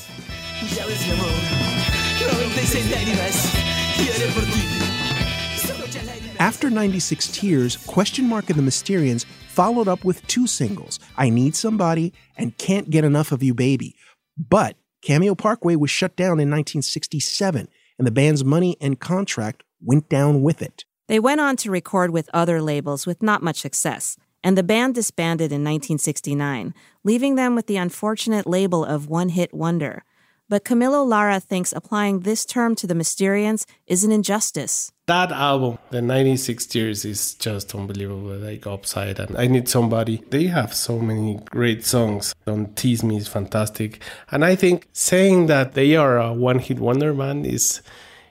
After 6.38 6.70
96 6.70 7.26
Tears, 7.32 7.76
Question 7.76 8.28
Mark 8.28 8.48
and 8.48 8.56
the 8.56 8.62
Mysterians 8.62 9.24
followed 9.48 9.88
up 9.88 10.04
with 10.04 10.24
two 10.28 10.46
singles, 10.46 11.00
I 11.16 11.30
Need 11.30 11.56
Somebody 11.56 12.12
and 12.36 12.56
Can't 12.56 12.90
Get 12.90 13.04
Enough 13.04 13.32
of 13.32 13.42
You 13.42 13.54
Baby. 13.54 13.96
But 14.36 14.76
Cameo 15.02 15.34
Parkway 15.34 15.74
was 15.74 15.90
shut 15.90 16.14
down 16.14 16.38
in 16.38 16.48
1967, 16.48 17.68
and 17.98 18.06
the 18.06 18.12
band's 18.12 18.44
money 18.44 18.76
and 18.80 19.00
contract 19.00 19.64
went 19.82 20.08
down 20.08 20.42
with 20.42 20.62
it. 20.62 20.84
They 21.08 21.18
went 21.18 21.40
on 21.40 21.56
to 21.56 21.72
record 21.72 22.12
with 22.12 22.30
other 22.32 22.62
labels 22.62 23.04
with 23.04 23.20
not 23.20 23.42
much 23.42 23.58
success, 23.58 24.16
and 24.44 24.56
the 24.56 24.62
band 24.62 24.94
disbanded 24.94 25.50
in 25.50 25.64
1969, 25.64 26.72
leaving 27.02 27.34
them 27.34 27.56
with 27.56 27.66
the 27.66 27.78
unfortunate 27.78 28.46
label 28.46 28.84
of 28.84 29.08
one 29.08 29.30
hit 29.30 29.52
wonder. 29.52 30.04
But 30.50 30.64
Camilo 30.64 31.06
Lara 31.06 31.40
thinks 31.40 31.74
applying 31.74 32.20
this 32.20 32.46
term 32.46 32.74
to 32.76 32.86
the 32.86 32.94
Mysterians 32.94 33.66
is 33.86 34.02
an 34.02 34.10
injustice. 34.10 34.90
That 35.06 35.30
album, 35.30 35.78
the 35.90 36.00
96 36.00 36.64
Tears, 36.66 37.04
is 37.04 37.34
just 37.34 37.74
unbelievable. 37.74 38.34
Like 38.38 38.66
Upside 38.66 39.18
and 39.18 39.36
I 39.36 39.46
Need 39.46 39.68
Somebody. 39.68 40.24
They 40.30 40.46
have 40.46 40.72
so 40.72 40.98
many 40.98 41.38
great 41.50 41.84
songs. 41.84 42.34
Don't 42.46 42.74
Tease 42.76 43.02
Me 43.02 43.18
is 43.18 43.28
fantastic. 43.28 44.02
And 44.30 44.42
I 44.42 44.54
think 44.54 44.88
saying 44.94 45.46
that 45.48 45.74
they 45.74 45.96
are 45.96 46.18
a 46.18 46.32
one 46.32 46.60
hit 46.60 46.78
wonder 46.78 47.12
band 47.12 47.44
is, 47.44 47.82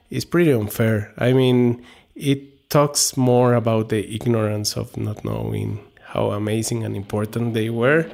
is 0.09 0.25
pretty 0.25 0.51
unfair. 0.51 1.13
I 1.19 1.33
mean, 1.33 1.85
it 2.15 2.71
talks 2.71 3.15
more 3.15 3.53
about 3.53 3.89
the 3.89 4.11
ignorance 4.13 4.75
of 4.75 4.97
not 4.97 5.23
knowing 5.23 5.79
how 6.01 6.31
amazing 6.31 6.83
and 6.83 6.95
important 6.95 7.53
they 7.53 7.69
were 7.69 8.09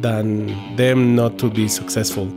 than 0.00 0.76
them 0.76 1.16
not 1.16 1.38
to 1.40 1.50
be 1.50 1.66
successful. 1.66 2.28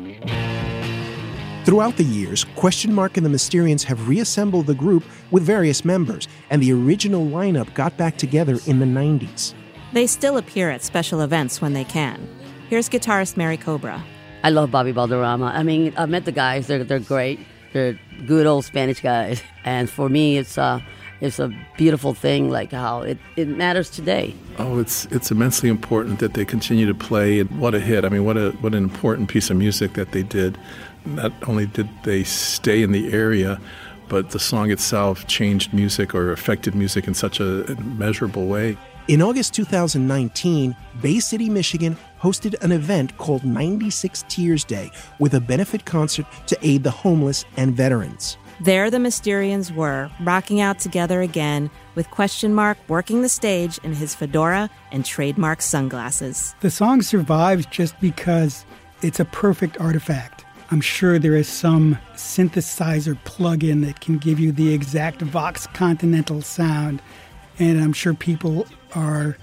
Throughout 1.65 1.95
the 1.95 2.03
years, 2.03 2.43
Question 2.55 2.93
Mark 2.93 3.15
and 3.15 3.25
the 3.25 3.29
Mysterians 3.29 3.83
have 3.83 4.09
reassembled 4.09 4.65
the 4.65 4.75
group 4.75 5.05
with 5.31 5.43
various 5.43 5.85
members, 5.85 6.27
and 6.49 6.61
the 6.61 6.73
original 6.73 7.25
lineup 7.25 7.73
got 7.73 7.95
back 7.95 8.17
together 8.17 8.59
in 8.67 8.79
the 8.79 8.85
90s. 8.85 9.53
They 9.93 10.05
still 10.05 10.35
appear 10.35 10.69
at 10.69 10.83
special 10.83 11.21
events 11.21 11.61
when 11.61 11.71
they 11.71 11.85
can. 11.85 12.27
Here's 12.69 12.89
guitarist 12.89 13.37
Mary 13.37 13.55
Cobra. 13.55 14.03
I 14.43 14.49
love 14.49 14.71
Bobby 14.71 14.91
Balderrama. 14.91 15.53
I 15.53 15.63
mean, 15.63 15.93
I've 15.95 16.09
met 16.09 16.25
the 16.25 16.33
guys, 16.33 16.67
they're, 16.67 16.83
they're 16.83 16.99
great. 16.99 17.39
They're 17.71 17.97
good 18.25 18.45
old 18.45 18.65
Spanish 18.65 18.99
guys. 19.01 19.41
And 19.65 19.89
for 19.89 20.09
me, 20.09 20.37
it's, 20.37 20.57
uh, 20.57 20.81
it's 21.21 21.39
a 21.39 21.49
beautiful 21.77 22.13
thing, 22.13 22.49
like 22.49 22.73
how 22.73 23.03
it, 23.03 23.17
it 23.37 23.47
matters 23.47 23.89
today. 23.89 24.35
Oh, 24.57 24.77
it's 24.77 25.05
it's 25.05 25.31
immensely 25.31 25.69
important 25.69 26.19
that 26.19 26.33
they 26.33 26.43
continue 26.43 26.85
to 26.85 26.93
play. 26.93 27.39
And 27.39 27.49
what 27.61 27.73
a 27.73 27.79
hit! 27.79 28.03
I 28.03 28.09
mean, 28.09 28.25
what 28.25 28.35
a 28.35 28.51
what 28.59 28.75
an 28.75 28.83
important 28.83 29.29
piece 29.29 29.49
of 29.49 29.55
music 29.55 29.93
that 29.93 30.11
they 30.11 30.21
did. 30.21 30.57
Not 31.05 31.31
only 31.47 31.65
did 31.65 31.89
they 32.03 32.23
stay 32.23 32.81
in 32.81 32.91
the 32.91 33.13
area, 33.13 33.59
but 34.07 34.29
the 34.29 34.39
song 34.39 34.71
itself 34.71 35.27
changed 35.27 35.73
music 35.73 36.13
or 36.13 36.31
affected 36.31 36.75
music 36.75 37.07
in 37.07 37.13
such 37.13 37.39
a 37.39 37.75
measurable 37.81 38.47
way. 38.47 38.77
In 39.09 39.21
August 39.21 39.53
2019, 39.53 40.75
Bay 41.01 41.19
City, 41.19 41.49
Michigan 41.49 41.97
hosted 42.21 42.61
an 42.63 42.71
event 42.71 43.17
called 43.17 43.43
96 43.43 44.23
Tears 44.29 44.63
Day 44.63 44.91
with 45.19 45.33
a 45.33 45.41
benefit 45.41 45.83
concert 45.83 46.25
to 46.47 46.57
aid 46.61 46.83
the 46.83 46.91
homeless 46.91 47.43
and 47.57 47.75
veterans. 47.75 48.37
There 48.61 48.89
the 48.89 48.99
Mysterians 48.99 49.75
were, 49.75 50.09
rocking 50.21 50.61
out 50.61 50.79
together 50.79 51.21
again, 51.21 51.69
with 51.95 52.09
Question 52.11 52.53
Mark 52.53 52.77
working 52.87 53.21
the 53.23 53.29
stage 53.29 53.77
in 53.79 53.93
his 53.93 54.15
fedora 54.15 54.69
and 54.91 55.03
trademark 55.03 55.61
sunglasses. 55.61 56.55
The 56.61 56.71
song 56.71 57.01
survives 57.01 57.65
just 57.65 57.99
because 57.99 58.65
it's 59.01 59.19
a 59.19 59.25
perfect 59.25 59.81
artifact. 59.81 60.42
I'm 60.73 60.81
sure 60.81 61.19
there 61.19 61.35
is 61.35 61.47
some 61.47 61.99
synthesizer 62.15 63.15
plug-in 63.25 63.81
that 63.81 64.01
can 64.01 64.17
give 64.17 64.39
you 64.39 64.51
the 64.51 64.73
exact 64.73 65.21
Vox 65.21 65.67
Continental 65.67 66.41
sound, 66.41 66.99
and 67.59 67.79
I'm 67.79 67.93
sure 67.93 68.15
people 68.15 68.65
are 68.95 69.37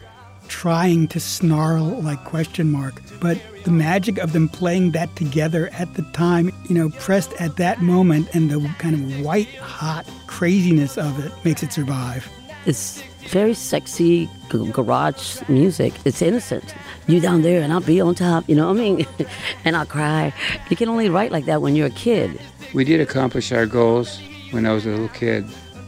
trying 0.48 1.06
to 1.06 1.20
snarl 1.20 2.02
like 2.02 2.24
question 2.24 2.72
mark. 2.72 3.00
But 3.20 3.40
the 3.62 3.70
magic 3.70 4.18
of 4.18 4.32
them 4.32 4.48
playing 4.48 4.90
that 4.90 5.14
together 5.14 5.70
at 5.74 5.94
the 5.94 6.02
time 6.12 6.50
you 6.68 6.74
know 6.74 6.88
pressed 6.98 7.32
at 7.34 7.58
that 7.58 7.80
moment 7.80 8.34
and 8.34 8.50
the 8.50 8.68
kind 8.78 8.96
of 8.96 9.24
white 9.24 9.54
hot 9.54 10.10
craziness 10.26 10.98
of 10.98 11.24
it 11.24 11.32
makes 11.44 11.62
it 11.62 11.72
survive 11.72 12.28
It's 12.66 13.02
very 13.28 13.54
sexy 13.54 14.28
g- 14.50 14.70
garage 14.72 15.40
music. 15.48 15.94
It's 16.04 16.20
innocent. 16.22 16.74
You 17.06 17.20
down 17.20 17.42
there 17.42 17.62
and 17.62 17.72
I'll 17.72 17.80
be 17.80 18.00
on 18.00 18.14
top, 18.14 18.48
you 18.48 18.54
know 18.56 18.68
what 18.68 18.76
I 18.76 18.80
mean? 18.80 19.06
and 19.64 19.76
I'll 19.76 19.86
cry. 19.86 20.32
You 20.68 20.76
can 20.76 20.88
only 20.88 21.08
write 21.08 21.32
like 21.32 21.44
that 21.46 21.62
when 21.62 21.76
you're 21.76 21.86
a 21.86 21.90
kid. 21.90 22.40
We 22.74 22.84
did 22.84 23.00
accomplish 23.00 23.52
our 23.52 23.66
goals 23.66 24.20
when 24.50 24.66
I 24.66 24.72
was 24.72 24.86
a 24.86 24.90
little 24.90 25.08
kid, 25.08 25.44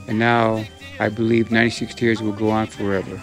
and 0.08 0.18
now 0.18 0.64
I 0.98 1.08
believe 1.08 1.50
96 1.50 1.94
Tears 1.94 2.22
will 2.22 2.32
go 2.32 2.50
on 2.50 2.66
forever. 2.66 3.20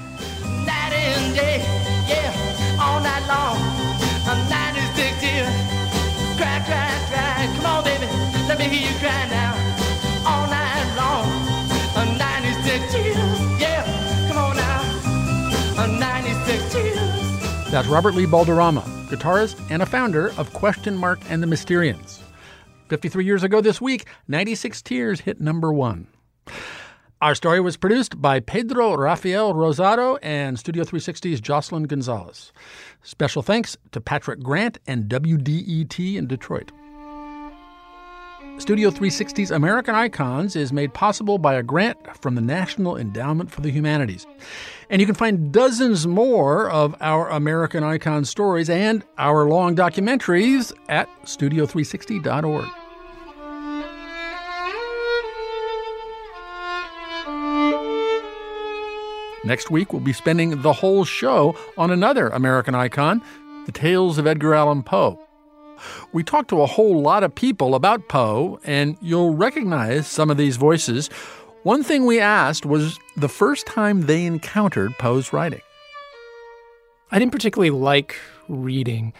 That's 17.71 17.87
Robert 17.87 18.15
Lee 18.15 18.25
Balderrama, 18.25 18.81
guitarist 19.09 19.61
and 19.69 19.83
a 19.83 19.85
founder 19.85 20.33
of 20.39 20.51
Question 20.53 20.97
Mark 20.97 21.19
and 21.29 21.43
the 21.43 21.45
Mysterians. 21.45 22.19
53 22.87 23.23
years 23.23 23.43
ago 23.43 23.61
this 23.61 23.79
week, 23.79 24.07
96 24.27 24.81
Tears 24.81 25.19
hit 25.19 25.39
number 25.39 25.71
one. 25.71 26.07
Our 27.21 27.35
story 27.35 27.59
was 27.59 27.77
produced 27.77 28.19
by 28.19 28.39
Pedro 28.39 28.95
Rafael 28.95 29.53
Rosado 29.53 30.17
and 30.23 30.57
Studio 30.57 30.83
360's 30.83 31.39
Jocelyn 31.41 31.83
Gonzalez. 31.83 32.51
Special 33.03 33.43
thanks 33.43 33.77
to 33.91 34.01
Patrick 34.01 34.39
Grant 34.39 34.79
and 34.87 35.03
WDET 35.03 36.15
in 36.15 36.25
Detroit. 36.25 36.71
Studio 38.59 38.91
360's 38.91 39.51
American 39.51 39.95
Icons 39.95 40.55
is 40.57 40.73
made 40.73 40.93
possible 40.93 41.37
by 41.37 41.55
a 41.55 41.63
grant 41.63 41.97
from 42.17 42.35
the 42.35 42.41
National 42.41 42.97
Endowment 42.97 43.49
for 43.49 43.61
the 43.61 43.71
Humanities. 43.71 44.27
And 44.89 44.99
you 44.99 45.05
can 45.05 45.15
find 45.15 45.51
dozens 45.51 46.05
more 46.05 46.69
of 46.69 46.93
our 46.99 47.29
American 47.29 47.83
Icon 47.83 48.25
stories 48.25 48.69
and 48.69 49.03
our 49.17 49.45
long 49.45 49.77
documentaries 49.77 50.73
at 50.89 51.07
studio360.org. 51.23 52.67
Next 59.45 59.71
week, 59.71 59.93
we'll 59.93 60.01
be 60.01 60.13
spending 60.13 60.61
the 60.61 60.73
whole 60.73 61.05
show 61.05 61.55
on 61.77 61.91
another 61.91 62.27
American 62.27 62.75
icon, 62.75 63.23
the 63.65 63.71
tales 63.71 64.17
of 64.17 64.27
Edgar 64.27 64.53
Allan 64.53 64.83
Poe. 64.83 65.28
We 66.13 66.23
talked 66.23 66.49
to 66.49 66.61
a 66.61 66.65
whole 66.65 67.01
lot 67.01 67.23
of 67.23 67.33
people 67.33 67.75
about 67.75 68.07
Poe, 68.09 68.59
and 68.63 68.97
you'll 69.01 69.35
recognize 69.35 70.07
some 70.07 70.29
of 70.29 70.37
these 70.37 70.57
voices. 70.57 71.07
One 71.63 71.83
thing 71.83 72.05
we 72.05 72.19
asked 72.19 72.65
was 72.65 72.97
the 73.17 73.29
first 73.29 73.65
time 73.67 74.01
they 74.01 74.25
encountered 74.25 74.93
Poe's 74.97 75.33
writing. 75.33 75.61
I 77.11 77.19
didn't 77.19 77.31
particularly 77.31 77.71
like 77.71 78.15
reading, 78.47 79.13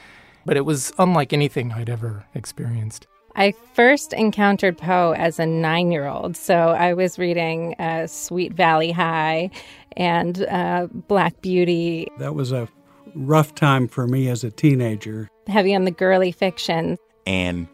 but 0.46 0.58
it 0.58 0.62
was 0.62 0.94
unlike 0.98 1.34
anything 1.34 1.72
I'd 1.72 1.90
ever 1.90 2.26
experienced. 2.34 3.08
I 3.36 3.54
first 3.74 4.14
encountered 4.14 4.78
Poe 4.78 5.14
as 5.14 5.40
a 5.40 5.46
nine 5.46 5.92
year 5.92 6.08
old. 6.08 6.36
So 6.36 6.56
I 6.56 6.94
was 6.94 7.18
reading 7.18 7.76
uh, 7.80 8.08
Sweet 8.08 8.54
Valley 8.54 8.92
High 8.92 9.52
and 9.96 10.46
uh, 10.46 10.88
Black 10.92 11.42
Beauty, 11.42 12.08
That 12.18 12.36
was 12.36 12.52
a 12.52 12.68
rough 13.16 13.56
time 13.56 13.88
for 13.88 14.08
me 14.08 14.30
as 14.30 14.44
a 14.44 14.52
teenager. 14.52 15.30
heavy 15.48 15.76
on 15.76 15.86
the 15.86 15.92
girly 15.92 16.32
fiction. 16.32 16.98
And 17.26 17.68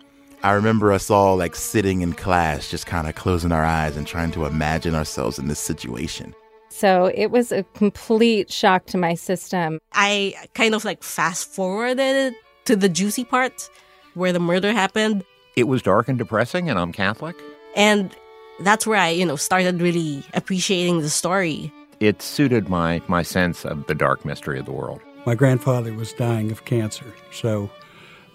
I 0.43 0.51
remember 0.51 0.91
us 0.91 1.09
all 1.09 1.37
like 1.37 1.55
sitting 1.55 2.01
in 2.01 2.13
class, 2.13 2.69
just 2.69 2.85
kind 2.85 3.07
of 3.07 3.15
closing 3.15 3.51
our 3.51 3.65
eyes 3.65 3.97
and 3.97 4.05
trying 4.05 4.31
to 4.31 4.45
imagine 4.45 4.93
ourselves 4.93 5.39
in 5.39 5.47
this 5.47 5.59
situation. 5.59 6.35
So 6.69 7.11
it 7.15 7.31
was 7.31 7.51
a 7.51 7.63
complete 7.73 8.51
shock 8.51 8.85
to 8.87 8.97
my 8.97 9.15
system. 9.15 9.79
I 9.93 10.35
kind 10.53 10.75
of 10.75 10.83
like 10.83 11.03
fast 11.03 11.47
forwarded 11.47 12.35
to 12.65 12.75
the 12.75 12.89
juicy 12.89 13.23
part 13.23 13.69
where 14.13 14.33
the 14.33 14.39
murder 14.39 14.71
happened. 14.73 15.23
It 15.55 15.69
was 15.69 15.81
dark 15.81 16.09
and 16.09 16.17
depressing, 16.17 16.69
and 16.69 16.77
I'm 16.77 16.91
Catholic. 16.91 17.35
And 17.75 18.13
that's 18.59 18.85
where 18.85 18.99
I, 18.99 19.09
you 19.09 19.25
know, 19.25 19.35
started 19.37 19.81
really 19.81 20.23
appreciating 20.33 20.99
the 20.99 21.09
story. 21.09 21.71
It 21.99 22.21
suited 22.21 22.67
my, 22.67 23.01
my 23.07 23.23
sense 23.23 23.65
of 23.65 23.87
the 23.87 23.95
dark 23.95 24.25
mystery 24.25 24.59
of 24.59 24.65
the 24.65 24.71
world. 24.71 25.01
My 25.25 25.35
grandfather 25.35 25.93
was 25.93 26.13
dying 26.13 26.51
of 26.51 26.65
cancer, 26.65 27.13
so 27.31 27.69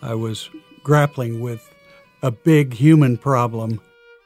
I 0.03 0.15
was 0.15 0.51
grappling 0.83 1.41
with 1.41 1.73
a 2.23 2.31
big 2.31 2.75
human 2.75 3.17
problem. 3.17 3.81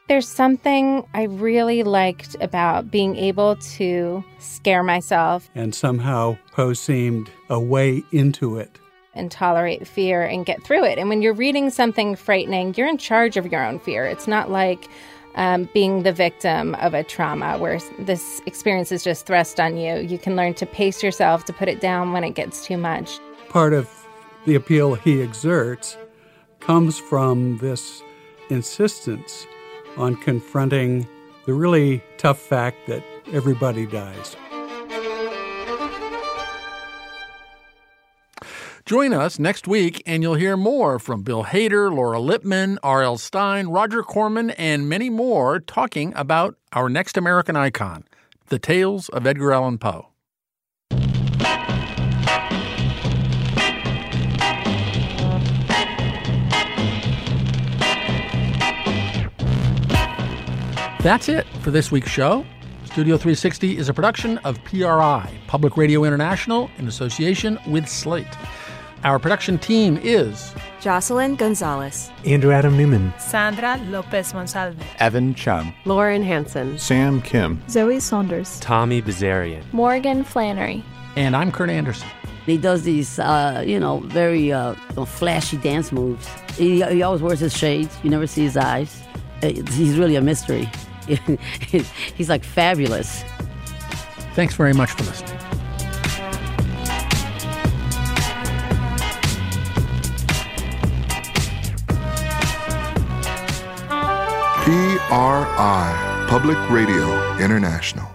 There's 0.08 0.28
something 0.28 1.06
I 1.14 1.24
really 1.24 1.82
liked 1.82 2.36
about 2.40 2.90
being 2.90 3.16
able 3.16 3.56
to 3.56 4.22
scare 4.38 4.82
myself 4.82 5.48
And 5.54 5.74
somehow 5.74 6.36
Poe 6.52 6.74
seemed 6.74 7.30
a 7.48 7.58
way 7.58 8.02
into 8.12 8.58
it. 8.58 8.78
and 9.14 9.30
tolerate 9.30 9.86
fear 9.86 10.22
and 10.22 10.44
get 10.44 10.62
through 10.64 10.84
it. 10.84 10.98
And 10.98 11.08
when 11.08 11.22
you're 11.22 11.32
reading 11.34 11.70
something 11.70 12.16
frightening, 12.16 12.74
you're 12.76 12.88
in 12.88 12.98
charge 12.98 13.36
of 13.36 13.50
your 13.50 13.64
own 13.64 13.78
fear. 13.78 14.04
It's 14.06 14.26
not 14.26 14.50
like 14.50 14.88
um, 15.37 15.68
being 15.74 16.03
the 16.03 16.12
victim 16.12 16.74
of 16.76 16.95
a 16.95 17.03
trauma 17.03 17.59
where 17.59 17.80
this 17.99 18.41
experience 18.47 18.93
is 18.93 19.03
just 19.03 19.26
thrust 19.26 19.59
on 19.59 19.76
you. 19.76 19.97
You 19.97 20.18
can 20.18 20.37
learn 20.37 20.55
to 20.55 20.66
pace 20.66 21.03
yourself, 21.03 21.45
to 21.47 21.53
put 21.53 21.68
it 21.68 21.80
down 21.80 22.12
when 22.12 22.24
it 22.24 22.30
gets 22.30 22.64
too 22.66 22.76
much. 22.76 23.18
Part 23.49 23.72
of 23.72 23.91
the 24.47 24.55
appeal 24.55 24.95
he 24.95 25.22
exerts 25.22 25.97
comes 26.61 26.99
from 26.99 27.59
this 27.59 28.03
insistence 28.51 29.47
on 29.97 30.16
confronting 30.16 31.07
the 31.47 31.53
really 31.53 32.03
tough 32.16 32.39
fact 32.39 32.87
that 32.87 33.03
everybody 33.32 33.87
dies. 33.87 34.37
Join 38.87 39.14
us 39.14 39.39
next 39.39 39.66
week, 39.66 40.03
and 40.05 40.22
you'll 40.22 40.35
hear 40.35 40.59
more 40.59 40.99
from 40.99 41.22
Bill 41.22 41.45
Hader, 41.45 41.91
Laura 41.91 42.20
Lippman, 42.20 42.78
R.L. 42.82 43.16
Stine, 43.16 43.68
Roger 43.68 44.03
Corman, 44.03 44.51
and 44.51 44.87
many 44.87 45.09
more 45.09 45.59
talking 45.59 46.12
about 46.14 46.57
our 46.74 46.91
next 46.91 47.16
American 47.16 47.57
icon, 47.57 48.05
the 48.49 48.59
tales 48.59 49.09
of 49.09 49.26
Edgar 49.26 49.53
Allan 49.53 49.78
Poe. 49.78 50.09
That's 61.01 61.30
it 61.30 61.47
for 61.62 61.70
this 61.70 61.91
week's 61.91 62.11
show. 62.11 62.45
Studio 62.85 63.16
360 63.16 63.78
is 63.78 63.89
a 63.89 63.95
production 63.95 64.37
of 64.45 64.62
PRI, 64.64 65.32
Public 65.47 65.78
Radio 65.78 66.05
International, 66.05 66.70
in 66.76 66.87
association 66.87 67.59
with 67.66 67.89
Slate. 67.89 68.26
Our 69.05 69.18
production 69.18 69.59
team 69.59 69.98
is 70.02 70.55
Jocelyn 70.80 71.36
Gonzalez, 71.36 72.11
Andrew 72.24 72.52
Adam 72.52 72.74
Newman, 72.74 73.12
Sandra 73.18 73.76
Lopez 73.90 74.32
Monsalve, 74.32 74.76
Evan 74.98 75.34
Chung, 75.34 75.74
Lauren 75.84 76.22
Hanson, 76.22 76.78
Sam 76.78 77.20
Kim, 77.20 77.61
Zoe 77.68 78.00
Saunders, 78.00 78.59
Tommy 78.61 79.02
Bazarian, 79.02 79.62
Morgan 79.74 80.24
Flannery. 80.24 80.82
And 81.16 81.36
I'm 81.36 81.52
Kurt 81.52 81.68
Andersen. 81.68 82.09
He 82.46 82.57
does 82.57 82.84
these, 82.84 83.18
uh, 83.18 83.62
you 83.66 83.78
know, 83.78 83.98
very 84.07 84.50
uh, 84.50 84.72
flashy 85.05 85.59
dance 85.59 85.92
moves. 85.92 86.26
He, 86.57 86.82
he 86.82 87.02
always 87.02 87.20
wears 87.20 87.40
his 87.40 87.55
shades. 87.55 87.94
You 88.02 88.09
never 88.09 88.26
see 88.26 88.44
his 88.44 88.57
eyes. 88.57 89.02
Uh, 89.42 89.48
He's 89.48 89.98
really 89.98 90.16
a 90.16 90.22
mystery. 90.22 90.66
He's 92.14 92.30
like 92.30 92.42
fabulous. 92.42 93.22
Thanks 94.34 94.55
very 94.55 94.72
much 94.72 94.92
for 94.92 95.05
listening. 95.05 95.38
PRI, 104.64 106.26
Public 106.30 106.56
Radio 106.70 107.36
International. 107.36 108.08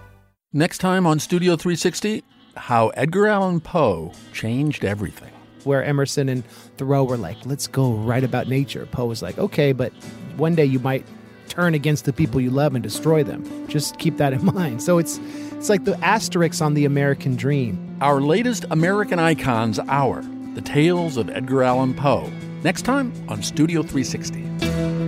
Next 0.52 0.78
time 0.78 1.06
on 1.06 1.20
Studio 1.20 1.54
360, 1.54 2.24
how 2.56 2.88
Edgar 2.88 3.28
Allan 3.28 3.60
Poe 3.60 4.10
changed 4.32 4.84
everything. 4.84 5.30
Where 5.62 5.84
Emerson 5.84 6.28
and 6.28 6.44
Thoreau 6.76 7.04
were 7.04 7.16
like, 7.16 7.36
let's 7.46 7.68
go 7.68 7.92
write 7.92 8.24
about 8.24 8.48
nature. 8.48 8.84
Poe 8.86 9.06
was 9.06 9.22
like, 9.22 9.38
okay, 9.38 9.70
but 9.70 9.92
one 10.38 10.56
day 10.56 10.64
you 10.64 10.80
might 10.80 11.06
turn 11.46 11.74
against 11.74 12.04
the 12.04 12.12
people 12.12 12.40
you 12.40 12.50
love 12.50 12.74
and 12.74 12.82
destroy 12.82 13.22
them. 13.22 13.68
Just 13.68 14.00
keep 14.00 14.16
that 14.16 14.32
in 14.32 14.44
mind. 14.52 14.82
So 14.82 14.98
it's 14.98 15.20
it's 15.52 15.68
like 15.68 15.84
the 15.84 15.96
asterisk 16.04 16.60
on 16.60 16.74
the 16.74 16.84
American 16.84 17.36
dream. 17.36 17.96
Our 18.00 18.20
latest 18.20 18.64
American 18.72 19.20
Icons 19.20 19.78
Hour, 19.78 20.24
the 20.54 20.62
tales 20.62 21.16
of 21.16 21.30
Edgar 21.30 21.62
Allan 21.62 21.94
Poe. 21.94 22.28
Next 22.64 22.82
time 22.82 23.12
on 23.28 23.40
Studio 23.40 23.84
360. 23.84 24.99